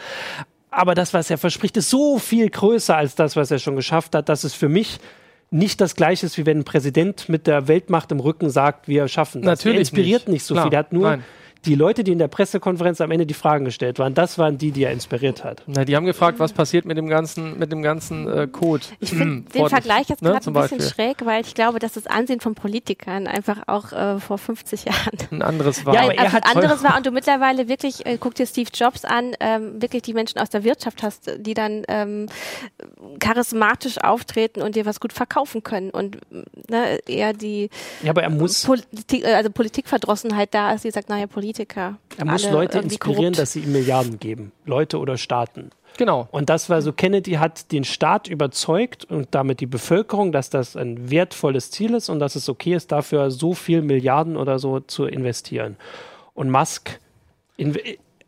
Aber 0.69 0.95
das, 0.95 1.13
was 1.13 1.29
er 1.29 1.37
verspricht, 1.37 1.75
ist 1.75 1.89
so 1.89 2.17
viel 2.17 2.49
größer 2.49 2.95
als 2.95 3.15
das, 3.15 3.35
was 3.35 3.51
er 3.51 3.59
schon 3.59 3.75
geschafft 3.75 4.15
hat, 4.15 4.29
dass 4.29 4.43
es 4.43 4.53
für 4.53 4.69
mich 4.69 4.99
nicht 5.51 5.81
das 5.81 5.95
Gleiche 5.95 6.25
ist, 6.25 6.37
wie 6.37 6.45
wenn 6.45 6.59
ein 6.59 6.63
Präsident 6.63 7.29
mit 7.29 7.45
der 7.45 7.67
Weltmacht 7.67 8.11
im 8.11 8.19
Rücken 8.19 8.49
sagt, 8.49 8.87
wir 8.87 9.07
schaffen 9.07 9.41
das. 9.41 9.59
Natürlich 9.59 9.77
er 9.77 9.81
inspiriert 9.81 10.21
nicht, 10.21 10.33
nicht 10.33 10.43
so 10.45 10.55
Klar, 10.55 10.65
viel. 10.65 10.73
Er 10.73 10.79
hat 10.79 10.93
nur 10.93 11.09
nein 11.09 11.23
die 11.65 11.75
Leute, 11.75 12.03
die 12.03 12.11
in 12.11 12.17
der 12.17 12.27
Pressekonferenz 12.27 13.01
am 13.01 13.11
Ende 13.11 13.25
die 13.25 13.33
Fragen 13.33 13.65
gestellt 13.65 13.99
waren, 13.99 14.13
das 14.13 14.37
waren 14.37 14.57
die, 14.57 14.71
die 14.71 14.83
er 14.83 14.91
inspiriert 14.91 15.43
hat. 15.43 15.63
Na, 15.67 15.85
die 15.85 15.95
haben 15.95 16.05
gefragt, 16.05 16.39
was 16.39 16.53
passiert 16.53 16.85
mit 16.85 16.97
dem 16.97 17.07
ganzen, 17.07 17.59
mit 17.59 17.71
dem 17.71 17.81
ganzen 17.81 18.27
äh, 18.27 18.47
Code. 18.47 18.83
Ich 18.99 19.09
finde 19.09 19.49
den 19.53 19.69
Vergleich 19.69 20.09
jetzt 20.09 20.21
ne, 20.21 20.31
gerade 20.31 20.49
ein 20.49 20.53
bisschen 20.53 20.77
Beispiel. 20.79 20.81
schräg, 20.81 21.25
weil 21.25 21.41
ich 21.41 21.53
glaube, 21.53 21.79
dass 21.79 21.93
das 21.93 22.07
Ansehen 22.07 22.39
von 22.39 22.55
Politikern 22.55 23.27
einfach 23.27 23.63
auch 23.67 23.91
äh, 23.91 24.19
vor 24.19 24.37
50 24.37 24.85
Jahren 24.85 25.17
ein 25.31 25.41
anderes 25.41 25.85
war. 25.85 25.91
Ja, 26.01 26.03
aber 26.03 26.15
er 26.15 26.31
hat 26.31 26.45
anderes 26.47 26.83
war 26.83 26.95
und 26.95 27.05
du 27.05 27.11
mittlerweile 27.11 27.67
wirklich, 27.67 28.05
äh, 28.05 28.17
guck 28.17 28.33
dir 28.33 28.45
Steve 28.45 28.69
Jobs 28.73 29.03
an, 29.03 29.33
ähm, 29.41 29.81
wirklich 29.81 30.03
die 30.03 30.13
Menschen 30.13 30.39
aus 30.39 30.49
der 30.49 30.63
Wirtschaft 30.63 31.03
hast, 31.03 31.29
die 31.37 31.53
dann 31.53 31.83
ähm, 31.89 32.27
charismatisch 33.19 33.97
auftreten 33.97 34.61
und 34.61 34.75
dir 34.75 34.85
was 34.85 35.01
gut 35.01 35.11
verkaufen 35.11 35.63
können 35.63 35.89
und 35.89 36.17
ne, 36.69 36.99
eher 37.07 37.33
die 37.33 37.69
ja, 38.03 38.11
aber 38.11 38.23
er 38.23 38.29
muss 38.29 38.63
Politik, 38.63 39.25
äh, 39.25 39.33
also 39.33 39.49
Politikverdrossenheit 39.49 40.53
da 40.53 40.71
ist, 40.71 40.85
die 40.85 40.91
sagt, 40.91 41.09
naja, 41.09 41.27
Politiker. 41.51 41.97
Er 42.17 42.25
muss 42.25 42.49
Leute 42.49 42.79
inspirieren, 42.79 43.23
korrupt. 43.23 43.39
dass 43.39 43.53
sie 43.53 43.61
ihm 43.61 43.71
Milliarden 43.71 44.19
geben. 44.19 44.51
Leute 44.65 44.99
oder 44.99 45.17
Staaten. 45.17 45.71
Genau. 45.97 46.27
Und 46.31 46.49
das 46.49 46.69
war 46.69 46.81
so, 46.81 46.93
Kennedy 46.93 47.33
hat 47.33 47.71
den 47.71 47.83
Staat 47.83 48.29
überzeugt 48.29 49.03
und 49.05 49.27
damit 49.31 49.59
die 49.59 49.65
Bevölkerung, 49.65 50.31
dass 50.31 50.49
das 50.49 50.77
ein 50.77 51.11
wertvolles 51.11 51.69
Ziel 51.69 51.93
ist 51.93 52.09
und 52.09 52.19
dass 52.19 52.35
es 52.35 52.47
okay 52.47 52.75
ist, 52.75 52.91
dafür 52.91 53.29
so 53.29 53.53
viel 53.53 53.81
Milliarden 53.81 54.37
oder 54.37 54.57
so 54.57 54.79
zu 54.79 55.05
investieren. 55.05 55.75
Und 56.33 56.49
Musk, 56.49 56.99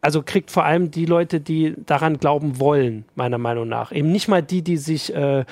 also 0.02 0.22
kriegt 0.22 0.52
vor 0.52 0.66
allem 0.66 0.92
die 0.92 1.06
Leute, 1.06 1.40
die 1.40 1.74
daran 1.86 2.18
glauben 2.18 2.60
wollen, 2.60 3.06
meiner 3.16 3.38
Meinung 3.38 3.70
nach. 3.70 3.94
Eben 3.94 4.12
nicht 4.12 4.28
mal 4.28 4.44
die, 4.44 4.62
die 4.62 4.76
sich 4.76 5.16
äh, 5.16 5.46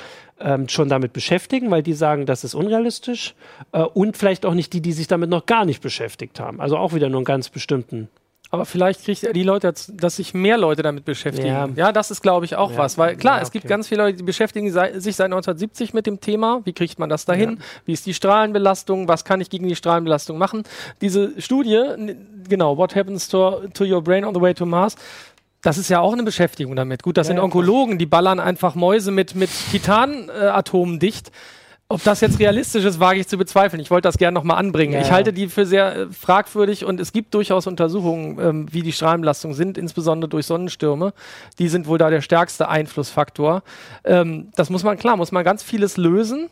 ähm, 0.43 0.69
schon 0.69 0.89
damit 0.89 1.13
beschäftigen, 1.13 1.71
weil 1.71 1.83
die 1.83 1.93
sagen, 1.93 2.25
das 2.25 2.43
ist 2.43 2.55
unrealistisch. 2.55 3.35
Äh, 3.71 3.81
und 3.81 4.17
vielleicht 4.17 4.45
auch 4.45 4.53
nicht 4.53 4.73
die, 4.73 4.81
die 4.81 4.93
sich 4.93 5.07
damit 5.07 5.29
noch 5.29 5.45
gar 5.45 5.65
nicht 5.65 5.81
beschäftigt 5.81 6.39
haben. 6.39 6.61
Also 6.61 6.77
auch 6.77 6.93
wieder 6.93 7.09
nur 7.09 7.19
einen 7.19 7.25
ganz 7.25 7.49
bestimmten 7.49 8.09
aber 8.53 8.65
vielleicht 8.65 9.05
kriegt 9.05 9.33
die 9.33 9.43
Leute, 9.43 9.73
dass 9.93 10.15
sich 10.17 10.33
mehr 10.33 10.57
Leute 10.57 10.83
damit 10.83 11.05
beschäftigen. 11.05 11.47
Ja, 11.47 11.69
ja 11.73 11.91
das 11.93 12.11
ist, 12.11 12.21
glaube 12.21 12.43
ich, 12.43 12.57
auch 12.57 12.71
ja. 12.71 12.77
was. 12.77 12.97
Weil 12.97 13.15
klar, 13.15 13.37
ja, 13.37 13.43
es 13.43 13.51
gibt 13.51 13.65
ganz 13.65 13.87
viele 13.87 14.03
Leute, 14.03 14.17
die 14.17 14.23
beschäftigen 14.23 14.69
sich 14.69 15.15
seit 15.15 15.27
1970 15.27 15.93
mit 15.93 16.05
dem 16.05 16.19
Thema. 16.19 16.59
Wie 16.65 16.73
kriegt 16.73 16.99
man 16.99 17.09
das 17.09 17.23
dahin? 17.23 17.59
Wie 17.85 17.93
ist 17.93 18.05
die 18.05 18.13
Strahlenbelastung? 18.13 19.07
Was 19.07 19.23
kann 19.23 19.39
ich 19.39 19.49
gegen 19.49 19.69
die 19.69 19.75
Strahlenbelastung 19.77 20.37
machen? 20.37 20.63
Diese 20.99 21.39
Studie, 21.41 21.81
genau, 22.49 22.77
What 22.77 22.93
Happens 22.93 23.29
to, 23.29 23.67
to 23.73 23.85
Your 23.85 24.03
Brain 24.03 24.25
on 24.25 24.35
the 24.35 24.41
Way 24.41 24.53
to 24.55 24.65
Mars, 24.65 24.97
das 25.61 25.77
ist 25.77 25.89
ja 25.89 25.99
auch 25.99 26.13
eine 26.13 26.23
Beschäftigung 26.23 26.75
damit. 26.75 27.03
Gut, 27.03 27.17
das 27.17 27.27
sind 27.27 27.39
Onkologen, 27.39 27.97
die 27.97 28.05
ballern 28.05 28.39
einfach 28.39 28.75
Mäuse 28.75 29.11
mit, 29.11 29.35
mit 29.35 29.49
Titanatomen 29.71 30.95
äh, 30.95 30.99
dicht. 30.99 31.31
Ob 31.87 32.01
das 32.05 32.21
jetzt 32.21 32.39
realistisch 32.39 32.85
ist, 32.85 33.01
wage 33.01 33.19
ich 33.19 33.27
zu 33.27 33.37
bezweifeln. 33.37 33.81
Ich 33.81 33.91
wollte 33.91 34.07
das 34.07 34.17
gerne 34.17 34.33
nochmal 34.33 34.57
anbringen. 34.57 34.93
Ja, 34.93 35.01
ich 35.01 35.11
halte 35.11 35.33
die 35.33 35.49
für 35.49 35.65
sehr 35.65 35.95
äh, 35.95 36.07
fragwürdig 36.07 36.85
und 36.85 37.01
es 37.01 37.11
gibt 37.11 37.33
durchaus 37.33 37.67
Untersuchungen, 37.67 38.39
ähm, 38.39 38.67
wie 38.71 38.81
die 38.81 38.93
Strahlenbelastungen 38.93 39.55
sind, 39.55 39.77
insbesondere 39.77 40.29
durch 40.29 40.45
Sonnenstürme. 40.45 41.13
Die 41.59 41.67
sind 41.67 41.87
wohl 41.87 41.97
da 41.97 42.09
der 42.09 42.21
stärkste 42.21 42.69
Einflussfaktor. 42.69 43.61
Ähm, 44.05 44.51
das 44.55 44.69
muss 44.69 44.83
man, 44.83 44.97
klar, 44.97 45.17
muss 45.17 45.33
man 45.33 45.43
ganz 45.43 45.63
vieles 45.63 45.97
lösen. 45.97 46.49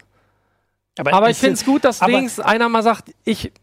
Aber, 0.97 1.13
aber 1.13 1.29
ich 1.29 1.37
finde 1.37 1.53
es 1.53 1.65
gut, 1.65 1.85
dass 1.85 2.01
wenigstens 2.01 2.43
einer 2.43 2.67
mal 2.67 2.83
sagt, 2.83 3.11
ich 3.23 3.53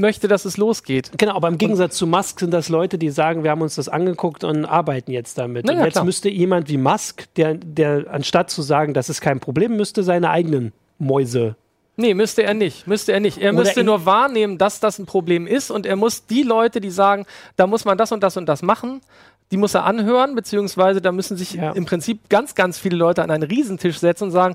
möchte, 0.00 0.26
dass 0.26 0.44
es 0.44 0.56
losgeht. 0.56 1.12
Genau, 1.16 1.34
aber 1.34 1.48
im 1.48 1.58
Gegensatz 1.58 1.92
und 1.92 1.98
zu 1.98 2.06
Musk 2.06 2.40
sind 2.40 2.52
das 2.52 2.68
Leute, 2.68 2.98
die 2.98 3.10
sagen, 3.10 3.44
wir 3.44 3.50
haben 3.50 3.62
uns 3.62 3.76
das 3.76 3.88
angeguckt 3.88 4.42
und 4.44 4.64
arbeiten 4.64 5.12
jetzt 5.12 5.38
damit. 5.38 5.66
Na, 5.66 5.74
und 5.74 5.78
jetzt 5.80 5.92
klar. 5.92 6.04
müsste 6.04 6.28
jemand 6.28 6.68
wie 6.68 6.78
Musk, 6.78 7.32
der, 7.36 7.54
der 7.54 8.06
anstatt 8.10 8.50
zu 8.50 8.62
sagen, 8.62 8.94
das 8.94 9.08
ist 9.08 9.20
kein 9.20 9.40
Problem, 9.40 9.76
müsste 9.76 10.02
seine 10.02 10.30
eigenen 10.30 10.72
Mäuse 10.98 11.56
Nee, 12.00 12.14
müsste 12.14 12.42
er 12.44 12.54
nicht. 12.54 12.86
Müsste 12.86 13.12
er 13.12 13.20
nicht. 13.20 13.36
Er 13.36 13.52
Oder 13.52 13.60
müsste 13.60 13.84
nur 13.84 14.06
wahrnehmen, 14.06 14.56
dass 14.56 14.80
das 14.80 14.98
ein 14.98 15.04
Problem 15.04 15.46
ist 15.46 15.70
und 15.70 15.84
er 15.84 15.96
muss 15.96 16.24
die 16.24 16.42
Leute, 16.42 16.80
die 16.80 16.90
sagen, 16.90 17.26
da 17.56 17.66
muss 17.66 17.84
man 17.84 17.98
das 17.98 18.10
und 18.10 18.22
das 18.22 18.38
und 18.38 18.46
das 18.46 18.62
machen, 18.62 19.02
die 19.50 19.58
muss 19.58 19.74
er 19.74 19.84
anhören, 19.84 20.34
beziehungsweise 20.34 21.02
da 21.02 21.12
müssen 21.12 21.36
sich 21.36 21.54
ja. 21.54 21.72
im 21.72 21.84
Prinzip 21.84 22.30
ganz, 22.30 22.54
ganz 22.54 22.78
viele 22.78 22.96
Leute 22.96 23.22
an 23.22 23.30
einen 23.30 23.42
Riesentisch 23.42 23.98
setzen 23.98 24.24
und 24.24 24.30
sagen, 24.30 24.54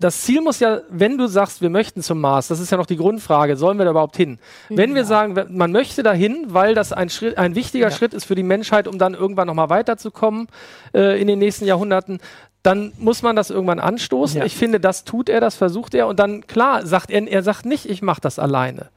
das 0.00 0.22
Ziel 0.22 0.40
muss 0.40 0.60
ja, 0.60 0.80
wenn 0.90 1.18
du 1.18 1.26
sagst, 1.26 1.60
wir 1.60 1.70
möchten 1.70 2.02
zum 2.02 2.20
Mars, 2.20 2.48
das 2.48 2.60
ist 2.60 2.70
ja 2.70 2.76
noch 2.76 2.86
die 2.86 2.96
Grundfrage, 2.96 3.56
sollen 3.56 3.78
wir 3.78 3.84
da 3.84 3.90
überhaupt 3.90 4.16
hin? 4.16 4.38
Wenn 4.68 4.90
ja. 4.90 4.96
wir 4.96 5.04
sagen, 5.04 5.36
man 5.50 5.72
möchte 5.72 6.02
dahin, 6.02 6.46
weil 6.48 6.74
das 6.74 6.92
ein, 6.92 7.10
Schritt, 7.10 7.36
ein 7.36 7.54
wichtiger 7.54 7.88
ja. 7.88 7.90
Schritt 7.90 8.14
ist 8.14 8.24
für 8.24 8.36
die 8.36 8.44
Menschheit, 8.44 8.86
um 8.86 8.98
dann 8.98 9.14
irgendwann 9.14 9.48
nochmal 9.48 9.70
weiterzukommen 9.70 10.46
äh, 10.94 11.20
in 11.20 11.26
den 11.26 11.40
nächsten 11.40 11.64
Jahrhunderten, 11.64 12.20
dann 12.62 12.92
muss 12.98 13.22
man 13.22 13.34
das 13.34 13.50
irgendwann 13.50 13.80
anstoßen. 13.80 14.38
Ja. 14.38 14.44
Ich 14.44 14.56
finde, 14.56 14.78
das 14.78 15.04
tut 15.04 15.28
er, 15.28 15.40
das 15.40 15.56
versucht 15.56 15.94
er. 15.94 16.06
Und 16.06 16.18
dann, 16.20 16.46
klar, 16.46 16.86
sagt 16.86 17.10
er, 17.10 17.26
er 17.26 17.42
sagt 17.42 17.66
nicht, 17.66 17.86
ich 17.86 18.02
mache 18.02 18.20
das 18.20 18.38
alleine. 18.38 18.90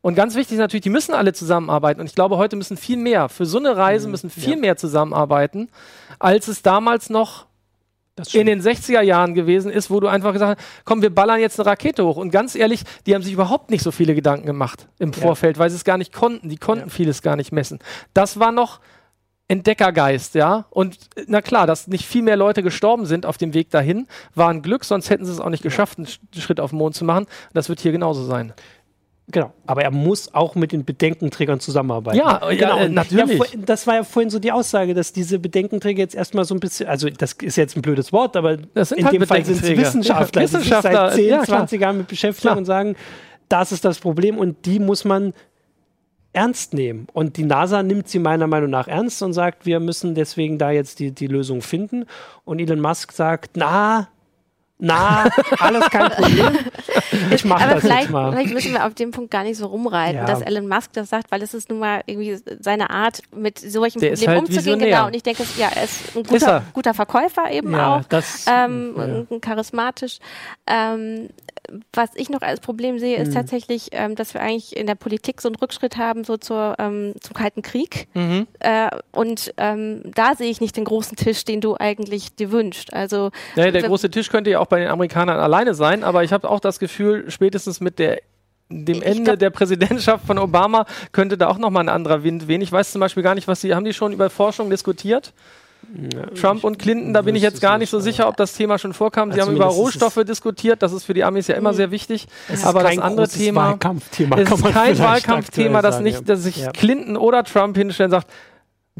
Und 0.00 0.14
ganz 0.14 0.34
wichtig 0.34 0.54
ist 0.54 0.60
natürlich, 0.60 0.84
die 0.84 0.90
müssen 0.90 1.14
alle 1.14 1.32
zusammenarbeiten. 1.32 2.00
Und 2.00 2.06
ich 2.06 2.14
glaube, 2.14 2.36
heute 2.36 2.56
müssen 2.56 2.76
viel 2.76 2.96
mehr, 2.96 3.28
für 3.28 3.46
so 3.46 3.58
eine 3.58 3.76
Reise 3.76 4.06
mhm. 4.06 4.12
müssen 4.12 4.30
viel 4.30 4.56
mehr 4.56 4.76
zusammenarbeiten, 4.76 5.68
als 6.18 6.48
es 6.48 6.62
damals 6.62 7.10
noch 7.10 7.46
in 8.32 8.46
den 8.46 8.60
60er 8.60 9.00
Jahren 9.00 9.34
gewesen 9.34 9.70
ist, 9.70 9.90
wo 9.90 10.00
du 10.00 10.08
einfach 10.08 10.32
gesagt 10.32 10.58
hast, 10.60 10.84
komm, 10.84 11.02
wir 11.02 11.14
ballern 11.14 11.40
jetzt 11.40 11.58
eine 11.58 11.68
Rakete 11.68 12.04
hoch. 12.04 12.16
Und 12.16 12.30
ganz 12.30 12.54
ehrlich, 12.54 12.82
die 13.06 13.14
haben 13.14 13.22
sich 13.22 13.32
überhaupt 13.32 13.70
nicht 13.70 13.82
so 13.82 13.90
viele 13.90 14.14
Gedanken 14.14 14.46
gemacht 14.46 14.88
im 14.98 15.12
Vorfeld, 15.12 15.56
ja. 15.56 15.60
weil 15.60 15.70
sie 15.70 15.76
es 15.76 15.84
gar 15.84 15.98
nicht 15.98 16.12
konnten. 16.12 16.48
Die 16.48 16.56
konnten 16.56 16.88
ja. 16.88 16.92
vieles 16.92 17.22
gar 17.22 17.36
nicht 17.36 17.52
messen. 17.52 17.78
Das 18.14 18.38
war 18.38 18.52
noch 18.52 18.80
Entdeckergeist, 19.50 20.34
ja. 20.34 20.66
Und 20.68 20.98
na 21.26 21.40
klar, 21.40 21.66
dass 21.66 21.88
nicht 21.88 22.04
viel 22.04 22.22
mehr 22.22 22.36
Leute 22.36 22.62
gestorben 22.62 23.06
sind 23.06 23.24
auf 23.24 23.38
dem 23.38 23.54
Weg 23.54 23.70
dahin, 23.70 24.06
war 24.34 24.50
ein 24.50 24.60
Glück, 24.60 24.84
sonst 24.84 25.08
hätten 25.08 25.24
sie 25.24 25.32
es 25.32 25.40
auch 25.40 25.48
nicht 25.48 25.62
geschafft, 25.62 25.96
einen 25.96 26.06
Schritt 26.36 26.60
auf 26.60 26.70
den 26.70 26.78
Mond 26.78 26.94
zu 26.94 27.06
machen. 27.06 27.26
Das 27.54 27.70
wird 27.70 27.80
hier 27.80 27.92
genauso 27.92 28.24
sein. 28.24 28.52
Genau, 29.30 29.52
aber 29.66 29.82
er 29.82 29.90
muss 29.90 30.32
auch 30.32 30.54
mit 30.54 30.72
den 30.72 30.86
Bedenkenträgern 30.86 31.60
zusammenarbeiten. 31.60 32.16
Ja, 32.16 32.38
genau, 32.48 32.78
ja, 32.78 32.88
natürlich. 32.88 33.38
Ja, 33.38 33.44
das 33.58 33.86
war 33.86 33.96
ja 33.96 34.04
vorhin 34.04 34.30
so 34.30 34.38
die 34.38 34.52
Aussage, 34.52 34.94
dass 34.94 35.12
diese 35.12 35.38
Bedenkenträger 35.38 36.00
jetzt 36.00 36.14
erstmal 36.14 36.46
so 36.46 36.54
ein 36.54 36.60
bisschen, 36.60 36.88
also 36.88 37.10
das 37.10 37.34
ist 37.34 37.56
jetzt 37.56 37.76
ein 37.76 37.82
blödes 37.82 38.10
Wort, 38.10 38.36
aber 38.36 38.56
das 38.56 38.88
sind 38.88 38.98
in 38.98 39.04
halt 39.04 39.14
dem 39.14 39.26
Fall 39.26 39.44
sind 39.44 39.62
es 39.62 39.76
Wissenschaftler, 39.76 40.42
ja, 40.42 40.48
Wissenschaftler, 40.48 41.10
die 41.10 41.16
sich 41.16 41.30
seit 41.30 41.46
10, 41.46 41.54
20 41.54 41.80
Jahren 41.80 41.98
mit 41.98 42.08
beschäftigen 42.08 42.56
und 42.56 42.64
sagen, 42.64 42.96
das 43.50 43.70
ist 43.70 43.84
das 43.84 43.98
Problem 43.98 44.38
und 44.38 44.64
die 44.64 44.78
muss 44.78 45.04
man 45.04 45.34
ernst 46.32 46.72
nehmen. 46.72 47.06
Und 47.12 47.36
die 47.36 47.44
NASA 47.44 47.82
nimmt 47.82 48.08
sie 48.08 48.18
meiner 48.18 48.46
Meinung 48.46 48.70
nach 48.70 48.88
ernst 48.88 49.22
und 49.22 49.32
sagt, 49.34 49.66
wir 49.66 49.80
müssen 49.80 50.14
deswegen 50.14 50.56
da 50.56 50.70
jetzt 50.70 51.00
die, 51.00 51.12
die 51.12 51.26
Lösung 51.26 51.60
finden. 51.62 52.04
Und 52.44 52.60
Elon 52.60 52.80
Musk 52.80 53.12
sagt, 53.12 53.52
na, 53.56 54.08
na, 54.78 55.28
alles 55.58 55.90
kein 55.90 56.10
Problem. 56.10 56.58
Ich 57.30 57.44
mache 57.44 57.74
das 57.74 57.82
jetzt 57.82 58.10
mal. 58.10 58.32
Vielleicht 58.32 58.52
müssen 58.52 58.72
wir 58.72 58.86
auf 58.86 58.94
dem 58.94 59.10
Punkt 59.10 59.30
gar 59.30 59.42
nicht 59.42 59.56
so 59.56 59.66
rumreiten, 59.66 60.20
ja. 60.20 60.24
dass 60.24 60.40
Elon 60.40 60.68
Musk 60.68 60.92
das 60.92 61.08
sagt, 61.08 61.30
weil 61.30 61.42
es 61.42 61.52
ist 61.52 61.68
nun 61.68 61.78
mal 61.78 62.02
irgendwie 62.06 62.38
seine 62.60 62.90
Art, 62.90 63.22
mit 63.34 63.58
solchen 63.58 64.00
Der 64.00 64.10
Problemen 64.10 64.28
halt 64.28 64.40
umzugehen. 64.40 64.64
Visionär. 64.64 64.88
Genau. 64.88 65.06
Und 65.06 65.16
ich 65.16 65.22
denke, 65.22 65.44
ja, 65.56 65.68
er 65.74 65.84
ist 65.84 66.16
ein 66.16 66.22
guter, 66.22 66.58
ist 66.58 66.72
guter 66.72 66.94
Verkäufer 66.94 67.50
eben 67.50 67.72
ja, 67.72 67.96
auch, 67.96 68.04
das, 68.04 68.46
ähm, 68.48 69.26
ja. 69.30 69.38
charismatisch. 69.40 70.18
Ähm, 70.66 71.28
was 71.92 72.10
ich 72.14 72.30
noch 72.30 72.42
als 72.42 72.60
Problem 72.60 72.98
sehe, 72.98 73.16
ist 73.16 73.30
mhm. 73.30 73.34
tatsächlich, 73.34 73.88
ähm, 73.92 74.14
dass 74.14 74.34
wir 74.34 74.40
eigentlich 74.40 74.76
in 74.76 74.86
der 74.86 74.94
Politik 74.94 75.40
so 75.40 75.48
einen 75.48 75.56
Rückschritt 75.56 75.96
haben, 75.96 76.24
so 76.24 76.36
zur, 76.36 76.76
ähm, 76.78 77.14
zum 77.20 77.34
Kalten 77.34 77.62
Krieg. 77.62 78.08
Mhm. 78.14 78.46
Äh, 78.60 78.90
und 79.12 79.52
ähm, 79.56 80.02
da 80.14 80.34
sehe 80.34 80.50
ich 80.50 80.60
nicht 80.60 80.76
den 80.76 80.84
großen 80.84 81.16
Tisch, 81.16 81.44
den 81.44 81.60
du 81.60 81.76
eigentlich 81.78 82.34
dir 82.34 82.50
wünschst. 82.50 82.92
Also 82.92 83.30
ja, 83.56 83.70
der 83.70 83.82
große 83.82 84.10
Tisch 84.10 84.30
könnte 84.30 84.50
ja 84.50 84.60
auch 84.60 84.66
bei 84.66 84.80
den 84.80 84.88
Amerikanern 84.88 85.38
alleine 85.38 85.74
sein, 85.74 86.04
aber 86.04 86.24
ich 86.24 86.32
habe 86.32 86.48
auch 86.48 86.60
das 86.60 86.78
Gefühl, 86.78 87.30
spätestens 87.30 87.80
mit 87.80 87.98
der 87.98 88.18
dem 88.70 89.00
Ende 89.00 89.24
glaub, 89.24 89.38
der 89.38 89.50
Präsidentschaft 89.50 90.26
von 90.26 90.38
Obama 90.38 90.84
könnte 91.12 91.38
da 91.38 91.48
auch 91.48 91.56
nochmal 91.56 91.84
ein 91.84 91.88
anderer 91.88 92.22
Wind 92.22 92.48
wehen. 92.48 92.60
Ich 92.60 92.70
weiß 92.70 92.92
zum 92.92 93.00
Beispiel 93.00 93.22
gar 93.22 93.34
nicht, 93.34 93.48
was 93.48 93.62
sie, 93.62 93.74
haben 93.74 93.84
die 93.84 93.94
schon 93.94 94.12
über 94.12 94.28
Forschung 94.28 94.68
diskutiert? 94.68 95.32
Ja, 95.96 96.26
Trump 96.38 96.64
und 96.64 96.78
Clinton, 96.78 97.14
da 97.14 97.22
bin 97.22 97.34
ich 97.34 97.42
jetzt 97.42 97.62
gar 97.62 97.78
nicht 97.78 97.88
so 97.88 97.98
sicher, 97.98 98.28
ob 98.28 98.36
das 98.36 98.52
Thema 98.52 98.78
schon 98.78 98.92
vorkam. 98.92 99.32
Sie 99.32 99.40
haben 99.40 99.54
über 99.54 99.66
Rohstoffe 99.66 100.22
diskutiert, 100.24 100.82
das 100.82 100.92
ist 100.92 101.04
für 101.04 101.14
die 101.14 101.24
Amis 101.24 101.46
ja 101.46 101.54
immer 101.54 101.72
sehr 101.72 101.90
wichtig. 101.90 102.26
Aber 102.62 102.82
das 102.82 102.98
andere 102.98 103.28
Thema 103.28 103.70
Wahlkampfthema, 103.70 104.36
ist 104.36 104.64
kein 104.64 104.98
Wahlkampfthema, 104.98 105.80
das 105.80 106.00
nicht, 106.00 106.28
dass 106.28 106.42
sich 106.42 106.58
ja. 106.58 106.72
Clinton 106.72 107.16
oder 107.16 107.42
Trump 107.44 107.76
hinstellen 107.76 108.12
und 108.12 108.20
sagt, 108.20 108.30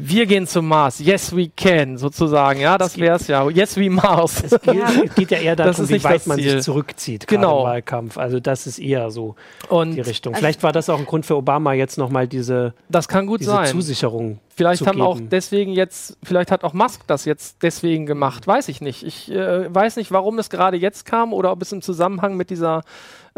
wir 0.01 0.25
gehen 0.25 0.47
zum 0.47 0.65
Mars. 0.67 0.99
Yes, 0.99 1.35
we 1.35 1.49
can, 1.49 1.97
sozusagen. 1.97 2.61
Ja, 2.61 2.77
das 2.77 2.97
wäre 2.97 3.17
es 3.17 3.27
ja. 3.27 3.49
Yes, 3.49 3.75
we 3.75 3.89
Mars. 3.89 4.43
Es 4.43 4.61
geht, 4.61 4.81
es 5.05 5.15
geht 5.15 5.31
ja 5.31 5.39
eher 5.39 5.55
darum, 5.57 5.89
wie 5.89 6.03
weit 6.03 6.25
man 6.25 6.37
sich 6.37 6.61
zurückzieht 6.61 7.27
genau. 7.27 7.59
im 7.59 7.65
Wahlkampf. 7.65 8.17
Also 8.17 8.39
das 8.39 8.65
ist 8.65 8.79
eher 8.79 9.11
so 9.11 9.35
Und 9.67 9.95
die 9.95 10.01
Richtung. 10.01 10.33
Vielleicht 10.35 10.63
war 10.63 10.71
das 10.71 10.89
auch 10.89 10.99
ein 10.99 11.05
Grund 11.05 11.25
für 11.25 11.35
Obama, 11.35 11.73
jetzt 11.73 11.97
nochmal 11.97 12.29
diese, 12.29 12.73
das 12.87 13.09
kann 13.09 13.27
gut 13.27 13.41
diese 13.41 13.51
sein. 13.51 13.67
Zusicherung 13.67 14.39
Vielleicht 14.55 14.79
zu 14.79 14.87
haben 14.87 14.97
geben. 14.97 15.07
auch 15.07 15.19
deswegen 15.19 15.73
jetzt, 15.73 16.17
vielleicht 16.23 16.51
hat 16.51 16.63
auch 16.63 16.73
Musk 16.73 17.01
das 17.07 17.25
jetzt 17.25 17.61
deswegen 17.61 18.05
gemacht. 18.05 18.47
Weiß 18.47 18.69
ich 18.69 18.81
nicht. 18.81 19.03
Ich 19.03 19.29
äh, 19.31 19.73
weiß 19.73 19.97
nicht, 19.97 20.11
warum 20.11 20.39
es 20.39 20.49
gerade 20.49 20.77
jetzt 20.77 21.05
kam 21.05 21.33
oder 21.33 21.51
ob 21.51 21.61
es 21.61 21.71
im 21.71 21.81
Zusammenhang 21.81 22.35
mit 22.37 22.49
dieser 22.49 22.83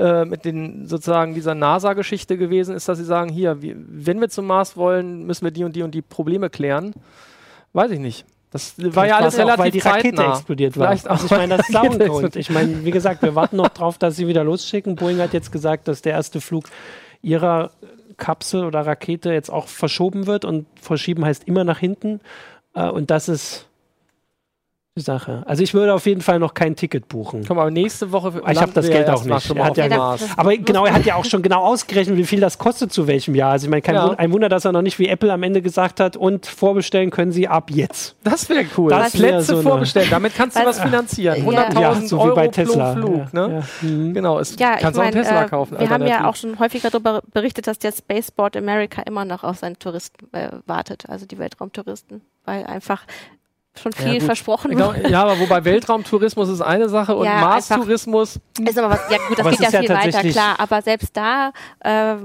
äh, 0.02 0.26
mit 0.26 0.46
den 0.46 0.88
sozusagen 0.88 1.36
dieser 1.36 1.54
NASA-Geschichte 1.54 2.36
gewesen 2.38 2.76
ist, 2.76 2.90
dass 2.90 2.98
sie 2.98 3.04
sagen, 3.04 3.30
hier, 3.30 3.62
wie, 3.62 3.76
wenn 3.78 4.20
wir 4.20 4.30
zum 4.30 4.48
Mars 4.48 4.76
wollen, 4.76 5.28
müssen 5.28 5.46
wir 5.46 5.52
die 5.52 5.64
und 5.64 5.76
die 5.76 5.84
und 5.84 5.94
die 5.94 6.02
Probleme 6.02 6.50
klären. 6.50 6.94
Weiß 7.74 7.92
ich 7.92 8.00
nicht. 8.00 8.26
Das 8.50 8.74
war 8.78 9.06
ja 9.06 9.18
alles 9.18 9.38
relativ 9.38 9.54
auch, 9.54 9.64
weil 9.64 9.72
die 9.72 9.80
Rakete 9.80 10.16
zeitnah. 10.16 10.34
explodiert 10.34 10.78
war. 10.78 10.88
Vielleicht 10.88 11.08
also 11.08 11.26
ich 11.26 11.32
meine, 11.32 11.58
das 11.58 11.68
Soundcode. 11.68 12.36
Ich 12.36 12.50
meine, 12.50 12.84
wie 12.84 12.92
gesagt, 12.92 13.22
wir 13.22 13.36
warten 13.36 13.58
noch 13.58 13.70
drauf, 13.70 14.00
dass 14.00 14.16
sie 14.16 14.28
wieder 14.28 14.44
losschicken. 14.44 14.96
Boeing 14.96 15.20
hat 15.20 15.34
jetzt 15.34 15.52
gesagt, 15.52 15.88
dass 15.88 16.02
der 16.02 16.14
erste 16.14 16.42
Flug 16.42 16.66
ihrer 17.22 17.70
Kapsel 18.18 18.66
oder 18.66 18.82
Rakete 18.82 19.32
jetzt 19.32 19.52
auch 19.52 19.68
verschoben 19.68 20.26
wird 20.26 20.46
und 20.46 20.66
verschieben 20.82 21.24
heißt 21.24 21.48
immer 21.48 21.64
nach 21.64 21.78
hinten. 21.78 22.22
Äh, 22.74 22.90
und 22.90 23.12
das 23.12 23.30
ist 23.30 23.68
Sache. 25.02 25.44
Also 25.46 25.64
ich 25.64 25.74
würde 25.74 25.94
auf 25.94 26.06
jeden 26.06 26.20
Fall 26.20 26.38
noch 26.38 26.54
kein 26.54 26.76
Ticket 26.76 27.08
buchen. 27.08 27.46
Komm, 27.48 27.58
aber 27.60 27.72
nächste 27.72 28.12
Woche. 28.12 28.42
Ich 28.52 28.62
habe 28.62 28.74
das 28.74 28.88
Geld 28.90 29.10
auch 29.10 29.24
nicht. 29.24 29.50
Er 29.56 29.66
hat 29.66 29.78
ja, 29.78 29.86
ja 29.88 30.18
aber 30.38 30.58
genau, 30.58 30.86
er 30.86 30.94
hat 30.94 31.06
ja 31.06 31.16
auch 31.16 31.24
schon 31.24 31.42
genau 31.42 31.64
ausgerechnet, 31.64 32.18
wie 32.18 32.26
viel 32.26 32.42
das 32.42 32.58
kostet 32.58 32.92
zu 32.92 33.08
welchem 33.08 33.34
Jahr. 33.34 33.52
Also 33.54 33.68
ich 33.68 33.70
meine, 33.70 33.82
kein 33.82 33.96
Ja. 33.96 34.04
Wunder, 34.08 34.20
ein 34.20 34.34
Wunder, 34.34 34.50
dass 34.50 34.66
er 34.66 34.74
noch 34.74 34.82
nicht 34.82 35.00
wie 35.00 35.08
Apple 35.08 35.32
am 35.32 35.44
Ende 35.44 35.62
gesagt 35.62 36.02
hat 36.02 36.18
und 36.18 36.46
vorbestellen 36.46 37.10
können 37.10 37.32
Sie 37.32 37.48
ab 37.48 37.72
jetzt. 37.72 38.18
Das 38.26 38.50
wäre 38.50 38.66
cool. 38.78 38.90
Das 38.90 39.18
wär 39.18 39.30
Plätze 39.30 39.46
so 39.46 39.54
eine- 39.54 39.64
vorbestellen. 39.64 40.10
Damit 40.10 40.36
kannst 40.36 40.58
du 40.60 40.66
Was- 40.66 40.82
finanzieren. 40.82 41.38
Ja. 41.38 41.44
100.000 41.46 41.80
Ja, 41.82 41.96
so 42.02 42.18
wie 42.18 42.22
Euro 42.24 42.36
bei 42.36 42.48
Tesla. 42.50 42.94
Flug. 42.94 43.16
Ja, 43.34 43.48
Ne? 43.48 43.64
ja. 43.82 43.88
Mhm. 43.88 44.14
Genau. 44.14 44.40
Es 44.40 44.58
Ja, 44.60 44.74
ich 44.76 44.82
kannst 44.82 45.00
auch 45.00 45.04
einen 45.04 45.14
Tesla 45.14 45.46
äh, 45.46 45.48
kaufen. 45.48 45.80
wir 45.80 45.90
haben 45.90 46.06
ja 46.06 46.28
auch 46.30 46.36
schon 46.36 46.60
häufiger 46.60 46.90
darüber 46.90 47.22
berichtet, 47.34 47.66
dass 47.68 47.80
der 47.80 47.94
Spaceport 47.94 48.58
America 48.58 49.02
immer 49.04 49.24
noch 49.24 49.46
auf 49.46 49.58
seinen 49.58 49.80
Touristen 49.80 50.28
äh, 50.34 50.50
wartet, 50.66 51.06
also 51.08 51.26
die 51.26 51.40
Weltraumtouristen, 51.40 52.22
weil 52.44 52.66
einfach 52.66 53.04
schon 53.80 53.94
viel 53.94 54.14
gut. 54.16 54.24
versprochen 54.24 54.78
wurde. 54.78 55.10
ja, 55.10 55.24
aber 55.24 55.40
wobei 55.40 55.64
Weltraumtourismus 55.66 56.50
ist 56.50 56.62
eine 56.62 56.90
Sache 56.90 57.16
und 57.16 57.26
Ja, 57.26 57.40
Mars-Tourismus. 57.42 58.40
Ist 58.66 58.78
aber 58.78 58.90
was, 58.90 59.00
ja 59.10 59.18
gut, 59.28 59.40
das 59.40 59.50
geht 59.52 59.60
ja 59.62 59.70
ja 59.70 59.80
viel 59.80 59.90
weiter, 59.90 60.30
klar, 60.30 60.56
aber 60.60 60.82
selbst 60.82 61.16
da 61.16 61.52
äh, 61.80 62.16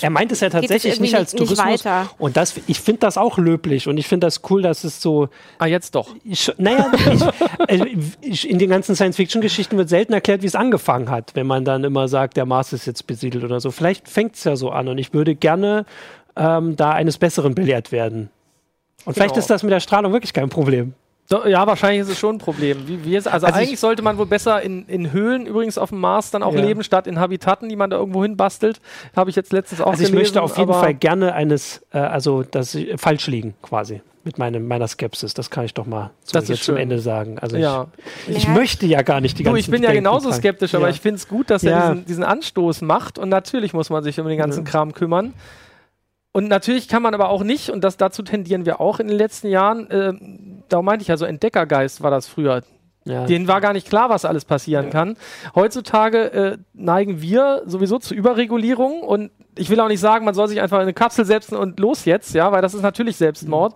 Er 0.00 0.10
meint 0.10 0.32
es 0.32 0.40
ja 0.40 0.50
tatsächlich 0.50 0.98
nicht 1.00 1.14
als 1.14 1.32
nicht- 1.34 1.40
nicht 1.40 1.56
Tourismus. 1.56 1.84
weiter. 1.84 2.10
und 2.18 2.36
das, 2.36 2.54
ich 2.66 2.80
finde 2.80 3.00
das 3.00 3.16
auch 3.18 3.38
löblich 3.38 3.86
und 3.88 3.96
ich 3.98 4.06
finde 4.08 4.26
das 4.26 4.40
cool, 4.50 4.62
dass 4.62 4.84
es 4.84 5.00
so 5.00 5.28
Ah, 5.58 5.66
jetzt 5.66 5.94
doch. 5.94 6.14
Ich, 6.24 6.50
naja, 6.58 6.90
also 7.68 7.86
ich, 8.22 8.48
in 8.48 8.58
den 8.58 8.70
ganzen 8.70 8.94
Science-Fiction-Geschichten 8.96 9.76
wird 9.76 9.88
selten 9.90 10.12
erklärt, 10.14 10.42
wie 10.42 10.46
es 10.46 10.54
angefangen 10.54 11.10
hat, 11.10 11.34
wenn 11.34 11.46
man 11.46 11.64
dann 11.66 11.84
immer 11.84 12.08
sagt, 12.08 12.36
der 12.38 12.46
Mars 12.46 12.72
ist 12.72 12.86
jetzt 12.86 13.06
besiedelt 13.06 13.44
oder 13.44 13.60
so. 13.60 13.70
Vielleicht 13.70 14.08
fängt 14.08 14.36
es 14.36 14.44
ja 14.44 14.56
so 14.56 14.70
an 14.70 14.88
und 14.88 14.98
ich 14.98 15.12
würde 15.12 15.34
gerne 15.34 15.84
ähm, 16.36 16.76
da 16.76 16.90
eines 16.92 17.18
Besseren 17.18 17.54
belehrt 17.54 17.92
werden. 17.92 18.30
Und 19.04 19.14
vielleicht 19.14 19.30
Genau. 19.34 19.38
ist 19.40 19.50
das 19.50 19.62
mit 19.62 19.72
der 19.72 19.80
Strahlung 19.80 20.12
wirklich 20.12 20.32
kein 20.32 20.48
Problem. 20.48 20.94
So, 21.30 21.46
ja, 21.46 21.66
wahrscheinlich 21.66 22.00
ist 22.00 22.08
es 22.08 22.18
schon 22.18 22.36
ein 22.36 22.38
Problem. 22.38 22.88
Wie, 22.88 23.04
wie 23.04 23.14
es, 23.14 23.26
also, 23.26 23.46
Also 23.46 23.58
eigentlich 23.58 23.74
ich- 23.74 23.80
sollte 23.80 24.00
man 24.02 24.16
wohl 24.16 24.24
besser 24.26 24.62
in, 24.62 24.86
in 24.86 25.12
Höhlen 25.12 25.44
übrigens 25.46 25.76
auf 25.76 25.90
dem 25.90 26.00
Mars 26.00 26.30
dann 26.30 26.42
auch 26.42 26.54
Ja. 26.54 26.62
leben, 26.62 26.82
statt 26.82 27.06
in 27.06 27.20
Habitaten, 27.20 27.68
die 27.68 27.76
man 27.76 27.90
da 27.90 27.98
irgendwo 27.98 28.22
hin 28.22 28.36
bastelt. 28.38 28.80
Habe 29.14 29.28
ich 29.28 29.36
jetzt 29.36 29.52
letztens 29.52 29.82
auch 29.82 29.88
Also 29.90 30.04
ich 30.04 30.10
gelesen. 30.10 30.22
möchte 30.22 30.42
auf 30.42 30.56
jeden 30.56 30.72
Fall 30.72 30.94
gerne 30.94 31.34
eines, 31.34 31.84
äh, 31.92 31.98
also 31.98 32.44
das 32.44 32.74
äh, 32.74 32.96
falsch 32.96 33.26
liegen 33.26 33.54
quasi 33.60 34.00
mit 34.24 34.38
meinem, 34.38 34.66
meiner 34.66 34.88
Skepsis. 34.88 35.34
Das 35.34 35.50
kann 35.50 35.66
ich 35.66 35.74
doch 35.74 35.84
mal 35.84 36.10
Das 36.22 36.30
zumindest 36.30 36.50
ist 36.52 36.64
zum 36.64 36.74
schön. 36.76 36.82
Ende 36.82 36.98
sagen. 36.98 37.38
Also 37.38 37.58
Ja. 37.58 37.88
ich, 38.26 38.36
ich 38.38 38.44
Ja. 38.44 38.50
möchte 38.50 38.86
ja 38.86 39.02
gar 39.02 39.20
nicht 39.20 39.38
die 39.38 39.42
Du, 39.42 39.50
ganzen 39.50 39.60
ich 39.60 39.70
bin 39.70 39.82
ja 39.82 39.92
genauso 39.92 40.28
tragen. 40.30 40.40
skeptisch, 40.40 40.74
aber 40.74 40.84
Ja. 40.88 40.94
ich 40.94 41.00
finde 41.02 41.16
es 41.16 41.28
gut, 41.28 41.50
dass 41.50 41.62
er 41.62 41.90
diesen, 41.90 42.04
diesen 42.06 42.24
Anstoß 42.24 42.80
macht 42.80 43.18
und 43.18 43.28
natürlich 43.28 43.74
muss 43.74 43.90
man 43.90 44.02
sich 44.02 44.18
um 44.18 44.26
den 44.26 44.38
ganzen 44.38 44.64
Ja. 44.64 44.70
Kram 44.70 44.94
kümmern. 44.94 45.34
Und 46.32 46.48
natürlich 46.48 46.88
kann 46.88 47.02
man 47.02 47.14
aber 47.14 47.30
auch 47.30 47.42
nicht, 47.42 47.70
und 47.70 47.82
das 47.82 47.96
dazu 47.96 48.22
tendieren 48.22 48.66
wir 48.66 48.80
auch 48.80 49.00
in 49.00 49.08
den 49.08 49.16
letzten 49.16 49.48
Jahren, 49.48 49.90
äh, 49.90 50.12
darum 50.68 50.84
meinte 50.84 51.02
ich 51.02 51.08
ja 51.08 51.16
so, 51.16 51.24
Entdeckergeist 51.24 52.02
war 52.02 52.10
das 52.10 52.28
früher. 52.28 52.62
Ja. 53.04 53.24
Denen 53.24 53.48
war 53.48 53.62
gar 53.62 53.72
nicht 53.72 53.88
klar, 53.88 54.10
was 54.10 54.26
alles 54.26 54.44
passieren 54.44 54.86
Ja. 54.86 54.90
kann. 54.90 55.16
Heutzutage 55.54 56.30
äh, 56.32 56.58
neigen 56.74 57.22
wir 57.22 57.62
sowieso 57.64 57.98
zu 57.98 58.14
Überregulierung 58.14 59.00
und 59.00 59.30
ich 59.56 59.70
will 59.70 59.80
auch 59.80 59.88
nicht 59.88 60.00
sagen, 60.00 60.26
man 60.26 60.34
soll 60.34 60.46
sich 60.48 60.60
einfach 60.60 60.76
in 60.76 60.82
eine 60.82 60.92
Kapsel 60.92 61.24
setzen 61.24 61.56
und 61.56 61.80
los 61.80 62.04
jetzt, 62.04 62.34
ja, 62.34 62.52
weil 62.52 62.60
das 62.60 62.74
ist 62.74 62.82
natürlich 62.82 63.16
Selbstmord. 63.16 63.74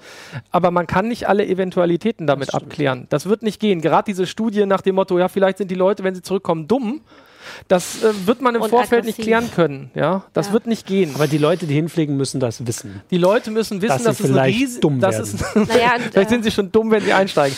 Aber 0.50 0.70
man 0.70 0.86
kann 0.86 1.08
nicht 1.08 1.28
alle 1.28 1.46
Eventualitäten 1.46 2.26
damit 2.26 2.48
Das 2.48 2.54
abklären. 2.54 3.06
Das 3.08 3.26
wird 3.26 3.42
nicht 3.42 3.58
gehen. 3.58 3.80
Gerade 3.80 4.04
diese 4.04 4.26
Studie 4.26 4.66
nach 4.66 4.82
dem 4.82 4.96
Motto, 4.96 5.18
ja, 5.18 5.28
vielleicht 5.28 5.58
sind 5.58 5.70
die 5.70 5.74
Leute, 5.76 6.04
wenn 6.04 6.14
sie 6.14 6.22
zurückkommen, 6.22 6.68
dumm. 6.68 7.00
Das 7.68 8.02
äh, 8.02 8.26
wird 8.26 8.40
man 8.40 8.54
im 8.54 8.62
Und 8.62 8.70
Vorfeld 8.70 9.04
nicht 9.04 9.14
aggressiv. 9.18 9.24
klären 9.24 9.50
können. 9.54 9.90
Ja, 9.94 10.24
das 10.32 10.48
Ja. 10.48 10.52
wird 10.52 10.66
nicht 10.66 10.86
gehen. 10.86 11.14
Aber 11.14 11.26
die 11.26 11.38
Leute, 11.38 11.66
die 11.66 11.74
hinfliegen, 11.74 12.16
müssen 12.16 12.40
das 12.40 12.66
wissen. 12.66 13.02
Die 13.10 13.18
Leute 13.18 13.50
müssen 13.50 13.80
wissen, 13.82 13.92
Dass 13.92 14.02
dass, 14.04 14.18
sie 14.18 14.24
es 14.24 14.28
ein 14.30 14.34
vielleicht 14.34 14.60
Ries 14.60 14.80
dumm 14.80 15.00
das 15.00 15.18
ist 15.18 15.40
Naja, 15.54 15.94
und, 15.96 16.02
Vielleicht 16.12 16.16
äh, 16.16 16.28
sind 16.28 16.44
sie 16.44 16.50
schon 16.50 16.70
dumm, 16.72 16.90
wenn 16.90 17.02
sie 17.02 17.12
einsteigen. 17.12 17.56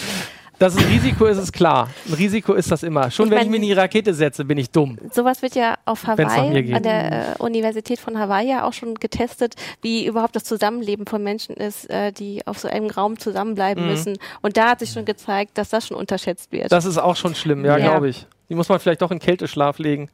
Dass 0.56 0.74
es 0.76 0.84
ein 0.84 0.86
Risiko 0.88 1.26
ist, 1.26 1.36
ist 1.38 1.52
klar. 1.52 1.90
Ein 2.06 2.14
Risiko 2.14 2.52
ist 2.54 2.70
das 2.70 2.84
immer. 2.84 3.10
Schon 3.10 3.26
Ich 3.26 3.30
wenn 3.32 3.38
mein- 3.38 3.46
ich 3.46 3.50
mir 3.50 3.56
in 3.56 3.62
die 3.62 3.72
Rakete 3.72 4.14
setze, 4.14 4.44
bin 4.44 4.56
ich 4.56 4.70
dumm. 4.70 4.98
Sowas 5.12 5.42
wird 5.42 5.56
ja 5.56 5.74
auf 5.84 6.06
Hawaii, 6.06 6.72
an 6.72 6.82
der 6.84 7.12
äh, 7.40 7.42
Universität 7.42 7.98
von 7.98 8.16
Hawaii 8.20 8.48
ja 8.50 8.64
auch 8.64 8.72
schon 8.72 8.94
getestet, 8.94 9.54
wie 9.82 10.06
überhaupt 10.06 10.36
das 10.36 10.44
Zusammenleben 10.44 11.06
von 11.06 11.24
Menschen 11.24 11.56
ist, 11.56 11.90
äh, 11.90 12.12
die 12.12 12.46
auf 12.46 12.60
so 12.60 12.68
einem 12.68 12.88
Raum 12.88 13.18
zusammenbleiben 13.18 13.82
Mhm. 13.82 13.90
müssen. 13.90 14.16
Und 14.42 14.56
da 14.56 14.70
hat 14.70 14.78
sich 14.78 14.92
schon 14.92 15.04
gezeigt, 15.04 15.58
dass 15.58 15.70
das 15.70 15.88
schon 15.88 15.96
unterschätzt 15.96 16.52
wird. 16.52 16.70
Das 16.70 16.84
ist 16.84 16.98
auch 16.98 17.16
schon 17.16 17.34
schlimm, 17.34 17.64
ja, 17.64 17.76
Ja. 17.76 17.84
glaube 17.88 18.08
ich. 18.10 18.24
Die 18.48 18.54
muss 18.54 18.68
man 18.68 18.78
vielleicht 18.78 19.02
doch 19.02 19.10
in 19.10 19.18
Kälteschlaf 19.18 19.78
legen. 19.78 20.10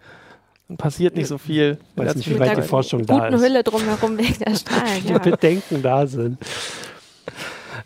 Dann 0.69 0.77
passiert 0.77 1.17
nicht 1.17 1.27
so 1.27 1.39
viel. 1.39 1.79
Weiß 1.97 2.15
nicht, 2.15 2.31
wie 2.31 2.39
weit 2.39 2.57
die 2.57 2.63
Forschung 2.63 3.05
da 3.05 3.15
guten 3.15 3.35
ist. 3.35 3.43
Hülle 3.43 3.63
drumherum 3.65 4.17
wegen 4.19 4.39
der 4.39 4.55
Strahlen. 4.55 5.03
Die 5.07 5.13
Ja. 5.13 5.19
Bedenken 5.19 5.83
da 5.83 6.07
sind. 6.07 6.39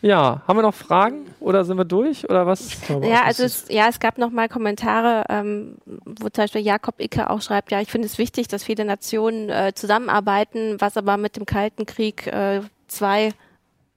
Ja, 0.03 0.43
haben 0.47 0.59
wir 0.59 0.63
noch 0.63 0.75
Fragen 0.75 1.25
oder 1.41 1.65
sind 1.65 1.79
wir 1.79 1.87
durch 1.87 2.29
oder 2.29 2.47
was? 2.47 2.79
Glaube 2.83 3.07
Ja, 3.07 3.23
also 3.23 3.43
es, 3.45 3.67
ja, 3.71 3.89
es 3.89 4.01
gab 4.01 4.19
noch 4.19 4.31
mal 4.31 4.51
Kommentare, 4.51 5.25
ähm, 5.31 5.77
wo 5.87 6.29
zum 6.29 6.45
Beispiel 6.45 6.61
Jakob 6.61 7.01
Icke 7.01 7.31
auch 7.31 7.41
schreibt, 7.41 7.73
ja, 7.73 7.81
ich 7.81 7.91
finde 7.91 8.07
es 8.07 8.19
wichtig, 8.19 8.49
dass 8.49 8.65
viele 8.65 8.85
Nationen 8.85 9.49
äh, 9.49 9.73
zusammenarbeiten, 9.75 10.77
was 10.79 10.99
aber 10.99 11.17
mit 11.17 11.37
dem 11.37 11.47
Kalten 11.47 11.87
Krieg 11.87 12.27
äh, 12.27 12.61
zwei 12.87 13.31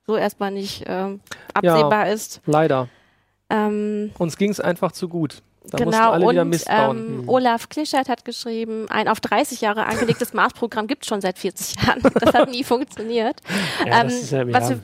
so 0.06 0.16
erstmal 0.16 0.52
nicht 0.52 0.88
äh, 0.88 1.18
absehbar 1.54 2.08
ja, 2.08 2.14
ist. 2.14 2.40
Leider. 2.46 2.88
Ähm, 3.50 4.12
Uns 4.18 4.38
ging 4.38 4.52
es 4.52 4.62
einfach 4.62 4.94
zu 4.94 5.10
gut. 5.10 5.42
Da 5.72 5.78
genau, 5.78 6.28
und 6.28 6.64
ähm, 6.68 7.24
Olaf 7.28 7.70
Klischert 7.70 8.10
hat 8.10 8.24
geschrieben, 8.26 8.86
ein 8.90 9.08
auf 9.08 9.20
30 9.20 9.62
Jahre 9.62 9.86
angelegtes 9.86 10.34
Mars-Programm 10.34 10.88
gibt 10.88 11.04
es 11.04 11.10
schon 11.10 11.22
seit 11.22 11.38
40 11.38 11.76
Jahren. 11.86 12.02
Das 12.20 12.34
hat 12.34 12.50
nie 12.52 12.64
funktioniert. 12.64 13.42
Ja, 13.86 14.02
ähm, 14.02 14.08
das 14.08 14.14
ist 14.14 14.32
ja, 14.32 14.48
was 14.54 14.70
wir, 14.70 14.80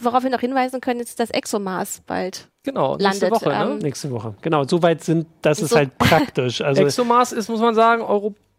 worauf 0.00 0.22
wir 0.22 0.30
noch 0.30 0.40
hinweisen 0.40 0.80
können, 0.80 1.00
ist, 1.00 1.18
dass 1.20 1.30
ExoMars 1.30 2.02
bald 2.06 2.48
Genau, 2.64 2.96
nächste 2.96 3.26
landet. 3.28 3.30
Woche. 3.30 3.48
Ne? 3.48 3.70
Ähm, 3.72 3.78
nächste 3.78 4.10
Woche. 4.10 4.34
Genau, 4.42 4.64
soweit 4.64 5.02
sind, 5.02 5.26
das 5.42 5.60
ist 5.60 5.70
So- 5.70 5.76
halt 5.76 5.96
praktisch. 5.98 6.60
Also 6.68 6.82
ExoMars 6.82 7.32
ist, 7.32 7.48
muss 7.48 7.60
man 7.60 7.74
sagen, 7.74 8.02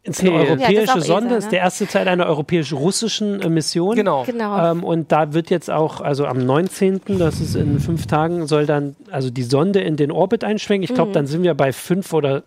Euro 0.05 0.11
ist 0.11 0.21
eine 0.21 0.29
Ja, 0.31 0.35
europäische 0.37 0.81
ESA, 0.97 1.01
Sonde, 1.01 1.29
ne? 1.31 1.35
ist 1.37 1.51
der 1.51 1.59
erste 1.59 1.85
Teil 1.87 2.07
einer 2.07 2.25
europäisch-russischen 2.27 3.41
äh, 3.41 3.49
Mission. 3.49 3.95
Genau. 3.95 4.23
Genau. 4.23 4.71
Ähm, 4.71 4.83
und 4.83 5.11
da 5.11 5.33
wird 5.33 5.49
jetzt 5.49 5.69
auch, 5.69 6.01
also 6.01 6.25
am 6.25 6.37
19., 6.45 7.01
das 7.19 7.39
ist 7.41 7.55
in 7.55 7.79
fünf 7.79 8.07
Tagen, 8.07 8.47
soll 8.47 8.65
dann 8.65 8.95
also 9.11 9.29
die 9.29 9.43
Sonde 9.43 9.81
in 9.81 9.97
den 9.97 10.11
Orbit 10.11 10.43
einschwenken. 10.43 10.83
Ich 10.83 10.91
Mhm. 10.91 10.95
glaube, 10.95 11.11
dann 11.11 11.27
sind 11.27 11.43
wir 11.43 11.53
bei 11.53 11.73
fünf 11.73 12.13
oder 12.13 12.43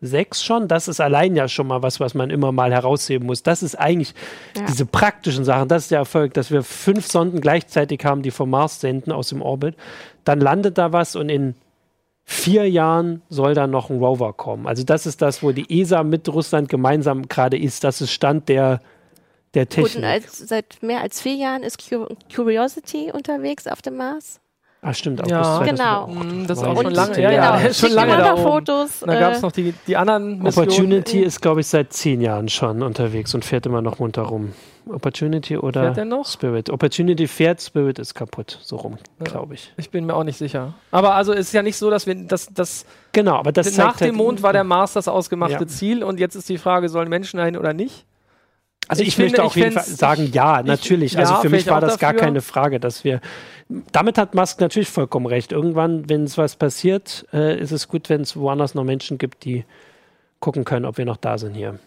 sechs 0.00 0.44
schon. 0.44 0.68
Das 0.68 0.88
ist 0.88 1.00
allein 1.00 1.34
ja 1.36 1.48
schon 1.48 1.66
mal 1.66 1.82
was, 1.82 1.98
was 2.00 2.14
man 2.14 2.28
immer 2.30 2.52
mal 2.52 2.72
herausheben 2.72 3.26
muss. 3.26 3.42
Das 3.42 3.62
ist 3.62 3.74
eigentlich 3.78 4.14
Ja. 4.56 4.64
diese 4.68 4.84
praktischen 4.86 5.44
Sachen. 5.44 5.68
Das 5.68 5.84
ist 5.84 5.90
der 5.90 5.98
Erfolg, 5.98 6.34
dass 6.34 6.50
wir 6.50 6.62
fünf 6.62 7.06
Sonden 7.06 7.40
gleichzeitig 7.40 8.04
haben, 8.04 8.22
die 8.22 8.30
vom 8.30 8.50
Mars 8.50 8.80
senden 8.80 9.12
aus 9.12 9.28
dem 9.28 9.40
Orbit. 9.40 9.74
Dann 10.24 10.40
landet 10.40 10.78
da 10.78 10.92
was 10.92 11.16
und 11.16 11.28
in 11.28 11.54
vier 12.24 12.68
Jahren 12.68 13.22
soll 13.28 13.54
dann 13.54 13.70
noch 13.70 13.90
ein 13.90 13.98
Rover 13.98 14.32
kommen. 14.32 14.66
Also 14.66 14.82
das 14.84 15.06
ist 15.06 15.20
das, 15.22 15.42
wo 15.42 15.52
die 15.52 15.80
ESA 15.80 16.02
mit 16.02 16.28
Russland 16.28 16.68
gemeinsam 16.68 17.28
gerade 17.28 17.58
ist. 17.58 17.84
Das 17.84 18.00
ist 18.00 18.10
Stand 18.12 18.48
der, 18.48 18.80
der 19.54 19.66
Gut, 19.66 19.76
und 19.78 19.84
Technik. 19.84 20.04
als, 20.04 20.38
seit 20.38 20.82
mehr 20.82 21.00
als 21.02 21.20
vier 21.20 21.34
Jahren 21.34 21.62
ist 21.62 21.88
Cu 21.88 22.06
Curiosity 22.34 23.10
unterwegs 23.12 23.66
auf 23.66 23.82
dem 23.82 23.96
Mars. 23.96 24.40
Ah, 24.80 24.92
stimmt. 24.92 25.26
Ja. 25.28 25.56
August 25.56 25.70
Genau. 25.70 26.06
2008. 26.06 26.32
Mm, 26.34 26.46
das 26.46 26.58
ist 26.58 26.64
auch 26.64 26.74
schon 26.76 26.86
nicht 26.86 26.96
lange. 26.96 27.14
so 27.14 27.20
Ja, 27.20 27.30
ja, 27.30 27.56
genau. 27.58 27.72
schon 27.72 27.90
lange 27.92 28.16
da. 28.18 28.36
Fotos. 28.36 29.00
Da 29.06 29.18
gab 29.18 29.32
es 29.32 29.38
äh, 29.38 29.42
noch 29.42 29.52
die, 29.52 29.74
die 29.86 29.96
anderen 29.96 30.42
Missionen. 30.42 30.68
Opportunity 30.68 31.20
ist, 31.20 31.40
glaube 31.40 31.60
ich, 31.60 31.66
seit 31.68 31.92
zehn 31.94 32.20
Jahren 32.20 32.48
schon 32.50 32.82
unterwegs 32.82 33.34
und 33.34 33.44
fährt 33.46 33.64
immer 33.64 33.80
noch 33.80 33.98
munter 33.98 34.22
rum. 34.22 34.52
Opportunity 34.88 35.56
oder? 35.56 35.94
Spirit. 36.24 36.70
Opportunity 36.70 37.26
fährt, 37.26 37.60
Spirit 37.62 37.98
ist 37.98 38.14
kaputt. 38.14 38.58
So 38.62 38.76
rum, 38.76 38.98
Ja. 39.18 39.24
glaube 39.24 39.54
ich. 39.54 39.72
Ich 39.76 39.90
bin 39.90 40.06
mir 40.06 40.14
auch 40.14 40.24
nicht 40.24 40.36
sicher. 40.36 40.74
Aber 40.90 41.14
also 41.14 41.32
es 41.32 41.46
ist 41.48 41.52
ja 41.52 41.62
nicht 41.62 41.76
so, 41.76 41.90
dass 41.90 42.06
wir 42.06 42.14
das, 42.14 42.48
das 42.52 42.84
Genau, 43.12 43.36
aber 43.36 43.52
das 43.52 43.76
nach 43.76 43.96
zeigt 43.96 44.00
dem 44.00 44.06
halt, 44.08 44.16
Mond 44.16 44.42
war 44.42 44.52
der 44.52 44.64
Mars 44.64 44.92
das 44.92 45.08
ausgemachte 45.08 45.54
Ja. 45.60 45.66
Ziel 45.66 46.04
und 46.04 46.20
jetzt 46.20 46.34
ist 46.34 46.48
die 46.48 46.58
Frage, 46.58 46.88
sollen 46.88 47.08
Menschen 47.08 47.38
dahin 47.38 47.56
oder 47.56 47.72
nicht? 47.72 48.04
Also 48.86 49.00
ich, 49.02 49.08
ich 49.08 49.16
finde, 49.16 49.30
möchte 49.30 49.44
auf 49.44 49.56
ich 49.56 49.62
jeden 49.62 49.74
Fall 49.74 49.84
sagen, 49.84 50.30
ja, 50.32 50.62
natürlich. 50.62 51.16
also 51.18 51.32
ja, 51.32 51.38
für 51.38 51.44
wäre 51.44 51.52
mich 51.52 51.62
ich 51.62 51.70
war 51.70 51.80
das 51.80 51.98
gar 51.98 52.12
dafür. 52.12 52.26
keine 52.26 52.40
Frage, 52.42 52.80
dass 52.80 53.02
wir. 53.02 53.20
Damit 53.92 54.18
hat 54.18 54.34
Musk 54.34 54.60
natürlich 54.60 54.90
vollkommen 54.90 55.24
recht. 55.24 55.52
Irgendwann, 55.52 56.06
wenn 56.10 56.24
es 56.24 56.36
was 56.36 56.56
passiert, 56.56 57.24
äh, 57.32 57.58
ist 57.58 57.72
es 57.72 57.88
gut, 57.88 58.10
wenn 58.10 58.20
es 58.20 58.36
woanders 58.36 58.74
noch 58.74 58.84
Menschen 58.84 59.16
gibt, 59.16 59.46
die 59.46 59.64
gucken 60.38 60.64
können, 60.66 60.84
ob 60.84 60.98
wir 60.98 61.06
noch 61.06 61.16
da 61.16 61.38
sind 61.38 61.54
hier. 61.54 61.78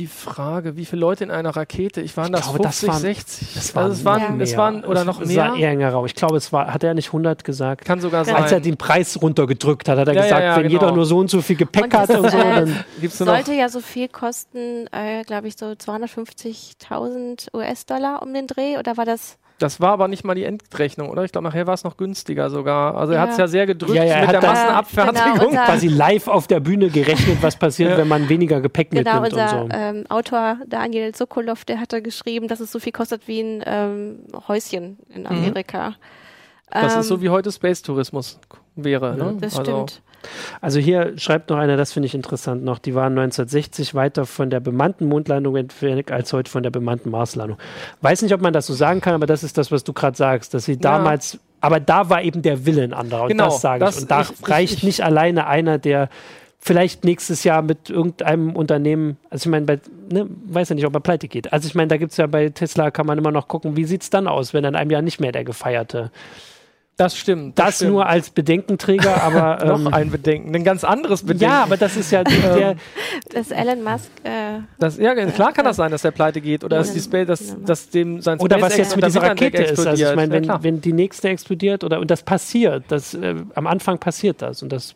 Die 0.00 0.06
Frage, 0.06 0.76
wie 0.76 0.86
viele 0.86 1.00
Leute 1.02 1.22
in 1.22 1.30
einer 1.30 1.50
Rakete? 1.54 2.00
Ich 2.00 2.16
waren 2.16 2.32
Ich 2.32 2.40
das 2.40 2.44
glaube, 2.44 2.62
50, 2.64 2.80
das 2.80 2.88
waren- 2.88 3.00
60? 3.02 3.54
Das 3.54 3.76
also 3.76 3.92
es 3.92 4.04
waren, 4.06 4.36
mehr. 4.38 4.44
es 4.44 4.56
waren 4.56 4.84
oder 4.84 5.04
noch 5.04 5.20
Es 5.20 5.28
mehr? 5.28 5.50
war 5.50 5.56
eher 5.56 5.70
enger 5.70 5.90
Raum. 5.92 6.06
Ich 6.06 6.14
glaube, 6.14 6.36
es 6.38 6.50
war, 6.52 6.72
hat 6.72 6.82
er 6.82 6.94
nicht 6.94 7.08
100 7.12 7.44
gesagt? 7.44 7.84
Kann 7.84 8.00
sogar 8.00 8.20
Ja. 8.22 8.32
sein. 8.32 8.36
Als 8.42 8.52
er 8.52 8.60
den 8.60 8.78
Preis 8.78 9.20
runtergedrückt 9.20 9.88
hat, 9.88 9.98
hat 9.98 10.08
er 10.08 10.14
Ja, 10.14 10.20
ja, 10.20 10.24
gesagt, 10.26 10.42
ja, 10.42 10.56
wenn 10.56 10.62
genau. 10.70 10.80
jeder 10.80 10.92
nur 10.92 11.04
so 11.04 11.18
und 11.18 11.30
so 11.30 11.42
viel 11.42 11.56
Gepäck 11.56 11.84
Und 11.84 11.94
hat 11.94 12.08
und 12.10 12.30
so, 12.30 12.36
äh, 12.38 12.54
dann 12.54 12.84
Gibt's 13.02 13.20
nur 13.20 13.26
noch 13.28 13.34
sollte 13.34 13.52
ja 13.52 13.68
so 13.68 13.80
viel 13.80 14.08
kosten, 14.08 14.86
äh, 14.92 15.22
glaube 15.24 15.46
ich, 15.48 15.56
so 15.56 15.66
250.000 15.76 17.48
US-Dollar 17.54 18.22
um 18.22 18.32
den 18.32 18.46
Dreh. 18.46 18.78
Oder 18.78 18.96
war 18.96 19.04
das? 19.04 19.36
Das 19.62 19.80
war 19.80 19.92
aber 19.92 20.08
nicht 20.08 20.24
mal 20.24 20.34
die 20.34 20.44
Endrechnung, 20.44 21.08
oder? 21.10 21.24
Ich 21.24 21.32
glaube, 21.32 21.46
nachher 21.46 21.66
war 21.66 21.74
es 21.74 21.84
noch 21.84 21.96
günstiger 21.96 22.50
sogar. 22.50 22.96
Also 22.96 23.12
er 23.12 23.16
Ja. 23.18 23.22
hat 23.22 23.30
es 23.30 23.36
ja 23.38 23.46
sehr 23.48 23.66
gedrückt 23.66 23.94
Ja, 23.94 24.04
ja, 24.04 24.14
er 24.14 24.20
mit 24.20 24.28
hat 24.28 24.34
der 24.34 24.40
da- 24.42 24.48
Massenabfertigung. 24.48 25.32
Genau, 25.34 25.46
unser- 25.48 25.64
quasi 25.64 25.88
live 25.88 26.28
auf 26.28 26.46
der 26.46 26.60
Bühne 26.60 26.88
gerechnet, 26.90 27.38
was 27.42 27.56
passiert, 27.56 27.90
Ja. 27.90 27.96
wenn 27.98 28.08
man 28.08 28.28
weniger 28.28 28.60
Gepäck 28.60 28.90
Genau, 28.90 29.20
mitnimmt 29.20 29.32
unser 29.42 29.62
und 29.62 29.72
so. 29.72 29.78
ähm, 29.78 30.04
Autor 30.08 30.56
Daniel 30.66 31.14
Sokolov, 31.14 31.64
der 31.64 31.80
hatte 31.80 32.02
geschrieben, 32.02 32.48
dass 32.48 32.60
es 32.60 32.72
so 32.72 32.78
viel 32.78 32.92
kostet 32.92 33.26
wie 33.28 33.40
ein 33.40 33.62
ähm, 33.66 34.18
Häuschen 34.48 34.98
in 35.14 35.26
Amerika. 35.26 35.94
das 36.70 36.94
Ähm, 36.94 37.00
ist 37.00 37.08
so 37.08 37.20
wie 37.22 37.28
heute 37.28 37.52
Space-Tourismus 37.52 38.38
wäre. 38.76 39.14
Ne? 39.16 39.36
Das 39.40 39.58
also, 39.58 39.86
stimmt. 39.86 40.02
Also 40.60 40.78
hier 40.80 41.12
schreibt 41.18 41.50
noch 41.50 41.58
einer, 41.58 41.76
das 41.76 41.92
finde 41.92 42.06
ich 42.06 42.14
interessant 42.14 42.64
noch, 42.64 42.78
die 42.78 42.94
waren 42.94 43.12
1960 43.18 43.94
weiter 43.94 44.26
von 44.26 44.50
der 44.50 44.60
bemannten 44.60 45.08
Mondlandung 45.08 45.56
entfernt 45.56 46.10
als 46.10 46.32
heute 46.32 46.50
von 46.50 46.62
der 46.62 46.70
bemannten 46.70 47.10
Marslandung. 47.10 47.58
Weiß 48.00 48.22
nicht, 48.22 48.34
ob 48.34 48.40
man 48.40 48.52
das 48.52 48.66
so 48.66 48.74
sagen 48.74 49.00
kann, 49.00 49.14
aber 49.14 49.26
das 49.26 49.42
ist 49.42 49.58
das, 49.58 49.70
was 49.72 49.84
du 49.84 49.92
gerade 49.92 50.16
sagst, 50.16 50.54
dass 50.54 50.64
sie 50.64 50.76
damals, 50.78 51.38
aber 51.60 51.80
da 51.80 52.08
war 52.10 52.22
eben 52.22 52.42
der 52.42 52.66
Wille 52.66 52.82
ein 52.82 52.92
anderer 52.92 53.22
und 53.22 53.28
Genau, 53.28 53.44
das 53.46 53.60
sage 53.60 53.84
das- 53.84 53.96
ich. 53.96 54.02
Und 54.02 54.10
da 54.10 54.20
ich- 54.22 54.30
ich- 54.40 54.48
reicht 54.48 54.74
ich- 54.78 54.82
nicht 54.84 55.04
alleine 55.04 55.46
einer, 55.46 55.78
der 55.78 56.08
vielleicht 56.64 57.02
nächstes 57.04 57.42
Jahr 57.42 57.60
mit 57.60 57.90
irgendeinem 57.90 58.54
Unternehmen, 58.54 59.16
also 59.30 59.48
ich 59.48 59.50
meine, 59.50 59.66
bei, 59.66 59.80
ne, 60.12 60.28
weiß 60.46 60.68
ja 60.68 60.76
nicht, 60.76 60.86
ob 60.86 60.94
er 60.94 61.00
pleite 61.00 61.26
geht. 61.26 61.52
Also 61.52 61.66
ich 61.66 61.74
meine, 61.74 61.88
da 61.88 61.96
gibt 61.96 62.12
es 62.12 62.18
ja 62.18 62.28
bei 62.28 62.50
Tesla, 62.50 62.92
kann 62.92 63.04
man 63.04 63.18
immer 63.18 63.32
noch 63.32 63.48
gucken, 63.48 63.76
wie 63.76 63.84
sieht 63.84 64.02
es 64.02 64.10
dann 64.10 64.28
aus, 64.28 64.54
wenn 64.54 64.62
in 64.64 64.76
einem 64.76 64.90
Jahr 64.92 65.02
nicht 65.02 65.18
mehr 65.20 65.32
der 65.32 65.42
gefeierte. 65.42 66.12
Das 67.04 67.16
stimmt. 67.16 67.58
Das, 67.58 67.76
stimmt. 67.76 67.90
nur 67.92 68.06
als 68.06 68.30
Bedenkenträger, 68.30 69.22
aber 69.22 69.64
noch 69.64 69.80
ähm, 69.80 69.88
ein 69.94 70.10
Bedenken, 70.10 70.54
ein 70.54 70.64
ganz 70.64 70.84
anderes 70.84 71.22
Bedenken. 71.22 71.44
ja, 71.44 71.62
aber 71.62 71.76
das 71.76 71.96
ist 71.96 72.10
ja 72.10 72.22
der, 72.24 72.76
Dass 73.32 73.50
Elon 73.50 73.82
Musk 73.82 74.10
äh, 74.24 74.60
Das, 74.78 74.96
ja, 74.98 75.14
klar 75.26 75.52
kann 75.52 75.64
das 75.64 75.76
sein, 75.76 75.90
dass 75.90 76.02
der 76.02 76.10
pleite 76.10 76.40
geht 76.40 76.64
oder 76.64 76.76
Ja. 76.76 76.82
dass, 76.82 76.92
die 76.92 77.00
Spa 77.00 77.24
dass, 77.24 77.56
dass 77.64 77.88
dem 77.90 78.20
sein 78.20 78.38
Oder 78.40 78.60
was 78.60 78.76
jetzt 78.76 78.94
mit 78.96 79.04
dieser 79.06 79.22
Rakete 79.22 79.62
ist. 79.62 79.86
Also 79.86 80.04
ich 80.10 80.16
meine, 80.16 80.28
Ja, 80.34 80.36
wenn, 80.38 80.42
klar. 80.44 80.62
wenn 80.62 80.80
die 80.80 80.92
nächste 80.92 81.28
explodiert 81.28 81.84
oder 81.84 82.00
und 82.00 82.10
das 82.10 82.22
passiert, 82.22 82.84
das 82.88 83.14
äh, 83.14 83.34
am 83.54 83.66
Anfang 83.66 83.98
passiert 83.98 84.42
das 84.42 84.62
und 84.62 84.72
das 84.72 84.94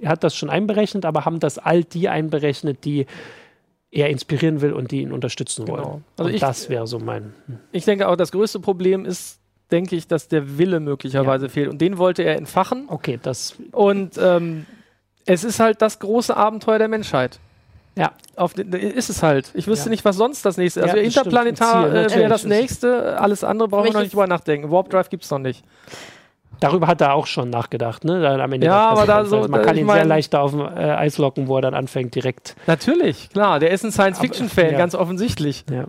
er 0.00 0.10
hat 0.10 0.24
das 0.24 0.34
schon 0.36 0.50
einberechnet, 0.50 1.04
aber 1.04 1.24
haben 1.24 1.40
das 1.40 1.58
all 1.58 1.84
die 1.84 2.08
einberechnet, 2.08 2.84
die 2.84 3.06
er 3.90 4.10
inspirieren 4.10 4.60
will 4.60 4.72
und 4.72 4.90
die 4.90 5.00
ihn 5.00 5.12
unterstützen 5.12 5.66
wollen. 5.68 5.82
Genau. 5.82 6.00
Also 6.18 6.28
und 6.28 6.34
ich- 6.34 6.40
das 6.40 6.68
wäre 6.68 6.86
so 6.86 6.98
mein. 6.98 7.32
Ich 7.72 7.84
denke 7.84 8.08
auch, 8.08 8.16
das 8.16 8.32
größte 8.32 8.60
Problem 8.60 9.04
ist, 9.06 9.38
denke 9.70 9.96
ich, 9.96 10.06
dass 10.06 10.28
der 10.28 10.58
Wille 10.58 10.80
möglicherweise 10.80 11.48
fehlt. 11.48 11.68
Und 11.68 11.80
den 11.80 11.98
wollte 11.98 12.22
er 12.22 12.36
entfachen. 12.36 12.84
Okay, 12.88 13.18
das 13.22 13.56
Und 13.72 14.12
ähm, 14.18 14.66
es 15.26 15.42
ist 15.44 15.58
halt 15.60 15.82
das 15.82 15.98
große 15.98 16.36
Abenteuer 16.36 16.78
der 16.78 16.88
Menschheit. 16.88 17.38
ja. 17.96 18.12
Auf 18.36 18.54
ist 18.58 19.08
es 19.08 19.22
halt. 19.22 19.50
Ich 19.54 19.66
wüsste 19.66 19.86
Ja. 19.86 19.90
nicht, 19.90 20.04
was 20.04 20.16
sonst 20.16 20.44
das 20.44 20.58
nächste 20.58 20.80
ist. 20.80 20.86
Ja, 20.86 20.92
Also 20.92 21.10
stimmt. 21.10 21.16
Interplanetar 21.26 21.88
äh, 21.88 22.14
wäre 22.14 22.28
das 22.28 22.44
nächste. 22.44 23.18
Alles 23.18 23.42
andere 23.42 23.68
brauchen 23.68 23.86
wir 23.86 23.92
noch 23.94 24.00
nicht 24.02 24.12
drüber 24.12 24.26
nachdenken. 24.26 24.70
Warp 24.70 24.90
Drive 24.90 25.08
gibt 25.08 25.24
es 25.24 25.30
noch 25.30 25.38
nicht. 25.38 25.64
Darüber 26.60 26.86
hat 26.86 27.00
er 27.00 27.14
auch 27.14 27.26
schon 27.26 27.48
nachgedacht, 27.50 28.04
ne? 28.04 28.20
Dann 28.20 28.40
am 28.40 28.52
Ende 28.52 28.66
Ja, 28.66 28.88
aber 28.90 29.04
da 29.06 29.20
Pressekonferenz. 29.20 29.30
so- 29.30 29.36
also 29.38 29.48
man 29.50 29.60
da- 29.60 29.66
kann 29.66 29.76
ich 29.76 29.82
ihn 29.82 29.90
sehr 29.90 30.04
leicht 30.04 30.34
auf 30.34 30.50
dem 30.52 30.60
äh, 30.60 30.64
Eis 30.94 31.18
locken, 31.18 31.48
wo 31.48 31.56
er 31.56 31.62
dann 31.62 31.74
anfängt 31.74 32.14
direkt. 32.14 32.56
Natürlich, 32.66 33.30
klar. 33.30 33.58
Der 33.58 33.70
ist 33.70 33.84
ein 33.84 33.90
Science-Fiction-Fan, 33.92 34.72
ja. 34.72 34.78
ganz 34.78 34.94
offensichtlich. 34.94 35.64
Ja, 35.70 35.84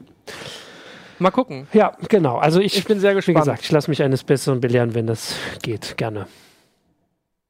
Mal 1.20 1.32
gucken. 1.32 1.68
ja 1.74 1.93
genau. 2.09 2.38
Also 2.38 2.59
ich, 2.59 2.78
Ich 2.78 2.86
bin 2.86 2.99
sehr 2.99 3.11
wie 3.11 3.15
gespannt. 3.18 3.39
gesagt, 3.39 3.63
ich 3.63 3.72
lasse 3.72 3.89
mich 3.89 4.01
eines 4.03 4.24
Besseren 4.24 4.59
belehren, 4.61 4.93
wenn 4.93 5.07
das 5.07 5.36
geht, 5.63 5.97
gerne. 5.97 6.28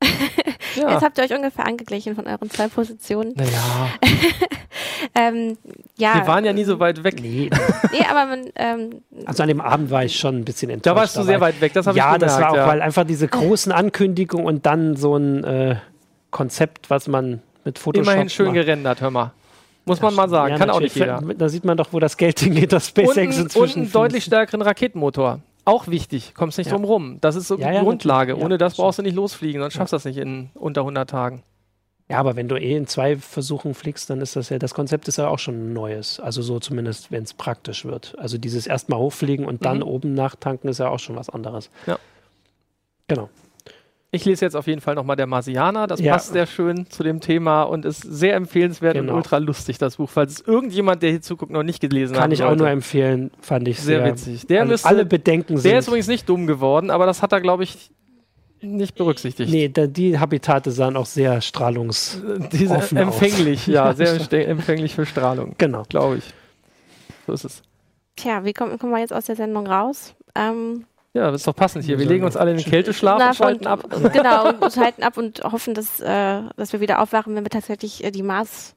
ja. 0.75 0.91
Jetzt 0.91 1.01
habt 1.03 1.17
ihr 1.17 1.23
euch 1.23 1.33
ungefähr 1.33 1.65
angeglichen 1.65 2.15
von 2.15 2.27
euren 2.27 2.49
zwei 2.49 2.67
Positionen. 2.67 3.33
Naja, 3.35 3.89
Ähm, 5.15 5.57
ja, 5.97 6.15
wir 6.15 6.27
waren 6.27 6.43
ja 6.43 6.53
nie 6.53 6.63
so 6.63 6.79
weit 6.79 7.03
weg. 7.03 7.21
Nee, 7.21 7.49
nee, 7.91 8.05
aber 8.09 8.25
man, 8.25 8.45
ähm, 8.55 9.01
Also 9.25 9.43
an 9.43 9.49
dem 9.49 9.61
Abend 9.61 9.89
war 9.91 10.03
ich 10.03 10.17
schon 10.19 10.37
ein 10.37 10.45
bisschen 10.45 10.69
enttäuscht. 10.69 10.95
Da 10.95 10.99
warst 10.99 11.15
du 11.15 11.19
aber- 11.21 11.27
sehr 11.27 11.41
weit 11.41 11.61
weg, 11.61 11.73
das 11.73 11.87
habe 11.87 11.97
Ja, 11.97 12.07
ich 12.13 12.19
gemerkt. 12.19 12.23
das 12.35 12.41
war 12.41 12.51
auch, 12.51 12.55
ja. 12.55 12.67
weil 12.67 12.81
einfach 12.81 13.03
diese 13.05 13.27
großen 13.27 13.71
Ankündigungen 13.71 14.45
und 14.45 14.65
dann 14.65 14.95
so 14.95 15.15
ein 15.15 15.43
äh, 15.43 15.75
Konzept, 16.31 16.89
was 16.89 17.07
man 17.07 17.41
mit 17.63 17.79
Photoshop 17.79 18.07
Immerhin 18.11 18.29
schön 18.29 18.47
macht. 18.47 18.55
gerendert, 18.55 19.01
hör 19.01 19.11
mal. 19.11 19.31
Muss 19.87 20.01
man 20.01 20.13
mal 20.15 20.29
sagen, 20.29 20.51
Ja, 20.53 20.57
kann 20.59 20.69
auch 20.69 20.79
nicht 20.79 20.95
natürlich. 20.97 21.21
jeder. 21.21 21.33
Da 21.35 21.49
sieht 21.49 21.65
man 21.65 21.77
doch, 21.77 21.87
wo 21.93 21.99
das 21.99 22.17
Geld 22.17 22.39
hingeht, 22.39 22.71
das 22.73 22.89
Und, 22.89 23.03
SpaceX 23.05 23.37
und 23.37 23.43
inzwischen. 23.43 23.81
einen 23.83 23.91
deutlich 23.91 24.23
stärkeren 24.25 24.61
Raketenmotor. 24.61 25.39
Auch 25.65 25.87
wichtig, 25.87 26.33
kommst 26.35 26.57
nicht 26.57 26.67
Ja. 26.67 26.73
drum 26.73 26.85
rum. 26.85 27.17
Das 27.21 27.35
ist 27.35 27.47
so 27.47 27.57
Ja, 27.57 27.81
Grundlage. 27.81 28.31
natürlich. 28.33 28.45
Ohne 28.45 28.57
das 28.57 28.75
brauchst 28.75 28.99
du 28.99 29.03
nicht 29.03 29.15
losfliegen, 29.15 29.61
sonst 29.61 29.73
schaffst 29.73 29.91
du 29.93 29.95
das 29.95 30.05
nicht 30.05 30.17
in 30.17 30.49
unter 30.53 30.83
100 30.83 31.09
Tagen. 31.09 31.43
Ja, 32.09 32.19
aber 32.19 32.37
wenn 32.37 32.47
du 32.47 32.55
eh 32.55 32.77
in 32.77 32.87
zwei 32.87 33.17
Versuchen 33.17 33.73
fliegst, 33.73 34.09
dann 34.09 34.21
ist 34.21 34.37
das 34.37 34.47
ja, 34.47 34.59
das 34.59 34.73
Konzept 34.73 35.09
ist 35.09 35.17
ja 35.17 35.27
auch 35.27 35.39
schon 35.39 35.55
ein 35.55 35.73
neues. 35.73 36.21
Also 36.21 36.41
so 36.41 36.57
zumindest, 36.61 37.11
wenn 37.11 37.23
es 37.23 37.33
praktisch 37.33 37.83
wird. 37.83 38.15
Also 38.17 38.37
dieses 38.37 38.65
erstmal 38.65 38.99
hochfliegen 38.99 39.45
und 39.45 39.65
dann 39.65 39.77
Mhm. 39.79 39.83
oben 39.83 40.13
nachtanken 40.13 40.69
ist 40.69 40.77
ja 40.77 40.87
auch 40.87 40.99
schon 40.99 41.17
was 41.17 41.29
anderes. 41.29 41.69
Ja. 41.85 41.99
Genau. 43.09 43.29
Ich 44.09 44.23
lese 44.23 44.45
jetzt 44.45 44.55
auf 44.55 44.67
jeden 44.67 44.79
Fall 44.79 44.95
nochmal 44.95 45.17
der 45.17 45.27
Marsianer. 45.27 45.85
Das 45.85 45.99
Ja. 45.99 46.13
passt 46.13 46.31
sehr 46.31 46.45
schön 46.47 46.89
zu 46.89 47.03
dem 47.03 47.19
Thema 47.19 47.63
und 47.63 47.83
ist 47.83 48.01
sehr 48.01 48.35
empfehlenswert 48.35 48.93
Genau. 48.95 49.11
und 49.11 49.17
ultra 49.17 49.37
lustig, 49.37 49.77
das 49.79 49.97
Buch. 49.97 50.09
Falls 50.09 50.33
es 50.35 50.41
irgendjemand, 50.47 51.03
der 51.03 51.09
hier 51.11 51.21
zuguckt, 51.21 51.51
noch 51.51 51.63
nicht 51.63 51.81
gelesen 51.81 52.15
hat. 52.15 52.21
Kann 52.21 52.31
ich 52.31 52.41
auch 52.43 52.55
nur 52.55 52.69
empfehlen, 52.69 53.31
fand 53.41 53.67
ich 53.67 53.81
Sehr 53.81 53.99
sehr, 54.03 54.11
witzig. 54.13 54.47
Der 54.47 54.61
alle, 54.61 54.69
müsste- 54.69 54.87
alle 54.87 55.05
Bedenken 55.05 55.57
sind. 55.57 55.69
Der 55.69 55.79
ist 55.79 55.87
übrigens 55.87 56.07
nicht 56.07 56.27
dumm 56.29 56.47
geworden, 56.47 56.89
aber 56.89 57.05
das 57.05 57.21
hat 57.21 57.33
er, 57.33 57.41
glaube 57.41 57.63
ich, 57.63 57.91
nicht 58.61 58.95
berücksichtigt. 58.95 59.51
Nee, 59.51 59.67
da, 59.69 59.85
die 59.87 60.17
Habitate 60.17 60.71
sahen 60.71 60.95
auch 60.95 61.05
sehr 61.05 61.41
strahlungs. 61.41 62.21
Diese 62.53 62.75
offen 62.75 62.97
empfänglich, 62.97 63.67
ja, 63.67 63.93
sehr 63.93 64.47
empfänglich 64.47 64.95
für 64.95 65.05
Strahlung, 65.05 65.53
Genau. 65.57 65.83
glaube 65.89 66.17
ich. 66.17 66.33
So 67.27 67.33
ist 67.33 67.43
es. 67.43 67.61
tja, 68.15 68.45
wie 68.45 68.53
kommen, 68.53 68.79
kommen 68.79 68.93
wir 68.93 68.99
jetzt 68.99 69.13
aus 69.13 69.25
der 69.25 69.35
Sendung 69.35 69.67
raus? 69.67 70.15
Ähm, 70.33 70.85
Ja, 71.13 71.31
das 71.31 71.41
ist 71.41 71.47
doch 71.47 71.55
passend 71.55 71.83
hier. 71.83 71.97
Wir 71.97 72.05
legen 72.05 72.25
uns 72.25 72.37
alle 72.37 72.51
in 72.51 72.57
den 72.57 72.65
Kälteschlaf 72.65 73.17
Na, 73.19 73.29
und 73.29 73.35
schalten 73.35 73.67
ab. 73.67 73.83
Genau, 74.13 74.49
und 74.49 74.73
schalten 74.73 75.03
ab 75.03 75.17
und 75.17 75.43
hoffen, 75.43 75.73
dass, 75.73 75.99
äh, 75.99 76.41
dass 76.55 76.73
wir 76.73 76.79
wieder 76.79 77.01
aufwachen, 77.01 77.35
wenn 77.35 77.43
wir 77.43 77.49
tatsächlich 77.49 78.03
äh, 78.03 78.11
die 78.11 78.23
Mars 78.23 78.75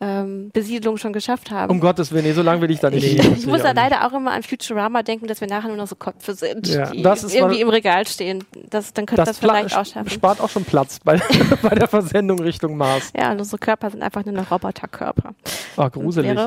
ähm, 0.00 0.50
Besiedlung 0.52 0.96
schon 0.96 1.12
geschafft 1.12 1.50
haben. 1.50 1.70
Um 1.70 1.80
Gottes 1.80 2.12
Willen, 2.12 2.24
nee, 2.24 2.32
so 2.32 2.42
lange 2.42 2.60
will 2.60 2.70
ich 2.70 2.78
da 2.78 2.90
nicht 2.90 3.04
Ich, 3.04 3.18
ich 3.18 3.46
muss 3.46 3.62
da 3.62 3.72
leider 3.72 4.06
auch 4.06 4.12
immer 4.12 4.30
an 4.32 4.42
Futurama 4.42 5.02
denken, 5.02 5.26
dass 5.26 5.40
wir 5.40 5.48
nachher 5.48 5.68
nur 5.68 5.76
noch 5.76 5.88
so 5.88 5.96
Köpfe 5.96 6.34
sind, 6.34 6.68
ja, 6.68 6.90
die 6.90 7.00
irgendwie 7.00 7.60
im 7.60 7.68
Regal 7.68 8.06
stehen. 8.06 8.44
Das, 8.70 8.92
dann 8.92 9.06
könnte 9.06 9.22
das, 9.22 9.30
das 9.30 9.38
vielleicht 9.38 9.76
auch 9.76 9.84
schaffen. 9.84 10.10
spart 10.10 10.40
auch 10.40 10.50
schon 10.50 10.64
Platz 10.64 11.00
bei, 11.02 11.20
bei 11.62 11.74
der 11.74 11.88
Versendung 11.88 12.38
Richtung 12.40 12.76
Mars. 12.76 13.12
Ja, 13.16 13.32
und 13.32 13.38
unsere 13.38 13.58
Körper 13.58 13.90
sind 13.90 14.02
einfach 14.02 14.24
nur 14.24 14.34
noch 14.34 14.50
Roboterkörper. 14.50 15.34
Ah, 15.76 15.88
gruselig. 15.88 16.38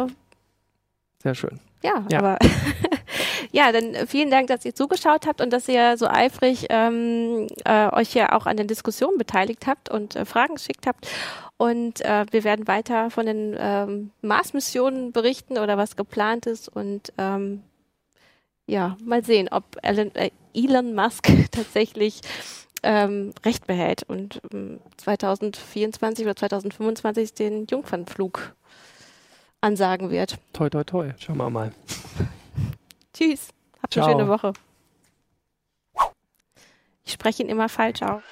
Sehr 1.21 1.35
schön. 1.35 1.59
Ja, 1.83 2.05
ja. 2.09 2.19
aber 2.19 2.39
ja, 3.51 3.71
dann 3.71 4.07
vielen 4.07 4.31
Dank, 4.31 4.47
dass 4.47 4.65
ihr 4.65 4.73
zugeschaut 4.73 5.27
habt 5.27 5.41
und 5.41 5.51
dass 5.51 5.67
ihr 5.67 5.97
so 5.97 6.07
eifrig 6.07 6.67
ähm, 6.69 7.47
äh, 7.65 7.89
euch 7.93 8.13
ja 8.13 8.33
auch 8.33 8.45
an 8.45 8.57
den 8.57 8.67
Diskussionen 8.67 9.17
beteiligt 9.17 9.67
habt 9.67 9.89
und 9.89 10.15
äh, 10.15 10.25
Fragen 10.25 10.55
geschickt 10.55 10.87
habt. 10.87 11.07
Und 11.57 12.01
äh, 12.01 12.25
wir 12.31 12.43
werden 12.43 12.67
weiter 12.67 13.11
von 13.11 13.25
den 13.25 13.55
ähm, 13.59 14.11
Mars-Missionen 14.21 15.11
berichten 15.11 15.57
oder 15.57 15.77
was 15.77 15.95
geplant 15.95 16.45
ist. 16.45 16.69
Und 16.69 17.13
ähm, 17.17 17.61
ja, 18.67 18.97
mal 19.03 19.23
sehen, 19.23 19.49
ob 19.51 19.63
Elon, 19.83 20.15
äh, 20.15 20.31
Elon 20.53 20.95
Musk 20.95 21.27
tatsächlich 21.51 22.21
ähm, 22.83 23.33
Recht 23.45 23.67
behält 23.67 24.03
und 24.03 24.41
ähm, 24.53 24.79
2024 24.97 26.25
oder 26.25 26.35
2025 26.35 27.33
den 27.33 27.67
Jungfernflug 27.69 28.55
ansagen 29.59 30.09
wird. 30.09 30.37
Toi, 30.53 30.69
toi, 30.69 30.83
toi. 30.83 31.11
Schauen 31.19 31.37
wir 31.37 31.49
mal. 31.49 31.71
Tschüss. 33.13 33.49
Habt 33.81 33.97
eine 33.97 34.05
schöne 34.05 34.27
Woche. 34.27 34.53
Ich 37.03 37.13
spreche 37.13 37.43
ihn 37.43 37.49
immer 37.49 37.67
falsch 37.69 38.01
aus. 38.03 38.23